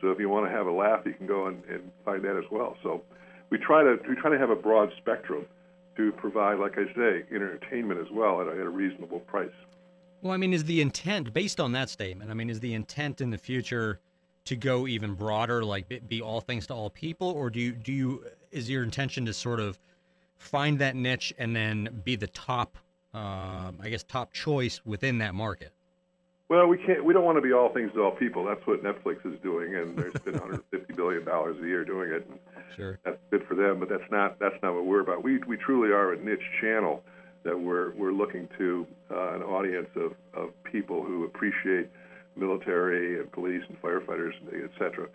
So 0.00 0.10
if 0.10 0.18
you 0.18 0.28
want 0.28 0.46
to 0.46 0.52
have 0.52 0.66
a 0.66 0.72
laugh, 0.72 1.02
you 1.04 1.12
can 1.12 1.26
go 1.26 1.46
and, 1.46 1.62
and 1.64 1.90
find 2.04 2.24
that 2.24 2.36
as 2.36 2.44
well. 2.50 2.76
So 2.82 3.02
we 3.50 3.58
try 3.58 3.82
to 3.82 3.98
we 4.08 4.14
try 4.16 4.30
to 4.30 4.38
have 4.38 4.50
a 4.50 4.56
broad 4.56 4.92
spectrum 4.96 5.46
to 5.96 6.12
provide, 6.12 6.58
like 6.58 6.78
I 6.78 6.86
say, 6.94 7.24
entertainment 7.34 8.00
as 8.00 8.06
well 8.12 8.40
at 8.40 8.46
a, 8.46 8.52
at 8.52 8.66
a 8.66 8.70
reasonable 8.70 9.20
price. 9.20 9.50
Well, 10.22 10.32
I 10.32 10.36
mean, 10.36 10.52
is 10.52 10.64
the 10.64 10.80
intent 10.80 11.32
based 11.32 11.60
on 11.60 11.72
that 11.72 11.88
statement? 11.90 12.30
I 12.30 12.34
mean, 12.34 12.50
is 12.50 12.60
the 12.60 12.74
intent 12.74 13.20
in 13.20 13.30
the 13.30 13.38
future 13.38 14.00
to 14.44 14.56
go 14.56 14.86
even 14.86 15.14
broader, 15.14 15.64
like 15.64 16.08
be 16.08 16.22
all 16.22 16.40
things 16.40 16.66
to 16.68 16.74
all 16.74 16.90
people, 16.90 17.28
or 17.28 17.50
do 17.50 17.60
you 17.60 17.72
do 17.72 17.92
you 17.92 18.24
is 18.50 18.68
your 18.68 18.82
intention 18.82 19.26
to 19.26 19.32
sort 19.32 19.60
of 19.60 19.78
find 20.38 20.78
that 20.78 20.96
niche 20.96 21.32
and 21.38 21.54
then 21.54 22.00
be 22.04 22.16
the 22.16 22.26
top, 22.26 22.76
uh, 23.14 23.70
I 23.80 23.88
guess, 23.90 24.02
top 24.02 24.32
choice 24.32 24.80
within 24.84 25.18
that 25.18 25.34
market? 25.34 25.72
Well, 26.48 26.66
we 26.66 26.78
can't. 26.78 27.04
We 27.04 27.14
don't 27.14 27.24
want 27.24 27.38
to 27.38 27.42
be 27.42 27.52
all 27.52 27.72
things 27.72 27.92
to 27.92 28.02
all 28.02 28.10
people. 28.10 28.44
That's 28.44 28.66
what 28.66 28.82
Netflix 28.82 29.24
is 29.24 29.38
doing, 29.40 29.76
and 29.76 29.96
there's 29.96 30.14
been 30.24 30.34
150 30.34 30.92
billion 30.94 31.24
dollars 31.24 31.56
a 31.62 31.66
year 31.66 31.84
doing 31.84 32.10
it. 32.10 32.28
Sure, 32.76 32.98
that's 33.04 33.18
good 33.30 33.46
for 33.46 33.54
them, 33.54 33.78
but 33.78 33.88
that's 33.88 34.10
not 34.10 34.40
that's 34.40 34.60
not 34.62 34.74
what 34.74 34.84
we're 34.84 35.00
about. 35.00 35.22
We 35.22 35.38
we 35.46 35.56
truly 35.56 35.92
are 35.92 36.12
a 36.12 36.20
niche 36.20 36.40
channel 36.60 37.04
that 37.44 37.58
we're 37.58 37.92
we're 37.92 38.12
looking 38.12 38.48
to 38.58 38.84
uh, 39.12 39.34
an 39.34 39.42
audience 39.42 39.90
of 39.94 40.14
of 40.34 40.50
people 40.64 41.04
who 41.04 41.24
appreciate 41.24 41.88
military 42.36 43.20
and 43.20 43.30
police 43.32 43.62
and 43.68 43.80
firefighters, 43.82 44.32
et 44.52 44.70
cetera, 44.78 45.08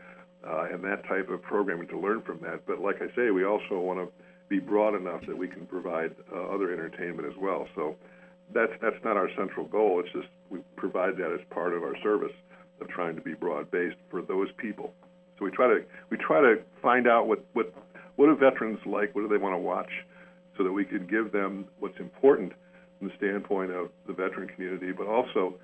uh, 0.47 0.67
and 0.71 0.83
that 0.83 1.05
type 1.07 1.29
of 1.29 1.41
programming 1.41 1.87
to 1.87 1.99
learn 1.99 2.21
from 2.21 2.39
that. 2.41 2.65
But 2.67 2.79
like 2.79 2.97
I 3.01 3.07
say, 3.15 3.31
we 3.31 3.45
also 3.45 3.79
want 3.79 3.99
to 3.99 4.07
be 4.47 4.59
broad 4.59 4.95
enough 4.95 5.21
that 5.27 5.37
we 5.37 5.47
can 5.47 5.65
provide 5.65 6.13
uh, 6.33 6.53
other 6.53 6.71
entertainment 6.71 7.27
as 7.27 7.37
well. 7.39 7.67
So 7.75 7.95
that's 8.53 8.71
that's 8.81 9.01
not 9.03 9.17
our 9.17 9.29
central 9.35 9.65
goal. 9.65 9.99
It's 9.99 10.11
just 10.13 10.27
we 10.49 10.59
provide 10.75 11.17
that 11.17 11.31
as 11.33 11.39
part 11.49 11.73
of 11.73 11.83
our 11.83 11.95
service 12.03 12.35
of 12.79 12.87
trying 12.89 13.15
to 13.15 13.21
be 13.21 13.33
broad 13.33 13.71
based 13.71 13.95
for 14.11 14.21
those 14.21 14.49
people. 14.57 14.93
So 15.39 15.45
we 15.45 15.51
try 15.51 15.67
to 15.67 15.83
we 16.09 16.17
try 16.17 16.41
to 16.41 16.57
find 16.81 17.07
out 17.07 17.27
what 17.27 17.43
what 17.53 17.73
what 18.17 18.27
do 18.27 18.35
veterans 18.35 18.79
like, 18.85 19.15
what 19.15 19.21
do 19.21 19.27
they 19.27 19.37
want 19.37 19.55
to 19.55 19.59
watch, 19.59 19.91
so 20.57 20.63
that 20.63 20.71
we 20.71 20.85
can 20.85 21.07
give 21.07 21.31
them 21.31 21.65
what's 21.79 21.99
important 21.99 22.53
from 22.99 23.09
the 23.09 23.13
standpoint 23.17 23.71
of 23.71 23.89
the 24.07 24.13
veteran 24.13 24.47
community, 24.47 24.91
but 24.91 25.07
also 25.07 25.55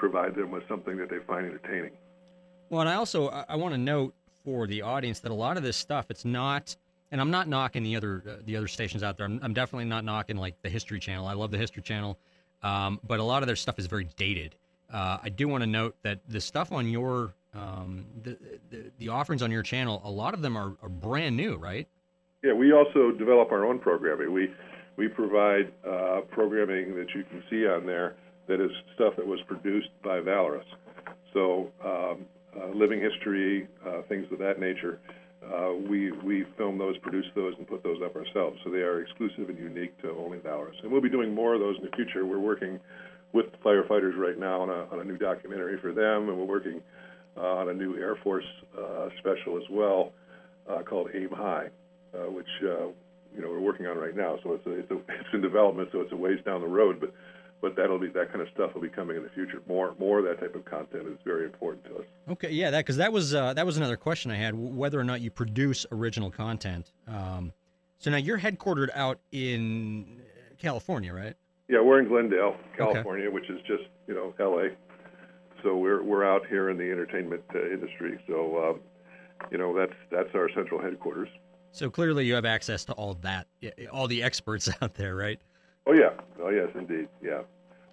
provide 0.00 0.34
them 0.34 0.50
with 0.50 0.66
something 0.66 0.96
that 0.96 1.10
they 1.10 1.18
find 1.26 1.46
entertaining. 1.46 1.92
Well, 2.70 2.80
and 2.80 2.88
I 2.88 2.94
also 2.94 3.28
I 3.28 3.56
want 3.56 3.74
to 3.74 3.78
note 3.78 4.14
for 4.44 4.66
the 4.66 4.82
audience 4.82 5.20
that 5.20 5.30
a 5.30 5.34
lot 5.34 5.56
of 5.58 5.62
this 5.62 5.76
stuff 5.76 6.06
it's 6.08 6.24
not 6.24 6.74
and 7.12 7.20
I'm 7.20 7.30
not 7.30 7.48
knocking 7.48 7.82
the 7.82 7.96
other 7.96 8.22
uh, 8.26 8.36
the 8.44 8.56
other 8.56 8.68
stations 8.68 9.02
out 9.02 9.16
there. 9.16 9.26
I'm, 9.26 9.38
I'm, 9.42 9.52
definitely 9.52 9.84
not 9.84 10.04
knocking 10.04 10.36
like 10.36 10.60
the 10.62 10.70
History 10.70 11.00
Channel. 11.00 11.26
I 11.26 11.34
love 11.34 11.50
the 11.50 11.58
History 11.58 11.82
Channel, 11.82 12.18
um, 12.62 13.00
but 13.06 13.20
a 13.20 13.22
lot 13.22 13.42
of 13.42 13.46
their 13.46 13.56
stuff 13.56 13.78
is 13.78 13.86
very 13.86 14.08
dated. 14.16 14.54
Uh, 14.92 15.18
I 15.22 15.28
do 15.28 15.46
want 15.46 15.62
to 15.62 15.66
note 15.66 15.96
that 16.02 16.20
the 16.28 16.40
stuff 16.40 16.72
on 16.72 16.88
your 16.88 17.34
um, 17.52 18.06
the, 18.22 18.38
the, 18.70 18.90
the 18.98 19.08
offerings 19.08 19.42
on 19.42 19.50
your 19.50 19.64
channel, 19.64 20.00
a 20.04 20.10
lot 20.10 20.34
of 20.34 20.40
them 20.40 20.56
are, 20.56 20.76
are 20.82 20.88
brand 20.88 21.36
new, 21.36 21.56
right? 21.56 21.88
Yeah, 22.44 22.52
we 22.52 22.72
also 22.72 23.10
develop 23.10 23.50
our 23.50 23.66
own 23.66 23.80
programming. 23.80 24.32
We 24.32 24.54
we 24.96 25.08
provide 25.08 25.72
uh, 25.86 26.20
programming 26.30 26.94
that 26.94 27.12
you 27.14 27.24
can 27.24 27.42
see 27.50 27.66
on 27.66 27.86
there 27.86 28.16
that 28.50 28.60
is 28.60 28.70
stuff 28.94 29.14
that 29.16 29.26
was 29.26 29.40
produced 29.46 29.88
by 30.04 30.20
Valorous. 30.20 30.66
So 31.32 31.70
um, 31.84 32.26
uh, 32.56 32.68
living 32.74 33.00
history, 33.00 33.68
uh, 33.86 34.02
things 34.08 34.26
of 34.32 34.38
that 34.40 34.58
nature 34.58 34.98
uh, 35.42 35.72
we 35.88 36.12
we 36.12 36.44
film 36.58 36.78
those, 36.78 36.98
produce 36.98 37.24
those, 37.34 37.54
and 37.56 37.66
put 37.66 37.82
those 37.82 37.98
up 38.04 38.14
ourselves. 38.14 38.58
So 38.62 38.70
they 38.70 38.78
are 38.78 39.00
exclusive 39.00 39.48
and 39.48 39.58
unique 39.58 39.96
to 40.02 40.10
only 40.10 40.38
Valorous. 40.38 40.76
And 40.82 40.92
we'll 40.92 41.00
be 41.00 41.08
doing 41.08 41.34
more 41.34 41.54
of 41.54 41.60
those 41.60 41.76
in 41.78 41.84
the 41.84 41.96
future. 41.96 42.26
We're 42.26 42.38
working 42.38 42.78
with 43.32 43.46
firefighters 43.64 44.16
right 44.18 44.38
now 44.38 44.60
on 44.60 44.68
a, 44.68 44.86
on 44.92 45.00
a 45.00 45.04
new 45.04 45.16
documentary 45.16 45.78
for 45.80 45.92
them, 45.92 46.28
and 46.28 46.36
we're 46.36 46.44
working 46.44 46.82
uh, 47.36 47.40
on 47.40 47.68
a 47.70 47.74
new 47.74 47.96
Air 47.96 48.16
Force 48.22 48.44
uh, 48.78 49.08
special 49.18 49.56
as 49.56 49.62
well 49.70 50.12
uh, 50.68 50.82
called 50.82 51.08
Aim 51.14 51.30
High, 51.30 51.68
which 52.28 52.48
you 52.60 53.40
know 53.40 53.48
we're 53.48 53.60
working 53.60 53.86
on 53.86 53.96
right 53.96 54.16
now. 54.16 54.38
So 54.42 54.52
it's 54.52 54.66
a, 54.66 54.72
it's, 54.72 54.90
a, 54.90 54.96
it's 54.96 55.28
in 55.32 55.40
development, 55.40 55.88
so 55.92 56.00
it's 56.00 56.12
a 56.12 56.16
ways 56.16 56.38
down 56.44 56.60
the 56.60 56.66
road, 56.66 57.00
but 57.00 57.14
but 57.60 57.76
that'll 57.76 57.98
be 57.98 58.08
that 58.08 58.28
kind 58.30 58.40
of 58.40 58.48
stuff 58.54 58.74
will 58.74 58.80
be 58.80 58.88
coming 58.88 59.16
in 59.16 59.22
the 59.22 59.28
future. 59.30 59.60
More 59.68 59.94
more 59.98 60.18
of 60.18 60.24
that 60.24 60.40
type 60.40 60.54
of 60.54 60.64
content 60.64 61.06
is 61.06 61.18
very 61.24 61.44
important 61.44 61.84
to 61.86 61.96
us. 61.96 62.04
Okay, 62.30 62.50
yeah, 62.50 62.70
that 62.70 62.80
because 62.80 62.96
that 62.96 63.12
was 63.12 63.34
uh, 63.34 63.52
that 63.54 63.66
was 63.66 63.76
another 63.76 63.96
question 63.96 64.30
I 64.30 64.36
had 64.36 64.54
whether 64.54 64.98
or 64.98 65.04
not 65.04 65.20
you 65.20 65.30
produce 65.30 65.86
original 65.92 66.30
content. 66.30 66.92
Um, 67.06 67.52
so 67.98 68.10
now 68.10 68.16
you're 68.16 68.38
headquartered 68.38 68.88
out 68.94 69.20
in 69.32 70.22
California, 70.58 71.12
right? 71.12 71.34
Yeah, 71.68 71.82
we're 71.82 72.00
in 72.00 72.08
Glendale, 72.08 72.56
California, 72.76 73.26
okay. 73.26 73.34
which 73.34 73.48
is 73.50 73.60
just 73.66 73.84
you 74.06 74.14
know 74.14 74.34
L.A. 74.40 74.70
So 75.62 75.76
we're 75.76 76.02
we're 76.02 76.24
out 76.24 76.46
here 76.48 76.70
in 76.70 76.78
the 76.78 76.90
entertainment 76.90 77.42
uh, 77.54 77.70
industry. 77.70 78.18
So 78.26 78.70
um, 78.70 78.80
you 79.50 79.58
know 79.58 79.76
that's 79.76 79.94
that's 80.10 80.34
our 80.34 80.48
central 80.54 80.80
headquarters. 80.80 81.28
So 81.72 81.88
clearly 81.88 82.26
you 82.26 82.34
have 82.34 82.44
access 82.44 82.84
to 82.86 82.92
all 82.94 83.14
that, 83.22 83.46
all 83.92 84.08
the 84.08 84.22
experts 84.22 84.68
out 84.82 84.94
there, 84.94 85.14
right? 85.14 85.40
Oh 85.90 85.92
yeah. 85.92 86.10
Oh 86.40 86.50
yes, 86.50 86.68
indeed. 86.76 87.08
Yeah. 87.20 87.42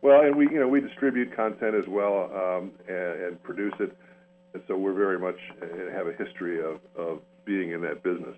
Well, 0.04 0.22
and 0.22 0.36
we 0.36 0.46
you 0.50 0.60
know 0.60 0.68
we 0.68 0.82
distribute 0.82 1.36
content 1.36 1.74
as 1.74 1.88
well 1.88 2.30
um, 2.32 2.72
and, 2.88 3.22
and, 3.24 3.44
produce 3.44 3.74
it, 3.80 3.98
and 4.54 4.62
so 4.68 4.78
we're 4.78 4.94
very 4.94 5.18
much 5.18 5.38
uh, 5.64 5.92
have 5.92 6.06
a 6.06 6.14
history 6.14 6.60
of, 6.60 6.80
of 6.96 7.22
being 7.44 7.72
in 7.72 7.82
that 7.82 8.04
business, 8.04 8.36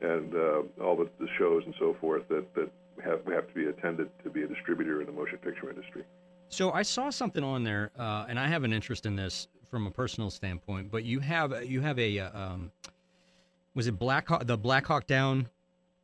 and 0.00 0.34
uh, 0.34 0.62
all 0.82 0.96
the, 0.96 1.08
the, 1.20 1.28
shows 1.38 1.62
and 1.66 1.74
so 1.78 1.96
forth 2.00 2.26
that 2.28 2.52
that 2.54 2.68
have 3.04 3.20
we 3.26 3.32
have 3.32 3.46
to 3.46 3.54
be 3.54 3.66
attended 3.66 4.10
to 4.24 4.30
be 4.30 4.42
a 4.42 4.48
distributor 4.48 5.00
in 5.00 5.06
the 5.06 5.12
motion 5.12 5.38
picture 5.38 5.70
industry. 5.70 6.02
So 6.48 6.72
I 6.72 6.82
saw 6.82 7.10
something 7.10 7.44
on 7.44 7.62
there, 7.62 7.92
uh, 7.96 8.26
and 8.28 8.40
I 8.40 8.48
have 8.48 8.64
an 8.64 8.72
interest 8.72 9.06
in 9.06 9.14
this 9.14 9.46
from 9.70 9.86
a 9.86 9.90
personal 9.92 10.30
standpoint. 10.30 10.90
But 10.90 11.04
you 11.04 11.20
have 11.20 11.64
you 11.64 11.80
have 11.80 12.00
a 12.00 12.18
uh, 12.18 12.30
um, 12.36 12.72
was 13.76 13.86
it 13.86 14.00
Black 14.00 14.26
Hawk, 14.26 14.46
the 14.46 14.58
Black 14.58 14.84
Hawk 14.84 15.06
Down? 15.06 15.48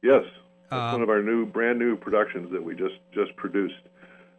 Yes. 0.05 0.23
That's 0.71 0.81
um, 0.81 0.93
one 0.93 1.03
of 1.03 1.09
our 1.11 1.23
new, 1.23 1.47
brand 1.47 1.79
new 1.79 1.97
productions 1.97 2.51
that 2.53 2.63
we 2.63 2.75
just 2.75 2.97
just 3.13 3.35
produced 3.37 3.75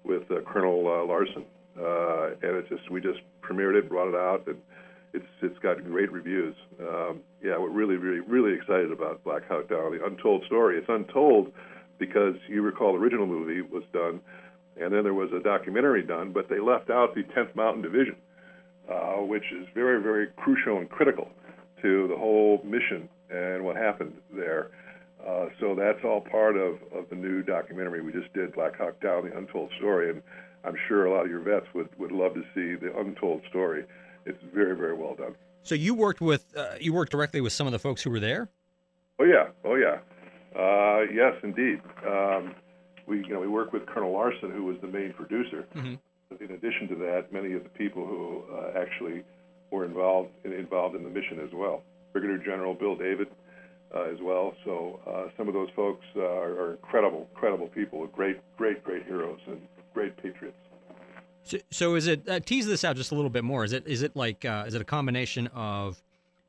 with 0.04 0.30
uh, 0.32 0.42
Colonel 0.42 0.88
uh, 0.88 1.06
Larson, 1.06 1.46
uh, 1.80 2.28
and 2.42 2.58
it 2.58 2.70
just 2.70 2.90
we 2.90 3.02
just 3.02 3.20
premiered 3.42 3.78
it, 3.78 3.90
brought 3.90 4.10
it 4.10 4.16
out, 4.16 4.44
and 4.48 4.58
it's 5.14 5.26
it's 5.42 5.60
got 5.60 5.84
great 5.84 6.12
reviews. 6.12 6.56
Um, 6.80 7.22
yeah, 7.44 7.58
we're 7.58 7.70
really, 7.70 7.96
really, 7.96 8.20
really 8.20 8.54
excited 8.54 8.92
about 8.92 9.24
Black 9.24 9.48
Hawk 9.48 9.70
Down, 9.70 9.98
the 9.98 10.06
untold 10.06 10.44
story. 10.46 10.78
It's 10.78 10.90
untold 10.90 11.52
because 11.98 12.36
you 12.48 12.62
recall 12.62 12.94
the 12.94 13.00
original 13.00 13.26
movie 13.26 13.62
was 13.62 13.84
done, 13.94 14.22
and 14.80 14.94
then 14.94 15.04
there 15.04 15.14
was 15.14 15.30
a 15.34 15.40
documentary 15.40 16.04
done, 16.04 16.32
but 16.32 16.50
they 16.50 16.60
left 16.60 16.90
out 16.90 17.16
the 17.16 17.24
10th 17.24 17.56
Mountain 17.56 17.82
Division, 17.82 18.16
uh, 18.92 19.16
which 19.16 19.44
is 19.52 19.68
very, 19.74 20.02
very 20.02 20.28
crucial 20.38 20.78
and 20.78 20.90
critical 20.90 21.30
to 21.82 22.08
the 22.08 22.16
whole 22.16 22.62
mission 22.64 23.10
and 23.30 23.64
what 23.64 23.76
happened 23.76 24.14
there. 24.36 24.70
Uh, 25.28 25.48
so 25.60 25.76
that's 25.76 26.00
all 26.06 26.22
part 26.22 26.56
of, 26.56 26.76
of 26.96 27.10
the 27.10 27.16
new 27.16 27.44
documentary 27.44 28.02
we 28.02 28.14
just 28.14 28.32
did, 28.34 28.54
Black 28.54 28.78
Hawk 28.78 29.02
Down, 29.02 29.30
the 29.30 29.38
untold 29.38 29.70
story. 29.78 30.10
And 30.10 30.22
I'm 30.64 30.76
sure 30.88 31.06
a 31.06 31.14
lot 31.14 31.26
of 31.26 31.30
your 31.30 31.42
vets 31.42 31.66
would, 31.74 31.90
would 32.00 32.14
love 32.14 32.34
to 32.36 32.44
see 32.56 32.76
the 32.76 32.98
untold 32.98 33.42
story. 33.50 33.84
It's 34.26 34.42
very, 34.54 34.76
very 34.76 34.94
well 34.94 35.16
done. 35.16 35.36
So 35.64 35.76
you 35.76 35.94
worked 35.94 36.22
with 36.22 36.46
uh, 36.56 36.76
you 36.80 36.94
worked 36.94 37.12
directly 37.12 37.42
with 37.42 37.52
some 37.52 37.68
of 37.68 37.74
the 37.74 37.80
folks 37.80 38.02
who 38.02 38.10
were 38.10 38.22
there. 38.22 38.50
Oh 39.20 39.26
yeah, 39.26 39.50
oh 39.66 39.76
yeah, 39.76 39.98
uh, 40.58 41.02
yes 41.14 41.34
indeed. 41.44 41.82
Um, 42.08 42.56
we 43.06 43.18
you 43.18 43.34
know 43.34 43.42
we 43.42 43.50
worked 43.50 43.74
with 43.74 43.86
Colonel 43.86 44.14
Larson, 44.14 44.50
who 44.52 44.64
was 44.64 44.78
the 44.82 44.88
main 44.88 45.12
producer, 45.12 45.66
mm-hmm. 45.76 45.96
in 46.42 46.52
addition 46.52 46.88
to 46.88 46.96
that, 46.96 47.34
many 47.34 47.52
of 47.52 47.64
the 47.64 47.70
people 47.70 48.06
who 48.06 48.44
uh, 48.56 48.80
actually 48.80 49.24
were 49.72 49.84
involved 49.84 50.30
involved 50.46 50.96
in 50.96 51.04
the 51.04 51.10
mission 51.10 51.42
as 51.42 51.50
well. 51.54 51.84
Brigadier 52.14 52.38
General 52.38 52.74
Bill 52.74 52.96
David 52.96 53.28
as 53.96 54.18
well. 54.22 54.54
So 54.66 55.00
uh, 55.08 55.26
some 55.38 55.48
of 55.48 55.54
those 55.54 55.70
folks 55.76 56.06
uh, 56.16 56.22
are, 56.22 56.60
are 56.60 56.72
incredible, 56.74 57.28
incredible 57.34 57.68
people, 57.68 58.06
great, 58.08 58.38
great, 58.58 58.84
great 58.84 59.06
heroes 59.06 59.40
and 59.48 59.62
great 59.94 60.16
patriots. 60.18 60.58
So, 61.44 61.58
so 61.72 61.96
is 61.96 62.08
it 62.08 62.28
uh, 62.28 62.40
tease 62.42 62.66
this 62.66 62.84
out 62.84 62.96
just 62.96 63.12
a 63.12 63.16
little 63.16 63.30
bit 63.30 63.44
more? 63.44 63.64
Is 63.64 63.72
it 63.72 63.88
is 63.88 64.02
it 64.02 64.16
like 64.16 64.44
uh, 64.44 64.66
is 64.68 64.74
it 64.74 64.82
a 64.82 64.86
combination 64.86 65.48
of 65.48 66.02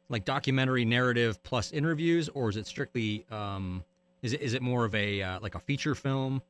like 0.08 0.24
documentary 0.24 0.84
narrative 0.84 1.40
plus 1.44 1.70
interviews, 1.72 2.28
or 2.30 2.48
is 2.48 2.56
it 2.56 2.66
strictly 2.66 3.24
um, 3.30 3.84
is 4.22 4.32
it 4.32 4.40
is 4.40 4.54
it 4.54 4.62
more 4.62 4.84
of 4.84 4.94
a 4.94 5.22
uh, 5.22 5.40
like 5.40 5.54
a 5.54 5.60
feature 5.60 5.94
film? 5.94 6.42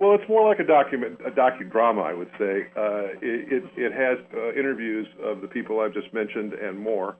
Well, 0.00 0.14
it's 0.14 0.28
more 0.28 0.46
like 0.46 0.58
a 0.58 0.66
document, 0.66 1.20
a 1.24 1.30
docudrama, 1.30 2.02
I 2.02 2.12
would 2.12 2.30
say. 2.38 2.66
Uh, 2.76 3.14
it, 3.22 3.52
it, 3.52 3.64
it 3.76 3.92
has 3.92 4.18
uh, 4.34 4.52
interviews 4.52 5.06
of 5.22 5.40
the 5.40 5.46
people 5.46 5.80
I've 5.80 5.94
just 5.94 6.12
mentioned 6.12 6.52
and 6.52 6.76
more, 6.76 7.16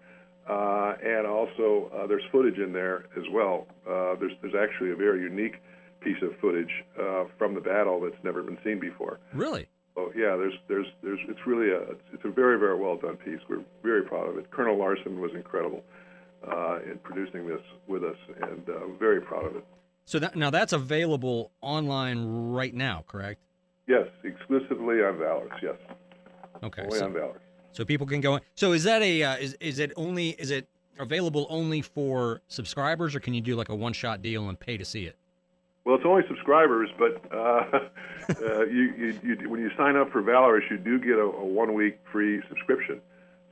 uh, 0.49 0.95
and 1.03 1.27
also 1.27 1.91
uh, 1.95 2.07
there's 2.07 2.25
footage 2.31 2.59
in 2.59 2.73
there 2.73 3.07
as 3.17 3.25
well. 3.33 3.67
Uh, 3.89 4.15
there's 4.21 4.33
there's 4.43 4.55
actually 4.55 4.91
a 4.91 4.97
very 4.97 5.23
unique 5.23 5.57
piece 6.01 6.23
of 6.23 6.31
footage 6.41 6.71
uh, 7.01 7.25
from 7.39 7.55
the 7.55 7.61
battle 7.61 8.01
that's 8.01 8.23
never 8.23 8.43
been 8.43 8.59
seen 8.63 8.79
before. 8.79 9.19
Really? 9.33 9.69
So 9.95 10.13
yeah, 10.15 10.37
there's 10.37 10.55
there's 10.69 10.87
there's 11.03 11.21
it's 11.29 11.47
really 11.47 11.71
a 11.71 11.93
it's 12.13 12.25
a 12.25 12.31
very 12.31 12.59
very 12.59 12.79
well 12.79 12.97
done 12.97 13.17
piece. 13.17 13.41
We're 13.49 13.65
very 13.83 14.03
proud 14.03 14.29
of 14.29 14.39
it. 14.39 14.51
Colonel 14.51 14.79
Larson 14.79 15.21
was 15.21 15.31
incredible 15.35 15.83
uh, 16.47 16.81
in 16.83 16.99
producing 17.03 17.47
this 17.47 17.63
with 17.87 18.05
us, 18.05 18.17
and 18.43 18.69
uh, 18.69 18.87
very 18.99 19.21
proud 19.21 19.47
of 19.47 19.57
it. 19.57 19.65
So 20.05 20.19
that, 20.19 20.37
now 20.37 20.51
that's 20.51 20.73
available 20.75 21.53
online 21.63 22.53
right 22.53 22.75
now, 22.75 23.05
correct? 23.09 23.41
Yes, 23.87 24.07
exclusively 24.23 24.97
on 24.97 25.19
Valorous. 25.19 25.59
Yes. 25.63 25.77
Okay. 26.63 26.83
Only 26.83 26.99
so, 26.99 27.07
on 27.07 27.13
Valorous. 27.13 27.43
So 27.75 27.85
people 27.85 28.07
can 28.07 28.21
go. 28.21 28.37
in. 28.37 28.41
So 28.55 28.73
is 28.73 28.85
that 28.85 29.03
a 29.03 29.23
uh, 29.23 29.37
is 29.37 29.55
is 29.61 29.79
it 29.79 29.93
only 29.97 30.31
is 30.31 30.51
it 30.51 30.67
available 30.99 31.47
only 31.51 31.83
for 31.83 32.41
subscribers, 32.49 33.15
or 33.15 33.21
can 33.21 33.35
you 33.35 33.41
do 33.41 33.57
like 33.57 33.69
a 33.69 33.75
one 33.75 33.93
shot 33.93 34.23
deal 34.23 34.49
and 34.49 34.59
pay 34.59 34.77
to 34.77 34.85
see 34.85 35.05
it? 35.05 35.17
Well, 35.85 35.97
it's 35.97 36.05
only 36.07 36.23
subscribers, 36.29 36.89
but 36.99 37.21
uh, 37.31 37.37
uh, 38.41 38.65
you, 38.65 38.95
you, 38.97 39.21
you, 39.23 39.51
when 39.51 39.61
you 39.61 39.71
sign 39.77 39.97
up 39.97 40.11
for 40.11 40.23
Valorous, 40.23 40.65
you 40.71 40.79
do 40.79 40.99
get 40.99 41.19
a, 41.19 41.25
a 41.25 41.45
one-week 41.45 41.99
free 42.11 42.41
subscription. 42.49 43.03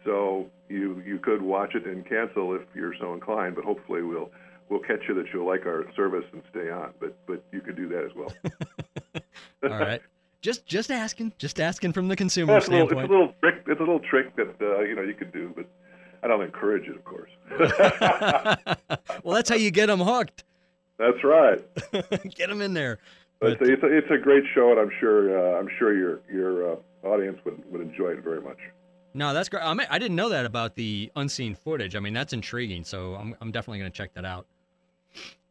So 0.04 0.50
you 0.68 1.02
you 1.06 1.18
could 1.18 1.42
watch 1.42 1.74
it 1.74 1.84
and 1.86 2.08
cancel 2.08 2.54
if 2.54 2.62
you're 2.74 2.94
so 2.98 3.12
inclined, 3.14 3.54
but 3.54 3.64
hopefully 3.64 4.02
we'll 4.02 4.30
we'll 4.68 4.80
catch 4.80 5.00
you 5.08 5.14
that 5.14 5.26
you'll 5.32 5.46
like 5.46 5.66
our 5.66 5.84
service 5.94 6.24
and 6.32 6.42
stay 6.50 6.70
on. 6.70 6.92
But 6.98 7.16
but 7.26 7.44
you 7.52 7.60
could 7.60 7.76
do 7.76 7.88
that 7.88 8.04
as 8.04 8.14
well. 8.16 8.32
All 9.70 9.78
right. 9.78 10.00
Just 10.42 10.66
just 10.66 10.90
asking, 10.90 11.32
just 11.38 11.60
asking 11.60 11.92
from 11.92 12.08
the 12.08 12.16
consumer 12.16 12.56
It's 12.58 12.66
a, 12.66 12.72
little, 12.72 12.86
it's 12.88 13.08
a 13.08 13.12
little 13.12 13.32
trick. 13.40 13.62
It's 13.66 13.80
a 13.80 13.84
little 13.84 14.00
trick 14.00 14.34
that 14.36 14.54
uh, 14.60 14.80
you 14.80 14.96
know 14.96 15.02
you 15.02 15.14
could 15.14 15.32
do, 15.32 15.52
but 15.54 15.66
I 16.22 16.26
don't 16.26 16.42
encourage 16.42 16.88
it, 16.88 16.96
of 16.96 17.04
course. 17.04 17.30
well, 19.22 19.36
that's 19.36 19.48
how 19.48 19.54
you 19.56 19.70
get 19.70 19.86
them 19.86 20.00
hooked. 20.00 20.42
That's 20.98 21.22
right. 21.24 21.64
get 22.34 22.48
them 22.48 22.60
in 22.60 22.74
there. 22.74 22.98
But 23.40 23.60
But- 23.60 23.68
it's, 23.68 23.82
a, 23.82 23.86
it's 23.86 24.10
a 24.10 24.18
great 24.18 24.42
show, 24.52 24.72
and 24.72 24.80
I'm 24.80 24.90
sure 25.00 25.56
uh, 25.56 25.60
I'm 25.60 25.68
sure 25.78 25.96
your 25.96 26.20
your 26.32 26.72
uh, 26.72 26.76
audience 27.04 27.38
would, 27.44 27.62
would 27.70 27.80
enjoy 27.80 28.08
it 28.08 28.24
very 28.24 28.40
much. 28.40 28.58
No, 29.14 29.34
that's 29.34 29.48
great. 29.48 29.62
I, 29.62 29.74
mean, 29.74 29.86
I 29.90 29.98
didn't 29.98 30.16
know 30.16 30.30
that 30.30 30.46
about 30.46 30.74
the 30.74 31.12
unseen 31.14 31.54
footage. 31.54 31.94
I 31.94 32.00
mean, 32.00 32.14
that's 32.14 32.32
intriguing. 32.32 32.82
So 32.82 33.14
I'm, 33.14 33.36
I'm 33.42 33.52
definitely 33.52 33.80
going 33.80 33.92
to 33.92 33.96
check 33.96 34.14
that 34.14 34.24
out. 34.24 34.46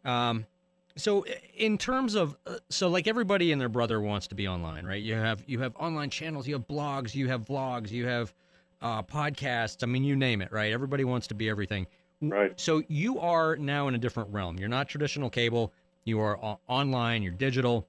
Um, 0.03 0.47
so 0.95 1.25
in 1.55 1.77
terms 1.77 2.15
of, 2.15 2.35
uh, 2.45 2.57
so 2.69 2.89
like 2.89 3.07
everybody 3.07 3.51
and 3.51 3.61
their 3.61 3.69
brother 3.69 4.01
wants 4.01 4.27
to 4.27 4.35
be 4.35 4.47
online, 4.47 4.85
right? 4.85 5.01
You 5.01 5.15
have 5.15 5.43
you 5.47 5.59
have 5.59 5.75
online 5.77 6.09
channels, 6.09 6.47
you 6.47 6.53
have 6.53 6.67
blogs, 6.67 7.15
you 7.15 7.27
have 7.27 7.45
vlogs, 7.45 7.91
you 7.91 8.05
have 8.07 8.33
uh, 8.81 9.03
podcasts. 9.03 9.83
I 9.83 9.85
mean, 9.85 10.03
you 10.03 10.15
name 10.15 10.41
it, 10.41 10.51
right? 10.51 10.71
Everybody 10.71 11.03
wants 11.03 11.27
to 11.27 11.33
be 11.33 11.49
everything. 11.49 11.87
Right. 12.21 12.59
So 12.59 12.83
you 12.87 13.19
are 13.19 13.55
now 13.55 13.87
in 13.87 13.95
a 13.95 13.97
different 13.97 14.31
realm. 14.31 14.57
You're 14.57 14.69
not 14.69 14.87
traditional 14.87 15.29
cable. 15.29 15.73
You 16.03 16.19
are 16.19 16.57
online. 16.67 17.23
You're 17.23 17.33
digital. 17.33 17.87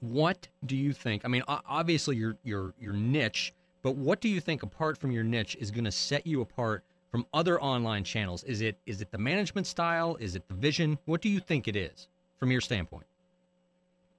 What 0.00 0.48
do 0.66 0.76
you 0.76 0.92
think? 0.92 1.22
I 1.24 1.28
mean, 1.28 1.42
obviously 1.48 2.16
your 2.16 2.36
your 2.42 2.74
your 2.80 2.92
niche, 2.92 3.52
but 3.82 3.96
what 3.96 4.20
do 4.20 4.28
you 4.28 4.40
think 4.40 4.62
apart 4.62 4.98
from 4.98 5.12
your 5.12 5.24
niche 5.24 5.56
is 5.60 5.70
going 5.70 5.84
to 5.84 5.92
set 5.92 6.26
you 6.26 6.40
apart 6.40 6.82
from 7.10 7.26
other 7.34 7.60
online 7.60 8.02
channels? 8.02 8.42
Is 8.44 8.62
it 8.62 8.76
is 8.86 9.00
it 9.00 9.10
the 9.12 9.18
management 9.18 9.66
style? 9.66 10.16
Is 10.18 10.34
it 10.34 10.48
the 10.48 10.54
vision? 10.54 10.98
What 11.04 11.20
do 11.20 11.28
you 11.28 11.38
think 11.38 11.68
it 11.68 11.76
is 11.76 12.08
from 12.42 12.50
your 12.50 12.60
standpoint? 12.60 13.06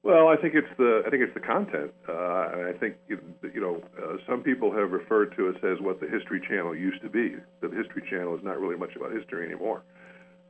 Well, 0.01 0.29
I 0.29 0.37
think 0.37 0.53
it's 0.55 0.73
the 0.77 1.03
I 1.05 1.09
think 1.09 1.23
it's 1.23 1.33
the 1.33 1.41
content, 1.41 1.91
uh, 2.07 2.13
I 2.13 2.73
think 2.79 2.95
you, 3.09 3.19
know 3.55 3.83
uh, 4.01 4.15
some 4.25 4.41
people 4.43 4.71
have 4.71 4.91
referred 4.91 5.35
to 5.35 5.49
it 5.49 5.61
as 5.61 5.81
what 5.81 5.99
the 5.99 6.07
History 6.07 6.39
Channel 6.47 6.73
used 6.73 7.01
to 7.01 7.09
be. 7.09 7.35
The 7.59 7.67
History 7.67 8.01
Channel 8.09 8.33
is 8.37 8.41
not 8.41 8.61
really 8.61 8.77
much 8.77 8.95
about 8.95 9.11
history 9.11 9.45
anymore, 9.45 9.83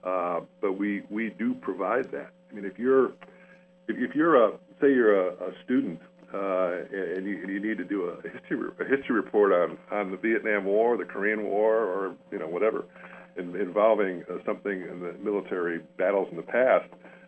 uh, 0.04 0.42
but 0.62 0.74
we 0.74 1.02
we 1.10 1.32
do 1.32 1.56
provide 1.56 2.12
that. 2.12 2.30
I 2.52 2.54
mean, 2.54 2.66
if 2.66 2.78
you're 2.78 3.06
if, 3.88 3.98
if 3.98 4.14
you're 4.14 4.36
a 4.36 4.52
say 4.80 4.94
you're 4.94 5.30
a, 5.30 5.34
a 5.34 5.52
student 5.66 6.00
uh, 6.32 6.74
and, 7.18 7.26
you, 7.26 7.42
and 7.42 7.50
you 7.50 7.60
need 7.60 7.80
to 7.80 7.86
do 7.86 8.04
a 8.04 8.16
history 8.30 8.70
a 8.80 8.86
history 8.86 9.16
report 9.16 9.52
on 9.52 9.80
on 9.92 10.12
the 10.12 10.18
Vietnam 10.18 10.66
War, 10.66 10.96
the 10.96 11.06
Korean 11.06 11.44
War, 11.44 11.74
or 11.78 12.16
you 12.32 12.38
know 12.38 12.48
whatever 12.48 12.86
in, 13.36 13.56
involving 13.56 14.24
uh, 14.30 14.38
something 14.46 14.84
in 14.84 15.00
the 15.00 15.14
military 15.24 15.80
battles 15.98 16.28
in 16.30 16.38
the 16.38 16.44
past 16.44 16.88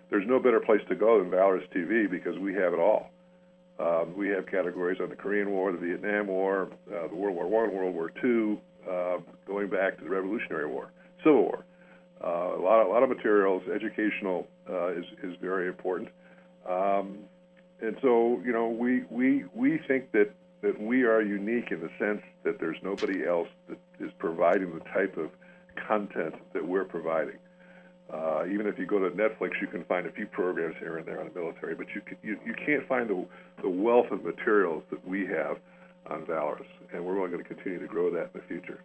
there's 0.10 0.28
no 0.28 0.40
better 0.40 0.60
place 0.60 0.82
to 0.90 0.96
go 0.96 1.20
than 1.20 1.30
Valorous 1.30 1.66
TV 1.76 2.10
because 2.10 2.38
we 2.38 2.54
have 2.54 2.74
it 2.74 2.80
all. 2.80 3.10
Um, 3.80 4.16
we 4.16 4.30
have 4.30 4.46
categories 4.46 5.00
on 5.02 5.10
the 5.10 5.16
Korean 5.16 5.52
War, 5.52 5.72
the 5.72 5.78
Vietnam 5.78 6.28
War, 6.28 6.70
uh, 6.88 7.08
the 7.08 7.16
World 7.16 7.36
War 7.36 7.48
One, 7.48 7.74
World 7.74 7.94
War 7.94 8.12
Two, 8.22 8.60
uh, 8.90 9.18
going 9.46 9.70
back 9.70 9.98
to 9.98 10.04
the 10.04 10.10
Revolutionary 10.10 10.68
War, 10.68 10.92
Civil 11.24 11.42
War. 11.42 11.66
Uh, 12.24 12.58
a 12.58 12.62
lot, 12.62 12.80
of, 12.80 12.88
a 12.88 12.90
lot 12.90 13.04
of 13.04 13.10
materials. 13.10 13.64
Educational 13.74 14.48
uh, 14.70 14.94
is 14.94 15.06
is 15.22 15.36
very 15.42 15.68
important, 15.68 16.08
um, 16.70 17.18
and 17.82 17.98
so 18.02 18.42
you 18.46 18.54
know 18.54 18.70
we 18.70 19.04
we 19.10 19.44
we 19.54 19.78
think 19.88 20.12
that 20.14 20.32
that 20.62 20.80
we 20.80 21.04
are 21.04 21.22
unique 21.22 21.72
in 21.72 21.82
the 21.82 21.90
sense 22.00 22.22
that 22.44 22.60
there's 22.60 22.78
nobody 22.82 23.28
else 23.28 23.50
that 23.68 23.78
is 24.00 24.12
providing 24.18 24.74
the 24.74 24.86
type 24.86 25.18
of 25.18 25.30
content 25.88 26.36
that 26.54 26.66
we're 26.66 26.86
providing. 26.86 27.36
Uh, 28.12 28.44
even 28.52 28.68
if 28.68 28.78
you 28.78 28.86
go 28.86 29.00
to 29.00 29.10
Netflix, 29.16 29.60
you 29.60 29.68
can 29.68 29.84
find 29.86 30.06
a 30.06 30.12
few 30.12 30.28
programs 30.28 30.76
here 30.80 30.98
and 30.98 31.08
there 31.08 31.20
on 31.20 31.30
the 31.34 31.40
military, 31.40 31.74
but 31.74 31.88
you 31.96 32.02
can, 32.02 32.18
you, 32.22 32.40
you 32.46 32.54
can't 32.54 32.88
find 32.88 33.10
the, 33.10 33.26
the 33.64 33.70
wealth 33.70 34.12
of 34.12 34.24
materials 34.24 34.84
that 34.92 35.06
we 35.08 35.26
have 35.26 35.58
on 36.10 36.26
Valorous, 36.26 36.68
and 36.94 37.04
we're 37.04 37.18
only 37.18 37.32
going 37.32 37.44
to 37.44 37.48
continue 37.48 37.80
to 37.80 37.88
grow 37.88 38.12
that 38.12 38.30
in 38.34 38.42
the 38.42 38.42
future. 38.48 38.80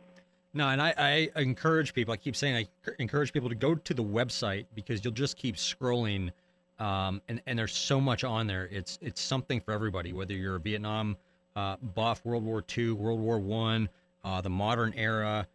No, 0.52 0.68
and 0.68 0.82
I, 0.82 1.30
I 1.36 1.40
encourage 1.40 1.94
people. 1.94 2.12
I 2.12 2.16
keep 2.16 2.34
saying 2.34 2.56
I 2.56 2.90
encourage 2.98 3.32
people 3.32 3.48
to 3.48 3.54
go 3.54 3.74
to 3.74 3.94
the 3.94 4.02
website 4.02 4.66
because 4.74 5.04
you'll 5.04 5.14
just 5.14 5.36
keep 5.36 5.56
scrolling, 5.56 6.32
um, 6.80 7.22
and 7.28 7.40
and 7.46 7.56
there's 7.56 7.74
so 7.74 8.00
much 8.00 8.24
on 8.24 8.48
there. 8.48 8.68
It's 8.72 8.98
it's 9.00 9.20
something 9.20 9.60
for 9.60 9.72
everybody. 9.72 10.12
Whether 10.12 10.34
you're 10.34 10.56
a 10.56 10.60
Vietnam 10.60 11.16
uh, 11.54 11.76
buff, 11.94 12.24
World 12.24 12.44
War 12.44 12.64
II, 12.76 12.92
World 12.92 13.20
War 13.20 13.38
One, 13.38 13.88
uh, 14.24 14.40
the 14.40 14.50
modern 14.50 14.92
era, 14.96 15.46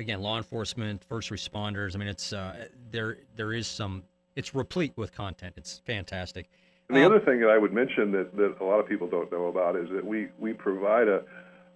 again, 0.00 0.20
law 0.20 0.38
enforcement, 0.38 1.04
first 1.04 1.30
responders. 1.30 1.94
I 1.94 1.98
mean, 1.98 2.08
it's 2.08 2.32
uh, 2.32 2.66
there 2.90 3.18
there 3.36 3.52
is 3.52 3.66
some. 3.68 4.02
It's 4.34 4.54
replete 4.54 4.92
with 4.96 5.12
content. 5.12 5.54
It's 5.56 5.80
fantastic. 5.84 6.48
And 6.88 6.96
the 6.96 7.04
Um, 7.04 7.12
other 7.12 7.24
thing 7.24 7.40
that 7.40 7.50
I 7.50 7.58
would 7.58 7.72
mention 7.72 8.10
that, 8.12 8.36
that 8.36 8.56
a 8.60 8.64
lot 8.64 8.80
of 8.80 8.88
people 8.88 9.06
don't 9.06 9.30
know 9.30 9.46
about 9.46 9.76
is 9.76 9.88
that 9.90 10.04
we, 10.04 10.28
we 10.38 10.52
provide 10.52 11.08
a, 11.08 11.22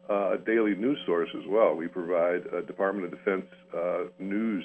uh, 0.08 0.32
a 0.34 0.38
daily 0.38 0.74
news 0.74 0.98
source 1.06 1.28
as 1.36 1.44
well. 1.46 1.74
We 1.74 1.86
provide 1.88 2.46
a 2.46 2.62
Department 2.62 3.06
of 3.06 3.10
Defense 3.12 3.46
uh, 3.76 4.04
news 4.18 4.64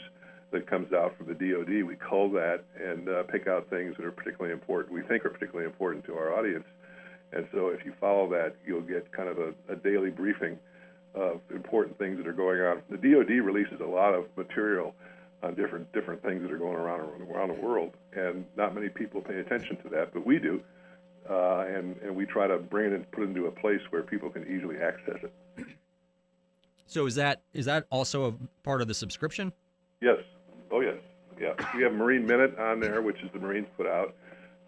that 0.51 0.65
comes 0.65 0.93
out 0.93 1.15
from 1.17 1.27
the 1.27 1.33
DoD. 1.33 1.83
We 1.83 1.95
cull 1.95 2.29
that 2.31 2.63
and 2.79 3.09
uh, 3.09 3.23
pick 3.23 3.47
out 3.47 3.69
things 3.69 3.95
that 3.97 4.05
are 4.05 4.11
particularly 4.11 4.53
important. 4.53 4.93
We 4.93 5.01
think 5.01 5.25
are 5.25 5.29
particularly 5.29 5.65
important 5.65 6.05
to 6.05 6.15
our 6.15 6.33
audience. 6.33 6.65
And 7.31 7.47
so, 7.51 7.67
if 7.67 7.85
you 7.85 7.93
follow 7.99 8.27
that, 8.31 8.55
you'll 8.65 8.81
get 8.81 9.11
kind 9.11 9.29
of 9.29 9.37
a, 9.37 9.53
a 9.71 9.75
daily 9.75 10.09
briefing 10.09 10.57
of 11.15 11.41
important 11.53 11.97
things 11.97 12.17
that 12.17 12.27
are 12.27 12.33
going 12.33 12.61
on. 12.61 12.81
The 12.89 12.97
DoD 12.97 13.43
releases 13.43 13.79
a 13.81 13.85
lot 13.85 14.13
of 14.13 14.25
material 14.37 14.93
on 15.41 15.55
different 15.55 15.91
different 15.93 16.21
things 16.21 16.41
that 16.41 16.51
are 16.51 16.57
going 16.57 16.75
around 16.75 17.01
around 17.31 17.49
the 17.49 17.61
world, 17.61 17.91
and 18.13 18.45
not 18.57 18.75
many 18.75 18.89
people 18.89 19.21
pay 19.21 19.39
attention 19.39 19.77
to 19.83 19.89
that, 19.89 20.13
but 20.13 20.25
we 20.25 20.37
do, 20.37 20.61
uh, 21.29 21.65
and 21.67 21.95
and 22.03 22.15
we 22.15 22.25
try 22.25 22.47
to 22.47 22.57
bring 22.57 22.91
it 22.91 22.93
and 22.93 23.09
put 23.11 23.23
it 23.23 23.29
into 23.29 23.47
a 23.47 23.51
place 23.51 23.81
where 23.89 24.03
people 24.03 24.29
can 24.29 24.43
easily 24.43 24.77
access 24.77 25.17
it. 25.23 25.33
So 26.85 27.05
is 27.05 27.15
that 27.15 27.41
is 27.53 27.65
that 27.65 27.85
also 27.89 28.25
a 28.25 28.33
part 28.63 28.81
of 28.81 28.87
the 28.87 28.93
subscription? 28.93 29.53
Yes. 30.01 30.17
Oh, 30.71 30.81
yes. 30.81 30.97
Yeah. 31.39 31.53
We 31.75 31.83
have 31.83 31.93
Marine 31.93 32.25
Minute 32.25 32.57
on 32.57 32.79
there, 32.79 33.01
which 33.01 33.17
is 33.23 33.29
the 33.31 33.39
Marines 33.39 33.67
put 33.77 33.85
out, 33.85 34.15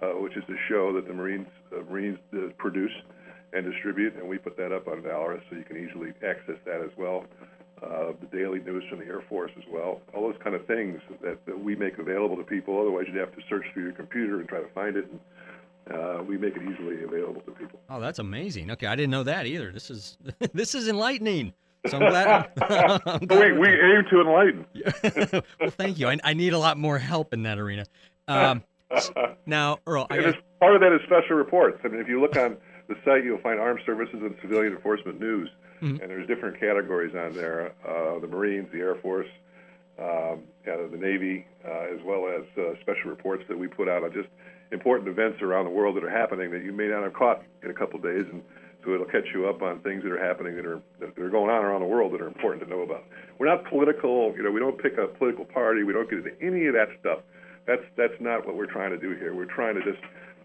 uh, 0.02 0.10
which 0.10 0.38
is 0.38 0.44
a 0.48 0.56
show 0.70 0.94
that 0.94 1.08
the 1.08 1.14
Marines 1.14 1.48
uh, 1.76 1.82
Marines 1.90 2.20
uh, 2.34 2.50
produce 2.58 2.92
and 3.54 3.70
distribute, 3.70 4.16
and 4.16 4.28
we 4.28 4.38
put 4.38 4.58
that 4.58 4.72
up 4.72 4.88
on 4.88 5.02
Valorous, 5.02 5.44
so 5.50 5.56
you 5.56 5.64
can 5.64 5.78
easily 5.78 6.14
access 6.26 6.56
that 6.66 6.82
as 6.82 6.92
well. 6.98 7.26
Uh, 7.82 8.14
the 8.22 8.28
daily 8.38 8.60
news 8.60 8.84
from 8.90 9.00
the 9.00 9.06
Air 9.06 9.24
Force 9.28 9.52
as 9.58 9.64
well. 9.72 10.02
All 10.14 10.22
those 10.22 10.40
kind 10.44 10.56
of 10.56 10.66
things 10.68 11.02
that, 11.24 11.44
that 11.48 11.60
we 11.60 11.76
make 11.76 11.98
available 11.98 12.38
to 12.38 12.44
people. 12.44 12.80
Otherwise, 12.80 13.06
you'd 13.08 13.18
have 13.18 13.36
to 13.36 13.42
search 13.50 13.66
through 13.74 13.84
your 13.84 13.92
computer 13.94 14.40
and 14.40 14.48
try 14.48 14.60
to 14.60 14.70
find 14.70 14.96
it. 14.96 15.08
And, 15.10 15.20
uh, 15.90 16.22
we 16.24 16.38
make 16.38 16.56
it 16.56 16.62
easily 16.62 17.04
available 17.04 17.42
to 17.42 17.52
people. 17.52 17.80
Oh, 17.90 18.00
that's 18.00 18.20
amazing. 18.20 18.70
Okay, 18.72 18.86
I 18.86 18.96
didn't 18.96 19.10
know 19.10 19.24
that 19.24 19.48
either. 19.48 19.72
This 19.72 19.90
is 19.90 20.18
this 20.54 20.76
is 20.76 20.88
enlightening. 20.88 21.54
So 21.88 21.98
I'm 21.98 22.10
glad. 22.10 22.52
I'm 23.08 23.26
glad 23.26 23.54
we, 23.54 23.60
we 23.60 23.68
aim 23.70 24.04
to 24.12 24.22
enlighten. 24.22 24.66
well, 25.60 25.72
thank 25.72 25.98
you. 25.98 26.08
I, 26.08 26.18
I, 26.24 26.34
need 26.36 26.54
a 26.54 26.60
lot 26.60 26.78
more 26.78 27.00
help 27.00 27.34
in 27.34 27.42
that 27.44 27.58
arena. 27.58 27.86
Um, 28.28 28.64
now, 29.48 29.80
Earl, 29.88 30.06
I 30.12 30.22
got... 30.22 30.36
part 30.60 30.76
of 30.76 30.82
that 30.82 30.94
is 30.94 31.02
special 31.08 31.36
reports. 31.36 31.80
I 31.84 31.88
mean, 31.88 32.00
if 32.00 32.08
you 32.08 32.22
look 32.22 32.38
on 32.38 32.58
the 32.92 32.98
site, 33.06 33.24
you'll 33.24 33.42
find 33.42 33.60
armed 33.60 33.82
services 33.86 34.20
and 34.22 34.36
civilian 34.42 34.74
enforcement 34.74 35.20
news, 35.20 35.50
mm-hmm. 35.82 36.02
and 36.02 36.10
there's 36.10 36.28
different 36.28 36.60
categories 36.60 37.16
on 37.16 37.34
there: 37.34 37.74
uh, 37.88 38.20
the 38.20 38.28
Marines, 38.28 38.68
the 38.72 38.80
Air 38.80 38.96
Force, 38.96 39.28
um, 39.98 40.44
the 40.66 40.98
Navy, 40.98 41.46
uh, 41.66 41.94
as 41.94 42.00
well 42.04 42.28
as 42.28 42.44
uh, 42.58 42.80
special 42.82 43.10
reports 43.10 43.44
that 43.48 43.58
we 43.58 43.68
put 43.68 43.88
out 43.88 44.04
on 44.04 44.12
just 44.14 44.30
important 44.72 45.10
events 45.10 45.42
around 45.42 45.66
the 45.66 45.72
world 45.72 45.96
that 45.96 46.04
are 46.04 46.10
happening 46.10 46.52
that 46.52 46.64
you 46.64 46.72
may 46.72 46.88
not 46.88 47.04
have 47.04 47.14
caught 47.14 47.44
in 47.64 47.72
a 47.72 47.74
couple 47.74 47.98
of 47.98 48.04
days, 48.04 48.26
and 48.32 48.42
so 48.84 48.94
it'll 48.94 49.06
catch 49.06 49.28
you 49.34 49.48
up 49.48 49.62
on 49.62 49.80
things 49.80 50.04
that 50.04 50.12
are 50.12 50.24
happening 50.24 50.56
that 50.56 50.66
are 50.66 50.82
that 51.00 51.18
are 51.18 51.30
going 51.30 51.50
on 51.50 51.64
around 51.64 51.82
the 51.82 51.88
world 51.88 52.14
that 52.14 52.22
are 52.22 52.28
important 52.28 52.64
to 52.64 52.70
know 52.70 52.82
about. 52.82 53.04
We're 53.38 53.48
not 53.48 53.66
political, 53.66 54.34
you 54.36 54.44
know. 54.44 54.52
We 54.52 54.60
don't 54.60 54.82
pick 54.82 54.98
a 54.98 55.08
political 55.08 55.46
party. 55.46 55.84
We 55.84 55.94
don't 55.94 56.10
get 56.10 56.20
into 56.20 56.36
any 56.42 56.68
of 56.68 56.74
that 56.74 56.90
stuff. 57.00 57.20
That's 57.68 57.84
that's 57.96 58.20
not 58.20 58.46
what 58.46 58.56
we're 58.56 58.72
trying 58.72 58.92
to 58.92 58.98
do 58.98 59.16
here. 59.16 59.36
We're 59.36 59.46
trying 59.46 59.76
to 59.76 59.84
just 59.84 60.02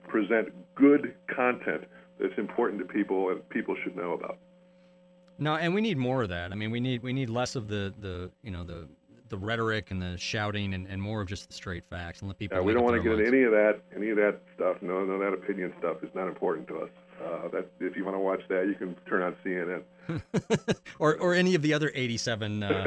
present 0.08 0.52
good 0.74 1.14
content 1.34 1.84
that's 2.18 2.36
important 2.38 2.80
to 2.80 2.86
people 2.86 3.30
and 3.30 3.46
people 3.48 3.76
should 3.82 3.96
know 3.96 4.12
about. 4.12 4.38
No, 5.38 5.56
and 5.56 5.74
we 5.74 5.80
need 5.80 5.98
more 5.98 6.22
of 6.22 6.30
that. 6.30 6.52
I 6.52 6.54
mean, 6.54 6.70
we 6.70 6.80
need 6.80 7.02
we 7.02 7.12
need 7.12 7.28
less 7.28 7.56
of 7.56 7.68
the 7.68 7.92
the 8.00 8.30
you 8.42 8.50
know 8.50 8.64
the 8.64 8.88
the 9.28 9.36
rhetoric 9.36 9.90
and 9.90 10.00
the 10.00 10.16
shouting 10.16 10.74
and, 10.74 10.86
and 10.86 11.02
more 11.02 11.20
of 11.20 11.28
just 11.28 11.48
the 11.48 11.54
straight 11.54 11.84
facts 11.84 12.20
and 12.20 12.28
let 12.28 12.38
people. 12.38 12.56
Yeah, 12.56 12.62
we 12.62 12.72
don't 12.72 12.84
want 12.84 12.96
to 12.96 13.02
get 13.02 13.12
into 13.12 13.26
any 13.26 13.42
of 13.42 13.50
that 13.50 13.80
any 13.94 14.10
of 14.10 14.16
that 14.16 14.40
stuff. 14.54 14.76
No, 14.80 15.04
no, 15.04 15.18
that 15.18 15.32
opinion 15.32 15.72
stuff 15.78 15.98
is 16.02 16.10
not 16.14 16.28
important 16.28 16.68
to 16.68 16.78
us. 16.78 16.90
Uh, 17.22 17.48
that 17.48 17.66
if 17.80 17.96
you 17.96 18.04
want 18.04 18.14
to 18.14 18.20
watch 18.20 18.42
that, 18.48 18.66
you 18.66 18.74
can 18.74 18.94
turn 19.08 19.22
on 19.22 19.34
CNN. 19.44 19.82
or 20.98 21.16
or 21.16 21.34
any 21.34 21.54
of 21.54 21.62
the 21.62 21.72
other 21.74 21.90
87 21.94 22.62
uh, 22.62 22.84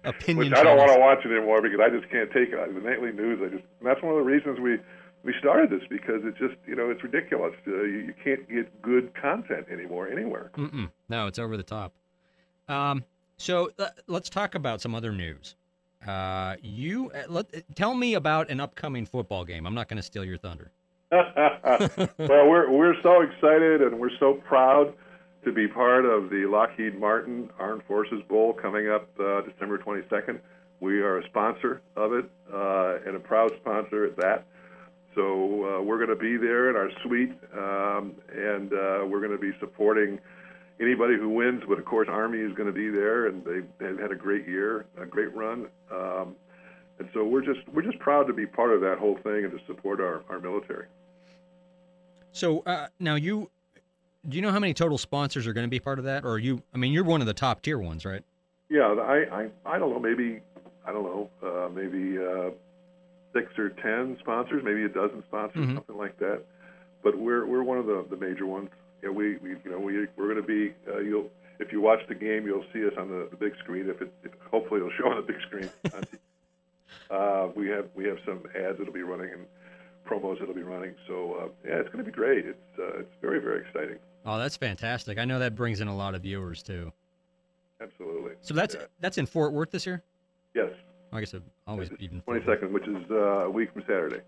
opinion. 0.04 0.50
Which 0.50 0.58
I 0.58 0.62
don't 0.64 0.76
want 0.76 0.92
to 0.92 0.98
watch 0.98 1.24
it 1.24 1.30
anymore 1.30 1.62
because 1.62 1.80
I 1.80 1.88
just 1.90 2.10
can't 2.10 2.30
take 2.30 2.50
it. 2.50 2.74
The 2.74 2.80
nightly 2.80 3.12
news. 3.12 3.40
I 3.42 3.54
just 3.54 3.64
that's 3.82 4.02
one 4.02 4.12
of 4.12 4.18
the 4.18 4.24
reasons 4.24 4.60
we 4.60 4.78
we 5.28 5.34
started 5.40 5.68
this 5.68 5.86
because 5.90 6.22
it's 6.24 6.38
just 6.38 6.54
you 6.66 6.74
know 6.74 6.88
it's 6.88 7.02
ridiculous. 7.02 7.52
Uh, 7.66 7.82
you, 7.82 7.98
you, 7.98 8.14
can't 8.24 8.48
get 8.48 8.80
good 8.80 9.12
content 9.14 9.66
anymore 9.70 10.08
anywhere. 10.08 10.50
Mm-mm. 10.56 10.90
No, 11.10 11.26
it's 11.26 11.38
over 11.38 11.58
the 11.58 11.62
top. 11.62 11.92
Um, 12.66 13.04
so 13.36 13.70
uh, 13.78 13.88
let's 14.06 14.30
talk 14.30 14.54
about 14.54 14.80
some 14.80 14.94
other 14.94 15.12
news. 15.12 15.54
Uh, 16.06 16.56
you 16.62 17.10
uh, 17.10 17.24
let, 17.28 17.46
tell 17.76 17.94
me 17.94 18.14
about 18.14 18.48
an 18.48 18.58
upcoming 18.58 19.04
football 19.04 19.44
game. 19.44 19.66
I'm 19.66 19.74
not 19.74 19.86
going 19.86 19.98
to 19.98 20.02
steal 20.02 20.24
your 20.24 20.38
thunder. 20.38 20.72
well, 21.12 22.48
we're 22.48 22.70
we're 22.70 22.96
so 23.02 23.20
excited 23.20 23.82
and 23.82 24.00
we're 24.00 24.16
so 24.18 24.40
proud 24.48 24.94
to 25.44 25.52
be 25.52 25.68
part 25.68 26.06
of 26.06 26.30
the 26.30 26.46
Lockheed 26.46 26.98
Martin 26.98 27.50
Armed 27.58 27.82
Forces 27.86 28.22
Bowl 28.30 28.54
coming 28.54 28.88
up 28.88 29.10
uh, 29.20 29.42
December 29.42 29.76
22nd. 29.76 30.40
We 30.80 31.00
are 31.00 31.18
a 31.18 31.24
sponsor 31.26 31.82
of 31.96 32.14
it 32.14 32.24
uh, 32.50 33.06
and 33.06 33.14
a 33.14 33.20
proud 33.20 33.52
sponsor 33.60 34.06
at 34.06 34.16
that. 34.16 34.46
So 35.14 35.78
uh, 35.78 35.82
we're 35.82 35.96
going 35.96 36.10
to 36.10 36.16
be 36.16 36.36
there 36.36 36.70
in 36.70 36.76
our 36.76 36.90
suite, 37.02 37.32
um, 37.56 38.14
and 38.32 38.72
uh, 38.72 39.06
we're 39.06 39.20
going 39.20 39.32
to 39.32 39.38
be 39.38 39.52
supporting 39.58 40.20
anybody 40.80 41.16
who 41.16 41.28
wins. 41.28 41.62
But 41.68 41.78
of 41.78 41.84
course, 41.84 42.08
Army 42.10 42.38
is 42.38 42.54
going 42.54 42.66
to 42.68 42.72
be 42.72 42.88
there, 42.88 43.26
and 43.26 43.44
they, 43.44 43.60
they've 43.78 43.98
had 43.98 44.12
a 44.12 44.16
great 44.16 44.46
year, 44.46 44.86
a 45.00 45.06
great 45.06 45.34
run. 45.34 45.68
Um, 45.90 46.36
and 46.98 47.08
so 47.14 47.24
we're 47.24 47.44
just 47.44 47.60
we're 47.72 47.82
just 47.82 47.98
proud 47.98 48.26
to 48.26 48.32
be 48.32 48.46
part 48.46 48.72
of 48.72 48.80
that 48.80 48.98
whole 48.98 49.16
thing 49.22 49.44
and 49.44 49.52
to 49.52 49.58
support 49.66 50.00
our, 50.00 50.22
our 50.28 50.40
military. 50.40 50.86
So 52.32 52.62
uh, 52.66 52.88
now 52.98 53.14
you 53.14 53.50
do 54.28 54.36
you 54.36 54.42
know 54.42 54.50
how 54.50 54.58
many 54.58 54.74
total 54.74 54.98
sponsors 54.98 55.46
are 55.46 55.52
going 55.52 55.66
to 55.66 55.70
be 55.70 55.80
part 55.80 55.98
of 55.98 56.04
that, 56.04 56.24
or 56.24 56.38
you? 56.38 56.62
I 56.74 56.78
mean, 56.78 56.92
you're 56.92 57.04
one 57.04 57.20
of 57.20 57.26
the 57.26 57.34
top 57.34 57.62
tier 57.62 57.78
ones, 57.78 58.04
right? 58.04 58.22
Yeah, 58.68 58.82
I 58.82 59.16
I, 59.42 59.48
I 59.64 59.78
don't 59.78 59.92
know, 59.92 60.00
maybe 60.00 60.40
I 60.84 60.92
don't 60.92 61.04
know, 61.04 61.30
uh, 61.42 61.68
maybe 61.68 62.18
uh, 62.18 62.50
six 63.32 63.58
or 63.58 63.70
ten 63.70 64.16
sponsors, 64.20 64.62
maybe 64.64 64.84
a 64.84 64.88
dozen 64.88 65.22
sponsors, 65.28 65.62
mm-hmm. 65.62 65.74
something 65.76 65.96
like 65.96 66.18
that. 66.18 66.42
But 67.02 67.18
we're 67.18 67.46
we're 67.46 67.62
one 67.62 67.78
of 67.78 67.86
the, 67.86 68.04
the 68.10 68.16
major 68.16 68.46
ones. 68.46 68.70
Yeah, 69.02 69.10
we, 69.10 69.36
we 69.36 69.50
you 69.50 69.70
know 69.70 69.78
we 69.78 70.06
we're 70.16 70.34
going 70.34 70.36
to 70.36 70.42
be 70.42 70.74
uh, 70.90 70.98
you'll 70.98 71.30
if 71.60 71.72
you 71.72 71.80
watch 71.80 72.00
the 72.08 72.14
game 72.14 72.46
you'll 72.46 72.64
see 72.72 72.86
us 72.86 72.92
on 72.98 73.08
the, 73.08 73.28
the 73.30 73.36
big 73.36 73.54
screen. 73.62 73.88
If 73.88 74.00
it 74.02 74.12
if, 74.24 74.32
hopefully 74.50 74.80
it'll 74.80 74.92
show 74.98 75.08
on 75.08 75.16
the 75.16 75.32
big 75.32 75.40
screen. 75.42 75.70
uh, 77.10 77.48
we 77.54 77.68
have 77.68 77.88
we 77.94 78.04
have 78.06 78.18
some 78.26 78.42
ads 78.56 78.78
that'll 78.78 78.92
be 78.92 79.02
running 79.02 79.30
and 79.32 79.46
promos 80.06 80.38
that'll 80.40 80.54
be 80.54 80.62
running. 80.62 80.94
So 81.06 81.34
uh, 81.34 81.48
yeah, 81.68 81.76
it's 81.76 81.88
going 81.88 82.04
to 82.04 82.10
be 82.10 82.14
great. 82.14 82.46
It's 82.46 82.78
uh, 82.78 83.00
it's 83.00 83.14
very 83.20 83.40
very 83.40 83.60
exciting. 83.60 83.98
Oh, 84.26 84.38
that's 84.38 84.56
fantastic! 84.56 85.18
I 85.18 85.24
know 85.24 85.38
that 85.38 85.54
brings 85.54 85.80
in 85.80 85.88
a 85.88 85.96
lot 85.96 86.14
of 86.14 86.22
viewers 86.22 86.62
too. 86.62 86.92
Absolutely. 87.80 88.32
So 88.40 88.54
that's 88.54 88.74
yeah. 88.74 88.86
that's 89.00 89.18
in 89.18 89.26
Fort 89.26 89.52
Worth 89.52 89.70
this 89.70 89.86
year. 89.86 90.02
I 91.12 91.20
guess 91.20 91.34
it 91.34 91.42
always 91.66 91.90
even 91.98 92.20
twenty 92.22 92.44
second, 92.44 92.72
which 92.72 92.86
is 92.86 92.96
uh, 93.10 93.46
a 93.46 93.50
week 93.50 93.72
from 93.72 93.82
Saturday. 93.82 94.20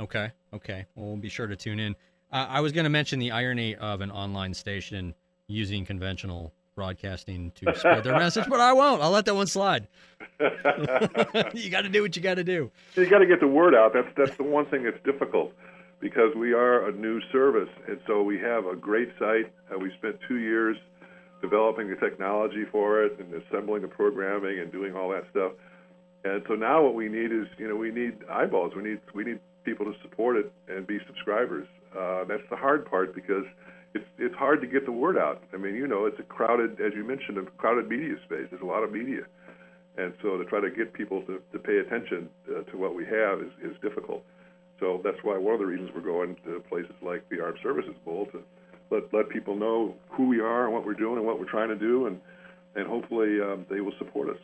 Okay. 0.00 0.30
Okay. 0.54 0.86
Well, 0.94 1.06
we'll 1.06 1.16
be 1.16 1.28
sure 1.28 1.46
to 1.46 1.56
tune 1.56 1.80
in. 1.80 1.96
Uh, 2.32 2.46
I 2.48 2.60
was 2.60 2.72
going 2.72 2.84
to 2.84 2.90
mention 2.90 3.18
the 3.18 3.32
irony 3.32 3.74
of 3.74 4.00
an 4.00 4.10
online 4.10 4.54
station 4.54 5.14
using 5.48 5.84
conventional 5.84 6.52
broadcasting 6.74 7.50
to 7.56 7.74
spread 7.74 8.04
their 8.04 8.16
message, 8.18 8.44
but 8.48 8.60
I 8.60 8.72
won't. 8.72 9.02
I'll 9.02 9.10
let 9.10 9.24
that 9.24 9.34
one 9.34 9.48
slide. 9.48 9.88
you 10.40 11.70
got 11.70 11.82
to 11.82 11.88
do 11.88 12.02
what 12.02 12.14
you 12.14 12.22
got 12.22 12.34
to 12.34 12.44
do. 12.44 12.70
You 12.94 13.10
got 13.10 13.18
to 13.18 13.26
get 13.26 13.40
the 13.40 13.48
word 13.48 13.74
out. 13.74 13.92
That's 13.92 14.08
that's 14.16 14.36
the 14.36 14.44
one 14.44 14.66
thing 14.66 14.84
that's 14.84 15.02
difficult 15.04 15.52
because 16.00 16.34
we 16.36 16.52
are 16.52 16.88
a 16.88 16.92
new 16.92 17.20
service, 17.32 17.68
and 17.88 17.98
so 18.06 18.22
we 18.22 18.38
have 18.38 18.66
a 18.66 18.76
great 18.76 19.08
site. 19.18 19.52
Uh, 19.74 19.78
we 19.78 19.92
spent 19.98 20.16
two 20.28 20.36
years 20.38 20.76
developing 21.40 21.88
the 21.88 21.96
technology 21.96 22.64
for 22.70 23.02
it 23.02 23.18
and 23.18 23.34
assembling 23.42 23.82
the 23.82 23.88
programming 23.88 24.60
and 24.60 24.70
doing 24.70 24.94
all 24.94 25.08
that 25.08 25.24
stuff. 25.30 25.52
And 26.24 26.42
so 26.48 26.54
now 26.54 26.82
what 26.82 26.94
we 26.94 27.08
need 27.08 27.32
is, 27.32 27.46
you 27.58 27.68
know, 27.68 27.76
we 27.76 27.90
need 27.90 28.18
eyeballs. 28.30 28.72
We 28.76 28.82
need 28.82 29.00
we 29.14 29.24
need 29.24 29.40
people 29.64 29.86
to 29.86 29.94
support 30.02 30.36
it 30.36 30.52
and 30.68 30.86
be 30.86 30.98
subscribers. 31.06 31.66
Uh, 31.96 32.24
that's 32.24 32.42
the 32.50 32.56
hard 32.56 32.88
part 32.88 33.14
because 33.14 33.44
it's 33.94 34.04
it's 34.18 34.34
hard 34.34 34.60
to 34.60 34.66
get 34.66 34.84
the 34.84 34.92
word 34.92 35.16
out. 35.16 35.42
I 35.54 35.56
mean, 35.56 35.74
you 35.74 35.86
know, 35.86 36.06
it's 36.06 36.18
a 36.18 36.22
crowded, 36.22 36.80
as 36.80 36.92
you 36.94 37.04
mentioned, 37.04 37.38
a 37.38 37.42
crowded 37.56 37.88
media 37.88 38.16
space. 38.24 38.46
There's 38.50 38.62
a 38.62 38.66
lot 38.66 38.82
of 38.82 38.92
media, 38.92 39.22
and 39.96 40.12
so 40.22 40.36
to 40.36 40.44
try 40.44 40.60
to 40.60 40.70
get 40.70 40.92
people 40.92 41.22
to, 41.22 41.40
to 41.52 41.58
pay 41.58 41.78
attention 41.78 42.28
uh, 42.50 42.62
to 42.70 42.76
what 42.76 42.94
we 42.94 43.04
have 43.06 43.40
is, 43.40 43.52
is 43.62 43.76
difficult. 43.82 44.24
So 44.80 45.00
that's 45.02 45.18
why 45.22 45.38
one 45.38 45.54
of 45.54 45.60
the 45.60 45.66
reasons 45.66 45.90
we're 45.94 46.02
going 46.02 46.36
to 46.44 46.60
places 46.68 46.94
like 47.02 47.28
the 47.30 47.40
Armed 47.40 47.58
Services 47.62 47.94
Bowl 48.04 48.26
to 48.32 48.42
let 48.90 49.12
let 49.12 49.28
people 49.28 49.56
know 49.56 49.94
who 50.10 50.28
we 50.28 50.40
are 50.40 50.64
and 50.64 50.74
what 50.74 50.84
we're 50.84 50.94
doing 50.94 51.18
and 51.18 51.26
what 51.26 51.38
we're 51.38 51.50
trying 51.50 51.68
to 51.68 51.76
do, 51.76 52.06
and 52.06 52.20
and 52.76 52.86
hopefully 52.86 53.40
um, 53.40 53.66
they 53.70 53.80
will 53.80 53.94
support 53.98 54.28
us. 54.28 54.40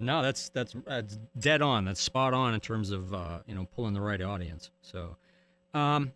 No, 0.00 0.22
that's 0.22 0.48
that's 0.50 0.74
dead 1.38 1.62
on. 1.62 1.84
That's 1.84 2.00
spot 2.00 2.34
on 2.34 2.54
in 2.54 2.60
terms 2.60 2.90
of 2.90 3.12
uh, 3.12 3.40
you 3.46 3.54
know 3.54 3.66
pulling 3.74 3.94
the 3.94 4.00
right 4.00 4.20
audience. 4.20 4.70
So, 4.82 5.16
um, 5.74 6.12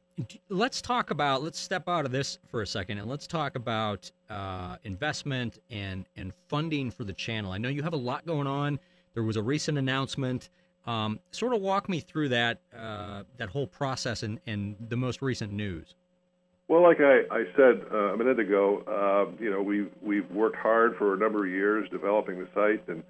let's 0.49 0.81
talk 0.81 1.11
about 1.11 1.43
let's 1.43 1.59
step 1.59 1.89
out 1.89 2.05
of 2.05 2.13
this 2.13 2.39
for 2.49 2.63
a 2.63 2.67
second 2.67 2.99
and 2.99 3.09
let's 3.09 3.27
talk 3.27 3.57
about 3.57 4.11
uh, 4.31 4.77
investment 4.85 5.59
and 5.71 6.07
and 6.17 6.33
funding 6.49 6.91
for 6.91 7.05
the 7.05 7.13
channel. 7.13 7.53
I 7.53 7.59
know 7.59 7.69
you 7.69 7.83
have 7.83 7.95
a 7.95 7.99
lot 7.99 8.27
going 8.27 8.47
on. 8.47 8.79
There 9.15 9.23
was 9.23 9.37
a 9.37 9.43
recent 9.43 9.79
announcement. 9.79 10.49
Um, 10.85 11.21
sort 11.31 11.55
of 11.55 11.61
walk 11.61 11.89
me 11.89 12.01
through 12.01 12.31
that 12.31 12.61
uh, 12.77 13.23
that 13.37 13.49
whole 13.49 13.67
process 13.67 14.23
and, 14.23 14.41
and 14.47 14.77
the 14.89 14.97
most 14.97 15.23
recent 15.23 15.53
news. 15.53 15.95
Well, 16.69 16.83
like 16.83 17.01
I, 17.01 17.21
I 17.31 17.45
said 17.57 17.83
uh, 17.93 18.15
a 18.15 18.17
minute 18.17 18.41
ago, 18.41 18.83
uh, 18.89 19.43
you 19.43 19.51
know 19.51 19.63
we 19.63 19.87
we've 20.01 20.31
worked 20.31 20.57
hard 20.57 20.97
for 20.97 21.15
a 21.15 21.19
number 21.19 21.45
of 21.45 21.51
years 21.51 21.89
developing 21.91 22.39
the 22.39 22.49
site 22.55 22.83
and 22.89 23.03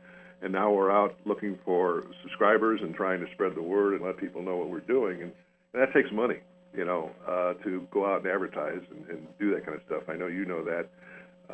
and 0.42 0.52
now 0.52 0.70
we're 0.72 0.90
out 0.90 1.14
looking 1.24 1.58
for 1.64 2.04
subscribers 2.22 2.80
and 2.82 2.94
trying 2.94 3.20
to 3.20 3.26
spread 3.32 3.54
the 3.54 3.62
word 3.62 3.94
and 3.94 4.04
let 4.04 4.16
people 4.18 4.42
know 4.42 4.56
what 4.56 4.68
we're 4.68 4.80
doing, 4.80 5.22
and, 5.22 5.32
and 5.72 5.82
that 5.82 5.92
takes 5.94 6.10
money, 6.12 6.36
you 6.76 6.84
know, 6.84 7.10
uh, 7.28 7.54
to 7.64 7.86
go 7.90 8.04
out 8.04 8.24
and 8.24 8.26
advertise 8.26 8.80
and, 8.90 9.08
and 9.08 9.26
do 9.38 9.54
that 9.54 9.64
kind 9.64 9.76
of 9.76 9.82
stuff. 9.86 10.02
I 10.08 10.16
know 10.16 10.26
you 10.26 10.44
know 10.44 10.64
that. 10.64 10.88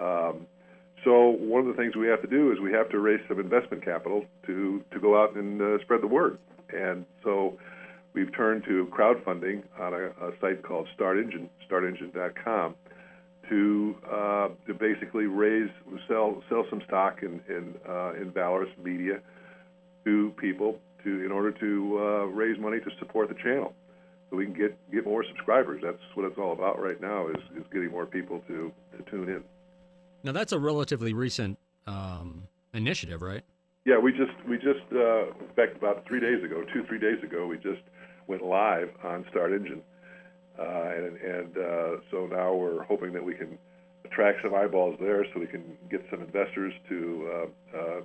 Um, 0.01 0.47
so 1.05 1.29
one 1.29 1.61
of 1.61 1.69
the 1.69 1.81
things 1.81 1.95
we 1.97 2.09
have 2.09 2.23
to 2.23 2.29
do 2.29 2.51
is 2.51 2.59
we 2.61 2.73
have 2.73 2.89
to 2.91 2.99
raise 2.99 3.21
some 3.29 3.39
investment 3.39 3.85
capital 3.85 4.25
to 4.47 4.83
to 4.91 4.99
go 4.99 5.23
out 5.23 5.37
and 5.37 5.61
uh, 5.61 5.79
spread 5.83 6.03
the 6.03 6.09
word, 6.09 6.39
and 6.75 7.05
so 7.23 7.59
we've 8.15 8.35
turned 8.35 8.65
to 8.65 8.89
crowdfunding 8.91 9.63
on 9.79 9.93
a, 9.93 10.07
a 10.27 10.33
site 10.41 10.63
called 10.63 10.89
Start 10.95 11.19
Engine, 11.19 11.49
StartEngine.com 11.71 12.75
to 13.49 13.97
uh, 14.11 14.49
to 14.67 14.75
basically 14.75 15.27
raise 15.27 15.71
sell 16.07 16.43
sell 16.49 16.65
some 16.71 16.83
stock 16.87 17.23
in 17.23 17.41
in 17.49 17.75
uh, 17.89 18.13
in 18.15 18.31
Valorous 18.33 18.71
Media 18.83 19.21
to 20.05 20.33
people 20.39 20.79
to 21.05 21.25
in 21.25 21.33
order 21.33 21.53
to 21.53 21.99
uh, 21.99 22.25
raise 22.27 22.59
money 22.59 22.79
to 22.81 22.91
support 22.99 23.29
the 23.29 23.35
channel 23.35 23.75
so 24.31 24.37
we 24.37 24.45
can 24.45 24.55
get 24.55 24.77
get 24.93 25.05
more 25.05 25.25
subscribers. 25.25 25.81
That's 25.83 25.99
what 26.15 26.27
it's 26.27 26.39
all 26.39 26.53
about 26.53 26.81
right 26.81 27.01
now 27.01 27.29
is 27.29 27.43
is 27.57 27.65
getting 27.73 27.91
more 27.91 28.07
people 28.07 28.43
to 28.49 28.73
to 28.97 29.11
tune 29.11 29.29
in. 29.29 29.43
Now 30.25 30.33
that's 30.33 30.53
a 30.53 30.59
relatively 30.59 31.13
recent 31.13 31.59
um, 31.87 32.45
initiative, 32.75 33.23
right? 33.23 33.43
Yeah, 33.85 33.99
we 33.99 34.13
just 34.13 34.33
we 34.49 34.57
just 34.57 34.85
uh, 34.93 35.29
in 35.29 35.49
fact 35.57 35.77
about 35.77 36.07
three 36.07 36.21
days 36.21 36.43
ago, 36.45 36.65
two 36.73 36.85
three 36.85 36.99
days 36.99 37.23
ago, 37.23 37.47
we 37.47 37.57
just 37.57 37.83
went 38.27 38.45
live 38.45 38.91
on 39.03 39.25
Start 39.31 39.53
Engine 39.53 39.83
and 40.59 41.17
and 41.17 41.57
uh, 41.57 41.97
so 42.11 42.27
now 42.27 42.55
we're 42.55 42.83
hoping 42.85 43.13
that 43.13 43.25
we 43.25 43.35
can 43.35 43.59
attract 44.05 44.43
some 44.43 44.55
eyeballs 44.55 44.97
there, 45.01 45.25
so 45.33 45.41
we 45.41 45.47
can 45.47 45.77
get 45.91 46.05
some 46.11 46.21
investors 46.21 46.73
to 46.89 47.31
uh, 47.33 47.79
uh, 47.79 48.01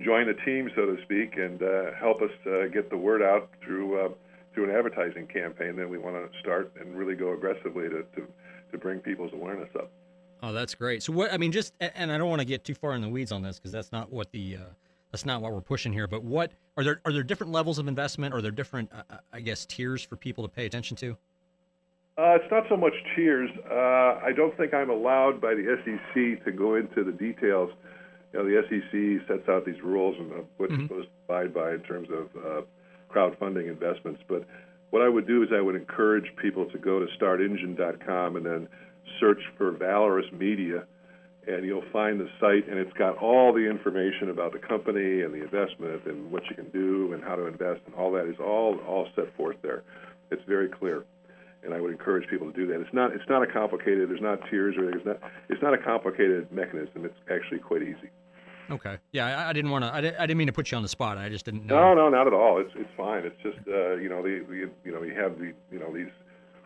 join 0.00 0.26
the 0.26 0.34
team, 0.44 0.70
so 0.74 0.86
to 0.86 0.96
speak, 1.02 1.36
and 1.36 1.62
uh, 1.62 1.92
help 1.98 2.22
us 2.22 2.30
uh, 2.46 2.68
get 2.72 2.90
the 2.90 2.96
word 2.96 3.22
out 3.22 3.50
through 3.64 4.04
uh, 4.04 4.08
through 4.54 4.70
an 4.70 4.76
advertising 4.76 5.26
campaign 5.26 5.76
that 5.76 5.88
we 5.88 5.98
want 5.98 6.16
to 6.16 6.38
start 6.40 6.72
and 6.80 6.96
really 6.96 7.14
go 7.14 7.32
aggressively 7.32 7.88
to, 7.88 8.02
to 8.14 8.26
to 8.72 8.78
bring 8.78 9.00
people's 9.00 9.32
awareness 9.32 9.68
up. 9.76 9.90
Oh, 10.42 10.52
that's 10.52 10.74
great. 10.74 11.02
So 11.02 11.12
what 11.12 11.32
I 11.32 11.36
mean, 11.36 11.52
just 11.52 11.74
and 11.80 12.12
I 12.12 12.18
don't 12.18 12.30
want 12.30 12.40
to 12.40 12.46
get 12.46 12.64
too 12.64 12.74
far 12.74 12.92
in 12.92 13.02
the 13.02 13.08
weeds 13.08 13.32
on 13.32 13.42
this 13.42 13.58
because 13.58 13.72
that's 13.72 13.92
not 13.92 14.12
what 14.12 14.30
the 14.30 14.56
uh, 14.56 14.60
that's 15.10 15.26
not 15.26 15.42
what 15.42 15.52
we're 15.52 15.60
pushing 15.60 15.92
here. 15.92 16.06
But 16.06 16.22
what 16.22 16.52
are 16.76 16.84
there 16.84 17.00
are 17.04 17.12
there 17.12 17.22
different 17.24 17.52
levels 17.52 17.78
of 17.78 17.88
investment? 17.88 18.34
Are 18.34 18.40
there 18.40 18.52
different 18.52 18.90
uh, 18.92 19.16
I 19.32 19.40
guess 19.40 19.66
tiers 19.66 20.02
for 20.02 20.16
people 20.16 20.44
to 20.44 20.48
pay 20.48 20.66
attention 20.66 20.96
to? 20.98 21.16
Uh, 22.18 22.34
it's 22.34 22.50
not 22.50 22.64
so 22.68 22.76
much 22.76 22.94
cheers. 23.14 23.48
Uh, 23.70 24.18
I 24.24 24.32
don't 24.36 24.56
think 24.56 24.74
I'm 24.74 24.90
allowed 24.90 25.40
by 25.40 25.54
the 25.54 25.78
SEC 25.84 26.44
to 26.44 26.50
go 26.50 26.74
into 26.74 27.04
the 27.04 27.12
details. 27.12 27.70
You 28.32 28.40
know, 28.40 28.44
the 28.44 28.62
SEC 28.68 29.28
sets 29.28 29.48
out 29.48 29.64
these 29.64 29.80
rules 29.84 30.16
and 30.18 30.32
uh, 30.32 30.36
what 30.56 30.68
Mhm. 30.70 30.78
you're 30.78 30.88
supposed 30.88 31.08
to 31.08 31.12
abide 31.32 31.54
by 31.54 31.74
in 31.74 31.80
terms 31.82 32.08
of 32.10 32.28
uh, 32.44 32.62
crowdfunding 33.08 33.68
investments. 33.68 34.20
But 34.26 34.42
what 34.90 35.00
I 35.00 35.08
would 35.08 35.28
do 35.28 35.44
is 35.44 35.52
I 35.52 35.60
would 35.60 35.76
encourage 35.76 36.34
people 36.36 36.66
to 36.66 36.78
go 36.78 36.98
to 36.98 37.06
startengine.com 37.16 38.34
and 38.36 38.44
then 38.44 38.68
search 39.20 39.40
for 39.56 39.70
Valorous 39.70 40.30
Media, 40.32 40.84
and 41.46 41.64
you'll 41.64 41.88
find 41.92 42.18
the 42.18 42.28
site, 42.40 42.66
and 42.68 42.80
it's 42.80 42.92
got 42.94 43.16
all 43.18 43.52
the 43.52 43.64
information 43.64 44.28
about 44.28 44.52
the 44.52 44.58
company 44.58 45.22
and 45.22 45.32
the 45.32 45.42
investment 45.42 46.04
and 46.04 46.32
what 46.32 46.42
you 46.50 46.56
can 46.56 46.68
do 46.70 47.12
and 47.12 47.22
how 47.22 47.36
to 47.36 47.46
invest, 47.46 47.80
and 47.86 47.94
all 47.94 48.10
that 48.10 48.26
is 48.26 48.40
all 48.40 48.76
all 48.88 49.08
set 49.14 49.32
forth 49.36 49.56
there. 49.62 49.84
It's 50.32 50.42
very 50.44 50.68
clear 50.68 51.04
and 51.64 51.74
I 51.74 51.80
would 51.80 51.90
encourage 51.90 52.28
people 52.28 52.50
to 52.50 52.52
do 52.52 52.66
that. 52.68 52.80
It's 52.80 52.92
not 52.92 53.12
it's 53.12 53.28
not 53.28 53.42
a 53.42 53.46
complicated. 53.46 54.08
There's 54.10 54.20
not 54.20 54.38
tiers 54.50 54.76
or. 54.76 54.90
It's 54.90 55.04
not 55.06 55.18
it's 55.48 55.62
not 55.62 55.74
a 55.74 55.78
complicated 55.78 56.50
mechanism. 56.52 57.04
It's 57.04 57.18
actually 57.30 57.58
quite 57.58 57.82
easy. 57.82 58.10
Okay. 58.70 58.98
Yeah, 59.12 59.26
I, 59.26 59.50
I 59.50 59.52
didn't 59.54 59.70
want 59.70 59.84
to. 59.84 59.94
I, 59.94 60.00
di- 60.02 60.16
I 60.16 60.26
didn't 60.26 60.36
mean 60.38 60.46
to 60.48 60.52
put 60.52 60.70
you 60.70 60.76
on 60.76 60.82
the 60.82 60.88
spot. 60.90 61.16
I 61.16 61.28
just 61.30 61.44
didn't 61.46 61.64
know. 61.64 61.94
No, 61.94 61.94
no, 61.94 62.08
not 62.10 62.26
at 62.26 62.34
all. 62.34 62.60
It's 62.60 62.70
it's 62.76 62.90
fine. 62.96 63.24
It's 63.24 63.40
just 63.42 63.56
uh, 63.66 63.94
you 63.96 64.08
know 64.08 64.22
the, 64.22 64.44
the 64.48 64.70
you 64.84 64.92
know 64.92 65.02
you 65.02 65.14
have 65.14 65.38
the 65.38 65.52
you 65.72 65.78
know 65.78 65.92
these 65.94 66.12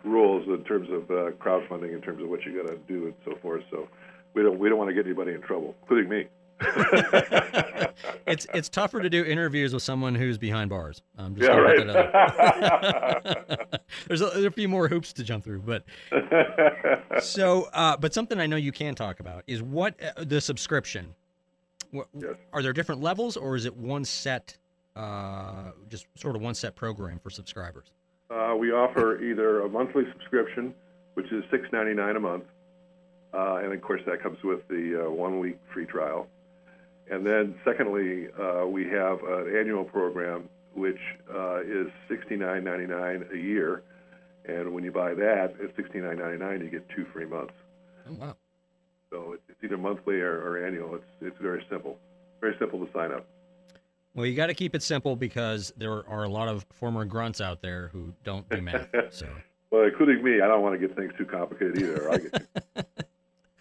rules 0.04 0.46
in 0.48 0.64
terms 0.64 0.88
of 0.90 1.04
uh, 1.10 1.30
crowdfunding, 1.32 1.94
in 1.94 2.00
terms 2.00 2.22
of 2.22 2.28
what 2.28 2.44
you 2.44 2.60
got 2.60 2.68
to 2.68 2.76
do 2.88 3.04
and 3.06 3.14
so 3.24 3.38
forth. 3.40 3.62
So 3.70 3.88
we 4.34 4.42
don't 4.42 4.58
we 4.58 4.68
don't 4.68 4.78
want 4.78 4.90
to 4.90 4.94
get 4.94 5.06
anybody 5.06 5.32
in 5.32 5.42
trouble, 5.42 5.74
including 5.82 6.08
me. 6.10 6.26
it's 8.26 8.46
it's 8.54 8.68
tougher 8.68 9.00
to 9.00 9.10
do 9.10 9.24
interviews 9.24 9.72
with 9.74 9.82
someone 9.82 10.14
who's 10.14 10.38
behind 10.38 10.70
bars. 10.70 11.02
I'm 11.18 11.34
just 11.34 11.48
Yeah, 11.48 11.56
right. 11.56 11.86
there's, 14.08 14.20
a, 14.20 14.26
there's 14.26 14.44
a 14.44 14.50
few 14.50 14.68
more 14.68 14.88
hoops 14.88 15.12
to 15.14 15.24
jump 15.24 15.44
through, 15.44 15.62
but 15.62 15.84
so 17.22 17.68
uh, 17.72 17.96
but 17.96 18.14
something 18.14 18.40
I 18.40 18.46
know 18.46 18.56
you 18.56 18.72
can 18.72 18.94
talk 18.94 19.20
about 19.20 19.44
is 19.46 19.62
what 19.62 19.94
uh, 20.02 20.24
the 20.24 20.40
subscription. 20.40 21.14
What, 21.90 22.08
Yes. 22.14 22.34
Are 22.54 22.62
there 22.62 22.72
different 22.72 23.02
levels, 23.02 23.36
or 23.36 23.54
is 23.54 23.66
it 23.66 23.76
one 23.76 24.04
set, 24.04 24.56
uh, 24.96 25.72
just 25.90 26.06
sort 26.14 26.36
of 26.36 26.42
one 26.42 26.54
set 26.54 26.74
program 26.74 27.18
for 27.18 27.28
subscribers? 27.28 27.90
Uh, 28.30 28.54
we 28.58 28.70
offer 28.72 29.22
either 29.22 29.60
a 29.60 29.68
monthly 29.68 30.04
subscription, 30.12 30.74
which 31.14 31.30
is 31.30 31.44
six 31.50 31.66
ninety 31.70 31.92
nine 31.92 32.16
a 32.16 32.20
month, 32.20 32.44
uh, 33.34 33.56
and 33.56 33.74
of 33.74 33.82
course 33.82 34.00
that 34.06 34.22
comes 34.22 34.38
with 34.42 34.66
the 34.68 35.04
uh, 35.06 35.10
one 35.10 35.38
week 35.38 35.58
free 35.74 35.84
trial. 35.84 36.28
And 37.12 37.26
then 37.26 37.54
secondly, 37.62 38.28
uh, 38.40 38.66
we 38.66 38.84
have 38.88 39.22
an 39.22 39.54
annual 39.54 39.84
program 39.84 40.48
which 40.74 40.98
uh, 41.30 41.60
is 41.60 41.88
sixty 42.08 42.36
nine 42.36 42.64
ninety 42.64 42.86
nine 42.86 43.26
a 43.30 43.36
year, 43.36 43.82
and 44.46 44.72
when 44.72 44.82
you 44.82 44.90
buy 44.90 45.12
that 45.12 45.54
at 45.62 45.76
sixty 45.76 45.98
nine 45.98 46.18
ninety 46.18 46.38
nine, 46.38 46.62
you 46.62 46.70
get 46.70 46.88
two 46.88 47.04
free 47.12 47.26
months. 47.26 47.52
Oh 48.08 48.14
wow. 48.14 48.36
So 49.10 49.36
it's 49.46 49.58
either 49.62 49.76
monthly 49.76 50.20
or, 50.20 50.40
or 50.40 50.66
annual. 50.66 50.94
It's 50.94 51.04
it's 51.20 51.36
very 51.38 51.62
simple, 51.68 51.98
very 52.40 52.56
simple 52.58 52.78
to 52.84 52.90
sign 52.94 53.12
up. 53.12 53.26
Well, 54.14 54.24
you 54.24 54.34
got 54.34 54.46
to 54.46 54.54
keep 54.54 54.74
it 54.74 54.82
simple 54.82 55.14
because 55.14 55.70
there 55.76 56.08
are 56.08 56.24
a 56.24 56.30
lot 56.30 56.48
of 56.48 56.64
former 56.72 57.04
grunts 57.04 57.42
out 57.42 57.60
there 57.60 57.88
who 57.92 58.14
don't 58.24 58.48
do 58.48 58.62
math. 58.62 58.88
So. 59.10 59.28
Well, 59.70 59.84
including 59.84 60.24
me, 60.24 60.40
I 60.40 60.48
don't 60.48 60.62
want 60.62 60.80
to 60.80 60.86
get 60.86 60.96
things 60.96 61.12
too 61.18 61.26
complicated 61.26 61.78
either. 61.78 62.10
I 62.10 62.18
get 62.18 62.42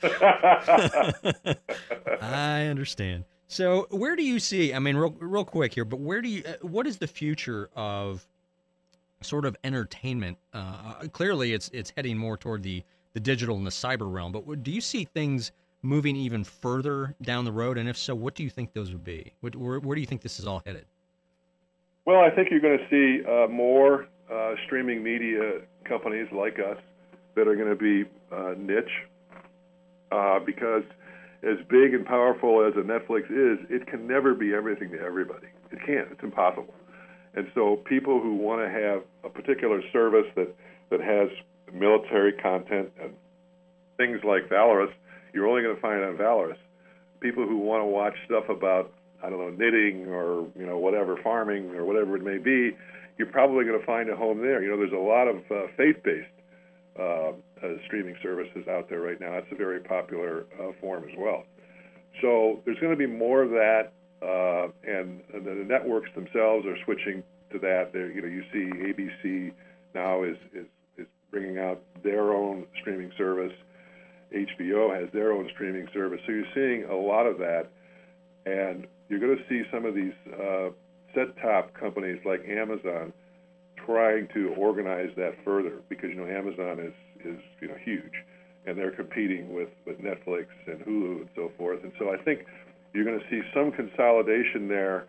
I 2.21 2.65
understand. 2.65 3.25
So, 3.51 3.85
where 3.89 4.15
do 4.15 4.23
you 4.23 4.39
see? 4.39 4.73
I 4.73 4.79
mean, 4.79 4.95
real, 4.95 5.13
real 5.19 5.43
quick 5.43 5.73
here, 5.73 5.83
but 5.83 5.99
where 5.99 6.21
do 6.21 6.29
you? 6.29 6.41
uh, 6.47 6.53
What 6.65 6.87
is 6.87 6.95
the 6.95 7.07
future 7.07 7.69
of 7.75 8.25
sort 9.19 9.43
of 9.43 9.57
entertainment? 9.65 10.37
Uh, 10.53 10.93
clearly, 11.11 11.51
it's 11.51 11.69
it's 11.73 11.91
heading 11.97 12.17
more 12.17 12.37
toward 12.37 12.63
the 12.63 12.81
the 13.11 13.19
digital 13.19 13.57
and 13.57 13.67
the 13.67 13.71
cyber 13.71 14.09
realm. 14.09 14.31
But 14.31 14.63
do 14.63 14.71
you 14.71 14.79
see 14.79 15.03
things 15.03 15.51
moving 15.81 16.15
even 16.15 16.45
further 16.45 17.13
down 17.23 17.43
the 17.43 17.51
road? 17.51 17.77
And 17.77 17.89
if 17.89 17.97
so, 17.97 18.15
what 18.15 18.35
do 18.35 18.43
you 18.43 18.49
think 18.49 18.71
those 18.71 18.93
would 18.93 19.03
be? 19.03 19.33
What, 19.41 19.53
where, 19.57 19.81
where 19.81 19.95
do 19.95 19.99
you 19.99 20.07
think 20.07 20.21
this 20.21 20.39
is 20.39 20.47
all 20.47 20.61
headed? 20.65 20.85
Well, 22.05 22.21
I 22.21 22.29
think 22.29 22.51
you're 22.51 22.61
going 22.61 22.79
to 22.79 22.87
see 22.89 23.25
uh, 23.25 23.47
more 23.47 24.07
uh, 24.31 24.53
streaming 24.65 25.03
media 25.03 25.59
companies 25.83 26.27
like 26.31 26.57
us 26.57 26.77
that 27.35 27.49
are 27.49 27.55
going 27.57 27.67
to 27.67 27.75
be 27.75 28.09
uh, 28.31 28.53
niche 28.57 29.09
uh, 30.13 30.39
because 30.39 30.83
as 31.43 31.57
big 31.69 31.93
and 31.93 32.05
powerful 32.05 32.65
as 32.65 32.73
a 32.75 32.85
Netflix 32.85 33.25
is, 33.25 33.65
it 33.69 33.87
can 33.87 34.07
never 34.07 34.33
be 34.33 34.53
everything 34.53 34.91
to 34.91 34.99
everybody. 34.99 35.47
It 35.71 35.79
can't. 35.85 36.07
It's 36.11 36.23
impossible. 36.23 36.73
And 37.33 37.47
so 37.55 37.77
people 37.85 38.21
who 38.21 38.35
want 38.35 38.61
to 38.61 38.69
have 38.69 39.03
a 39.23 39.29
particular 39.29 39.81
service 39.91 40.27
that, 40.35 40.53
that 40.89 41.01
has 41.01 41.29
military 41.73 42.33
content 42.33 42.91
and 43.01 43.13
things 43.97 44.19
like 44.23 44.49
Valorous, 44.49 44.91
you're 45.33 45.47
only 45.47 45.63
going 45.63 45.75
to 45.75 45.81
find 45.81 46.03
on 46.03 46.17
Valorous. 46.17 46.57
People 47.21 47.47
who 47.47 47.57
want 47.57 47.81
to 47.81 47.85
watch 47.85 48.15
stuff 48.25 48.49
about 48.49 48.91
I 49.23 49.29
don't 49.29 49.39
know, 49.39 49.49
knitting 49.49 50.07
or 50.07 50.47
you 50.57 50.65
know 50.65 50.77
whatever, 50.77 51.17
farming 51.21 51.71
or 51.75 51.85
whatever 51.85 52.15
it 52.15 52.23
may 52.23 52.37
be, 52.37 52.75
you're 53.17 53.27
probably 53.27 53.65
going 53.65 53.79
to 53.79 53.85
find 53.85 54.09
a 54.09 54.15
home 54.15 54.41
there. 54.41 54.63
You 54.63 54.71
know, 54.71 54.77
there's 54.77 54.93
a 54.93 54.95
lot 54.95 55.27
of 55.27 55.37
uh, 55.51 55.67
faith-based 55.77 56.27
uh, 56.99 57.31
streaming 57.85 58.15
services 58.21 58.67
out 58.69 58.89
there 58.89 59.01
right 59.01 59.19
now. 59.19 59.31
That's 59.31 59.51
a 59.51 59.55
very 59.55 59.79
popular 59.79 60.45
uh, 60.59 60.71
form 60.79 61.03
as 61.03 61.15
well. 61.17 61.43
So 62.21 62.61
there's 62.65 62.79
going 62.79 62.91
to 62.91 62.97
be 62.97 63.07
more 63.07 63.41
of 63.41 63.51
that, 63.51 63.93
uh, 64.21 64.67
and, 64.87 65.21
and 65.33 65.45
the 65.45 65.65
networks 65.65 66.09
themselves 66.15 66.65
are 66.65 66.77
switching 66.85 67.23
to 67.51 67.59
that. 67.59 67.91
They're, 67.93 68.11
you 68.11 68.21
know, 68.21 68.27
you 68.27 68.43
see 68.51 68.69
ABC 68.69 69.53
now 69.93 70.23
is 70.23 70.37
is 70.53 70.65
is 70.97 71.07
bringing 71.31 71.57
out 71.57 71.81
their 72.03 72.33
own 72.33 72.65
streaming 72.81 73.11
service. 73.17 73.53
HBO 74.33 74.97
has 74.97 75.11
their 75.13 75.31
own 75.33 75.49
streaming 75.53 75.87
service. 75.93 76.19
So 76.25 76.31
you're 76.31 76.45
seeing 76.53 76.89
a 76.89 76.95
lot 76.95 77.25
of 77.25 77.37
that, 77.39 77.67
and 78.45 78.87
you're 79.09 79.19
going 79.19 79.37
to 79.37 79.43
see 79.49 79.63
some 79.71 79.85
of 79.85 79.93
these 79.93 80.13
uh, 80.33 80.69
set-top 81.13 81.73
companies 81.73 82.19
like 82.25 82.41
Amazon 82.47 83.11
trying 83.85 84.27
to 84.33 84.53
organize 84.57 85.09
that 85.17 85.33
further 85.43 85.81
because 85.89 86.09
you 86.09 86.15
know 86.15 86.27
Amazon 86.27 86.79
is 86.79 86.93
is 87.25 87.39
you 87.61 87.67
know 87.67 87.77
huge, 87.83 88.13
and 88.65 88.77
they're 88.77 88.91
competing 88.91 89.53
with 89.53 89.69
with 89.85 89.97
Netflix 89.99 90.47
and 90.67 90.81
Hulu 90.81 91.21
and 91.21 91.29
so 91.35 91.51
forth. 91.57 91.83
And 91.83 91.91
so 91.99 92.13
I 92.13 92.17
think 92.17 92.45
you're 92.93 93.05
going 93.05 93.19
to 93.19 93.25
see 93.29 93.41
some 93.53 93.71
consolidation 93.71 94.67
there 94.67 95.07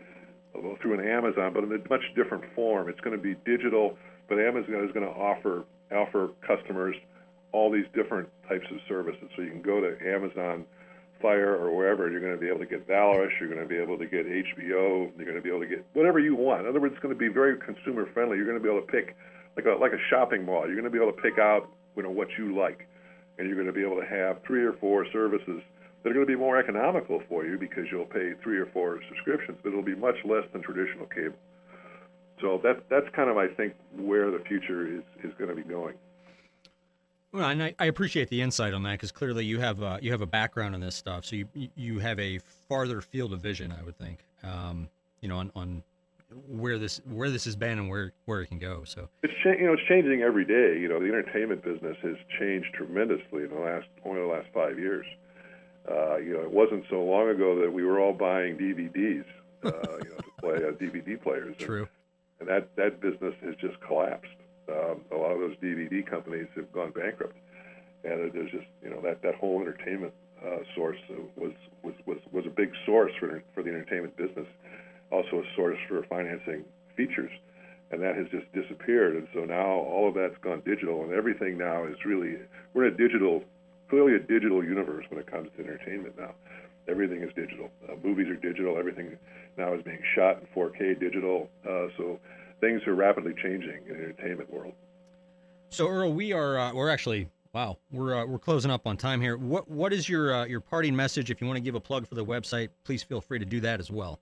through 0.80 1.00
an 1.00 1.08
Amazon, 1.08 1.52
but 1.52 1.64
in 1.64 1.72
a 1.72 1.78
much 1.88 2.04
different 2.14 2.44
form. 2.54 2.88
It's 2.88 3.00
going 3.00 3.16
to 3.16 3.22
be 3.22 3.34
digital, 3.44 3.96
but 4.28 4.38
Amazon 4.38 4.84
is 4.84 4.92
going 4.92 5.06
to 5.06 5.12
offer 5.12 5.64
offer 5.92 6.30
customers 6.46 6.96
all 7.52 7.70
these 7.70 7.84
different 7.94 8.28
types 8.48 8.64
of 8.70 8.78
services. 8.88 9.28
So 9.36 9.42
you 9.42 9.50
can 9.50 9.62
go 9.62 9.80
to 9.80 9.96
Amazon 10.08 10.64
Fire 11.20 11.54
or 11.54 11.74
wherever, 11.76 12.04
and 12.04 12.12
you're 12.12 12.20
going 12.20 12.34
to 12.34 12.40
be 12.40 12.48
able 12.48 12.58
to 12.58 12.66
get 12.66 12.86
Valorous, 12.86 13.32
you're 13.38 13.48
going 13.48 13.60
to 13.60 13.68
be 13.68 13.76
able 13.76 13.98
to 13.98 14.06
get 14.06 14.26
HBO, 14.26 15.12
you're 15.16 15.28
going 15.28 15.36
to 15.36 15.42
be 15.42 15.50
able 15.50 15.60
to 15.60 15.66
get 15.66 15.84
whatever 15.92 16.18
you 16.18 16.34
want. 16.34 16.62
In 16.62 16.66
other 16.66 16.80
words, 16.80 16.94
it's 16.94 17.02
going 17.02 17.14
to 17.14 17.18
be 17.18 17.28
very 17.28 17.58
consumer 17.60 18.08
friendly. 18.12 18.36
You're 18.36 18.46
going 18.46 18.58
to 18.58 18.62
be 18.62 18.68
able 18.68 18.80
to 18.80 18.90
pick 18.90 19.14
like 19.56 19.66
a 19.66 19.78
like 19.78 19.92
a 19.92 20.02
shopping 20.10 20.44
mall. 20.44 20.66
You're 20.66 20.74
going 20.74 20.90
to 20.90 20.90
be 20.90 20.98
able 20.98 21.12
to 21.12 21.22
pick 21.22 21.38
out 21.38 21.68
you 21.96 22.02
know 22.02 22.10
what 22.10 22.28
you 22.38 22.56
like, 22.56 22.86
and 23.38 23.46
you're 23.46 23.56
going 23.56 23.66
to 23.66 23.72
be 23.72 23.84
able 23.84 24.00
to 24.00 24.06
have 24.06 24.38
three 24.46 24.64
or 24.64 24.72
four 24.74 25.06
services 25.12 25.62
that 26.02 26.10
are 26.10 26.14
going 26.14 26.26
to 26.26 26.32
be 26.32 26.36
more 26.36 26.58
economical 26.58 27.22
for 27.28 27.46
you 27.46 27.58
because 27.58 27.84
you'll 27.90 28.04
pay 28.04 28.32
three 28.42 28.58
or 28.58 28.66
four 28.66 29.00
subscriptions, 29.08 29.58
but 29.62 29.70
it'll 29.70 29.82
be 29.82 29.94
much 29.94 30.16
less 30.24 30.44
than 30.52 30.62
traditional 30.62 31.06
cable. 31.06 31.36
So 32.40 32.60
that 32.64 32.82
that's 32.90 33.08
kind 33.14 33.30
of 33.30 33.36
I 33.36 33.48
think 33.48 33.74
where 33.96 34.30
the 34.30 34.40
future 34.40 34.86
is 34.86 35.02
is 35.22 35.32
going 35.38 35.50
to 35.50 35.56
be 35.56 35.62
going. 35.62 35.94
Well, 37.32 37.48
and 37.48 37.62
I, 37.62 37.74
I 37.78 37.86
appreciate 37.86 38.28
the 38.28 38.42
insight 38.42 38.74
on 38.74 38.82
that 38.82 38.92
because 38.92 39.10
clearly 39.10 39.44
you 39.44 39.58
have 39.60 39.82
uh, 39.82 39.98
you 40.02 40.10
have 40.10 40.20
a 40.20 40.26
background 40.26 40.74
in 40.74 40.80
this 40.80 40.96
stuff, 40.96 41.24
so 41.24 41.36
you 41.36 41.46
you 41.76 41.98
have 42.00 42.18
a 42.18 42.38
farther 42.68 43.00
field 43.00 43.32
of 43.32 43.40
vision, 43.40 43.72
I 43.72 43.82
would 43.82 43.96
think. 43.96 44.18
Um, 44.42 44.88
you 45.20 45.28
know, 45.28 45.38
on, 45.38 45.52
on 45.54 45.82
where 46.48 46.78
this 46.78 47.00
where 47.10 47.30
this 47.30 47.44
has 47.44 47.56
been 47.56 47.78
and 47.78 47.88
where 47.88 48.12
where 48.26 48.40
it 48.42 48.46
can 48.48 48.58
go. 48.58 48.82
So 48.84 49.08
It's 49.22 49.32
cha- 49.42 49.50
you 49.50 49.66
know 49.66 49.72
it's 49.74 49.82
changing 49.88 50.22
every 50.22 50.44
day. 50.44 50.78
You 50.80 50.88
know 50.88 50.98
the 51.00 51.06
entertainment 51.06 51.62
business 51.62 51.96
has 52.02 52.16
changed 52.38 52.68
tremendously 52.74 53.44
in 53.44 53.50
the 53.50 53.60
last 53.60 53.86
only 54.04 54.20
the 54.20 54.26
last 54.26 54.48
five 54.54 54.78
years. 54.78 55.06
Uh, 55.90 56.16
you 56.16 56.32
know 56.32 56.40
it 56.42 56.50
wasn't 56.50 56.84
so 56.90 57.02
long 57.02 57.28
ago 57.28 57.60
that 57.60 57.72
we 57.72 57.84
were 57.84 57.98
all 58.00 58.12
buying 58.12 58.56
DVDs, 58.56 59.24
uh, 59.64 59.70
you 60.04 60.10
know, 60.10 60.16
to 60.18 60.30
play 60.40 60.56
uh, 60.56 60.72
DVD 60.72 61.20
players. 61.20 61.54
And- 61.58 61.66
true. 61.66 61.88
and 62.40 62.48
that 62.48 62.74
that 62.76 63.00
business 63.00 63.34
has 63.44 63.54
just 63.60 63.80
collapsed. 63.80 64.30
Um, 64.68 65.00
a 65.10 65.16
lot 65.16 65.32
of 65.32 65.40
those 65.40 65.56
DVD 65.56 66.06
companies 66.06 66.46
have 66.54 66.70
gone 66.72 66.92
bankrupt, 66.92 67.36
and 68.04 68.32
there's 68.32 68.50
just 68.52 68.66
you 68.82 68.90
know 68.90 69.00
that 69.02 69.22
that 69.22 69.34
whole 69.34 69.60
entertainment 69.60 70.12
uh, 70.44 70.58
source 70.74 70.98
was, 71.36 71.52
was 71.82 71.94
was 72.06 72.18
was 72.30 72.46
a 72.46 72.50
big 72.50 72.70
source 72.86 73.12
for 73.18 73.42
for 73.54 73.62
the 73.64 73.70
entertainment 73.70 74.16
business, 74.16 74.46
also 75.12 75.40
a 75.40 75.54
source 75.54 75.78
for 75.88 76.02
financing 76.08 76.64
features, 76.96 77.30
and 77.90 78.02
that 78.02 78.16
has 78.16 78.26
just 78.30 78.50
disappeared. 78.52 79.16
And 79.16 79.28
so 79.34 79.44
now 79.44 79.66
all 79.66 80.08
of 80.08 80.14
that's 80.14 80.36
gone 80.42 80.62
digital, 80.64 81.04
and 81.04 81.12
everything 81.12 81.58
now 81.58 81.84
is 81.84 81.96
really 82.04 82.36
we're 82.74 82.86
in 82.86 82.94
a 82.94 82.96
digital, 82.96 83.44
clearly 83.90 84.14
a 84.14 84.18
digital 84.18 84.64
universe 84.64 85.04
when 85.10 85.20
it 85.20 85.30
comes 85.30 85.50
to 85.56 85.62
entertainment 85.62 86.14
now. 86.18 86.34
Everything 86.88 87.22
is 87.22 87.30
digital. 87.36 87.70
Uh, 87.88 87.94
movies 88.02 88.28
are 88.28 88.36
digital. 88.36 88.76
Everything 88.76 89.16
now 89.56 89.72
is 89.72 89.82
being 89.82 90.02
shot 90.16 90.40
in 90.40 90.46
4K 90.56 90.98
digital. 90.98 91.48
Uh, 91.64 91.86
so 91.96 92.18
things 92.60 92.82
are 92.86 92.94
rapidly 92.94 93.34
changing 93.40 93.82
in 93.88 93.96
the 93.96 94.04
entertainment 94.04 94.52
world. 94.52 94.72
So 95.70 95.88
Earl, 95.88 96.12
we 96.12 96.32
are 96.32 96.58
uh, 96.58 96.74
we're 96.74 96.90
actually 96.90 97.28
wow 97.54 97.78
we're 97.90 98.14
uh, 98.14 98.26
we're 98.26 98.38
closing 98.38 98.70
up 98.70 98.86
on 98.86 98.96
time 98.96 99.20
here. 99.20 99.36
What 99.36 99.70
what 99.70 99.92
is 99.92 100.08
your 100.08 100.34
uh, 100.34 100.44
your 100.46 100.60
parting 100.60 100.96
message? 100.96 101.30
If 101.30 101.40
you 101.40 101.46
want 101.46 101.58
to 101.58 101.62
give 101.62 101.74
a 101.74 101.80
plug 101.80 102.06
for 102.06 102.14
the 102.14 102.24
website, 102.24 102.70
please 102.84 103.02
feel 103.02 103.20
free 103.20 103.38
to 103.38 103.44
do 103.44 103.60
that 103.60 103.78
as 103.78 103.90
well. 103.90 104.18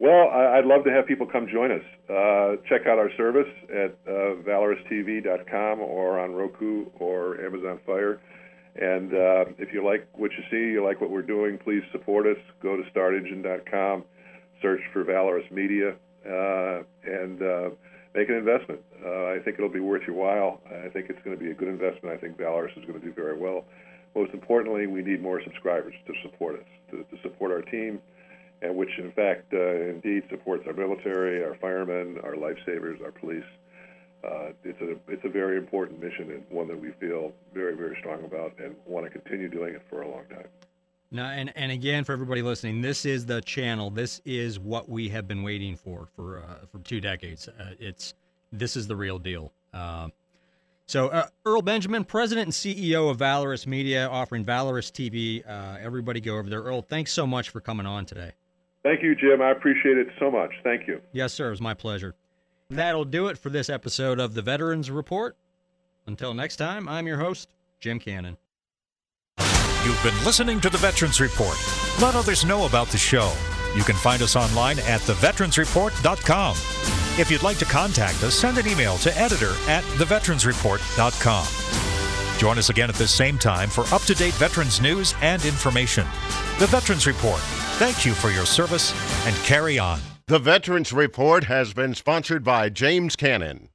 Well, 0.00 0.30
I'd 0.30 0.64
love 0.64 0.82
to 0.84 0.90
have 0.90 1.06
people 1.06 1.26
come 1.26 1.46
join 1.46 1.70
us. 1.70 1.84
Uh, 2.08 2.56
check 2.70 2.86
out 2.88 2.96
our 2.96 3.10
service 3.18 3.52
at 3.68 3.98
uh, 4.08 4.40
valoroustv.com 4.48 5.80
or 5.80 6.18
on 6.18 6.32
Roku 6.32 6.86
or 6.98 7.38
Amazon 7.44 7.78
Fire. 7.84 8.18
And 8.76 9.12
uh, 9.12 9.44
if 9.58 9.74
you 9.74 9.84
like 9.84 10.08
what 10.14 10.30
you 10.32 10.42
see, 10.50 10.72
you 10.72 10.82
like 10.82 11.02
what 11.02 11.10
we're 11.10 11.20
doing, 11.20 11.58
please 11.58 11.82
support 11.92 12.26
us. 12.26 12.38
Go 12.62 12.78
to 12.78 12.82
startengine.com, 12.90 14.04
search 14.62 14.80
for 14.94 15.04
Valorous 15.04 15.44
Media, 15.50 15.90
uh, 16.24 16.80
and 17.04 17.42
uh, 17.42 17.68
make 18.14 18.30
an 18.30 18.36
investment. 18.36 18.80
Uh, 19.04 19.36
I 19.36 19.38
think 19.44 19.58
it'll 19.58 19.68
be 19.68 19.80
worth 19.80 20.04
your 20.06 20.16
while. 20.16 20.62
I 20.66 20.88
think 20.88 21.10
it's 21.10 21.20
going 21.26 21.36
to 21.36 21.44
be 21.44 21.50
a 21.50 21.54
good 21.54 21.68
investment. 21.68 22.16
I 22.16 22.16
think 22.16 22.38
Valorous 22.38 22.72
is 22.74 22.86
going 22.86 22.98
to 22.98 23.04
do 23.04 23.12
very 23.12 23.38
well. 23.38 23.66
Most 24.16 24.32
importantly, 24.32 24.86
we 24.86 25.02
need 25.02 25.20
more 25.20 25.42
subscribers 25.44 25.92
to 26.06 26.14
support 26.22 26.58
us, 26.58 26.66
to, 26.90 27.04
to 27.04 27.22
support 27.22 27.52
our 27.52 27.60
team, 27.60 28.00
and 28.62 28.74
which 28.76 28.90
in 28.98 29.12
fact, 29.12 29.52
uh, 29.52 29.88
indeed, 29.88 30.22
supports 30.30 30.64
our 30.66 30.72
military, 30.72 31.42
our 31.42 31.56
firemen, 31.60 32.18
our 32.22 32.34
lifesavers, 32.34 33.02
our 33.02 33.12
police. 33.12 33.44
Uh, 34.22 34.52
it's 34.64 34.80
a 34.82 34.96
it's 35.10 35.24
a 35.24 35.28
very 35.28 35.56
important 35.56 35.98
mission 35.98 36.30
and 36.30 36.44
one 36.50 36.68
that 36.68 36.78
we 36.78 36.90
feel 37.00 37.32
very 37.54 37.74
very 37.74 37.96
strong 38.00 38.22
about 38.24 38.52
and 38.62 38.74
want 38.86 39.06
to 39.06 39.10
continue 39.10 39.48
doing 39.48 39.74
it 39.74 39.82
for 39.88 40.02
a 40.02 40.08
long 40.08 40.24
time. 40.28 40.46
Now, 41.10 41.30
and 41.30 41.52
and 41.56 41.72
again, 41.72 42.04
for 42.04 42.12
everybody 42.12 42.42
listening, 42.42 42.82
this 42.82 43.04
is 43.04 43.26
the 43.26 43.40
channel. 43.40 43.90
This 43.90 44.20
is 44.24 44.60
what 44.60 44.88
we 44.88 45.08
have 45.08 45.26
been 45.26 45.42
waiting 45.42 45.74
for 45.74 46.06
for 46.14 46.40
uh, 46.40 46.66
for 46.70 46.78
two 46.80 47.00
decades. 47.00 47.48
Uh, 47.48 47.70
it's 47.80 48.14
this 48.52 48.76
is 48.76 48.86
the 48.86 48.96
real 48.96 49.18
deal. 49.18 49.52
Uh, 49.72 50.08
so, 50.86 51.06
uh, 51.08 51.28
Earl 51.46 51.62
Benjamin, 51.62 52.04
president 52.04 52.46
and 52.46 52.52
CEO 52.52 53.10
of 53.10 53.16
Valorous 53.16 53.64
Media, 53.64 54.08
offering 54.08 54.44
Valorous 54.44 54.90
TV. 54.90 55.48
Uh, 55.48 55.78
everybody 55.80 56.20
go 56.20 56.36
over 56.36 56.50
there. 56.50 56.62
Earl, 56.62 56.82
thanks 56.82 57.12
so 57.12 57.28
much 57.28 57.50
for 57.50 57.60
coming 57.60 57.86
on 57.86 58.06
today. 58.06 58.32
Thank 58.82 59.02
you, 59.02 59.14
Jim. 59.14 59.42
I 59.42 59.50
appreciate 59.50 59.98
it 59.98 60.08
so 60.18 60.30
much. 60.30 60.50
Thank 60.64 60.88
you. 60.88 61.00
Yes, 61.12 61.34
sir. 61.34 61.48
It 61.48 61.50
was 61.50 61.60
my 61.60 61.74
pleasure. 61.74 62.14
That'll 62.70 63.04
do 63.04 63.26
it 63.26 63.36
for 63.36 63.50
this 63.50 63.68
episode 63.68 64.20
of 64.20 64.34
the 64.34 64.42
Veterans 64.42 64.90
Report. 64.90 65.36
Until 66.06 66.34
next 66.34 66.56
time, 66.56 66.88
I'm 66.88 67.06
your 67.06 67.18
host, 67.18 67.50
Jim 67.78 67.98
Cannon. 67.98 68.36
You've 69.84 70.02
been 70.02 70.24
listening 70.24 70.60
to 70.60 70.70
the 70.70 70.78
Veterans 70.78 71.20
Report. 71.20 71.56
Let 72.00 72.14
others 72.14 72.44
know 72.44 72.66
about 72.66 72.88
the 72.88 72.98
show. 72.98 73.32
You 73.74 73.82
can 73.82 73.96
find 73.96 74.22
us 74.22 74.36
online 74.36 74.78
at 74.80 75.00
theveteransreport.com. 75.00 76.56
If 77.18 77.30
you'd 77.30 77.42
like 77.42 77.58
to 77.58 77.64
contact 77.64 78.22
us, 78.22 78.34
send 78.34 78.58
an 78.58 78.66
email 78.66 78.96
to 78.98 79.16
editor 79.18 79.52
at 79.68 79.84
theveteransreport.com. 79.84 82.38
Join 82.38 82.58
us 82.58 82.70
again 82.70 82.88
at 82.88 82.96
this 82.96 83.12
same 83.12 83.36
time 83.36 83.68
for 83.68 83.84
up 83.94 84.02
to 84.02 84.14
date 84.14 84.34
veterans 84.34 84.80
news 84.80 85.14
and 85.20 85.44
information. 85.44 86.06
The 86.58 86.66
Veterans 86.66 87.06
Report. 87.06 87.40
Thank 87.80 88.04
you 88.04 88.12
for 88.12 88.28
your 88.28 88.44
service 88.44 88.92
and 89.26 89.34
carry 89.36 89.78
on. 89.78 90.00
The 90.26 90.38
Veterans 90.38 90.92
Report 90.92 91.44
has 91.44 91.72
been 91.72 91.94
sponsored 91.94 92.44
by 92.44 92.68
James 92.68 93.16
Cannon. 93.16 93.69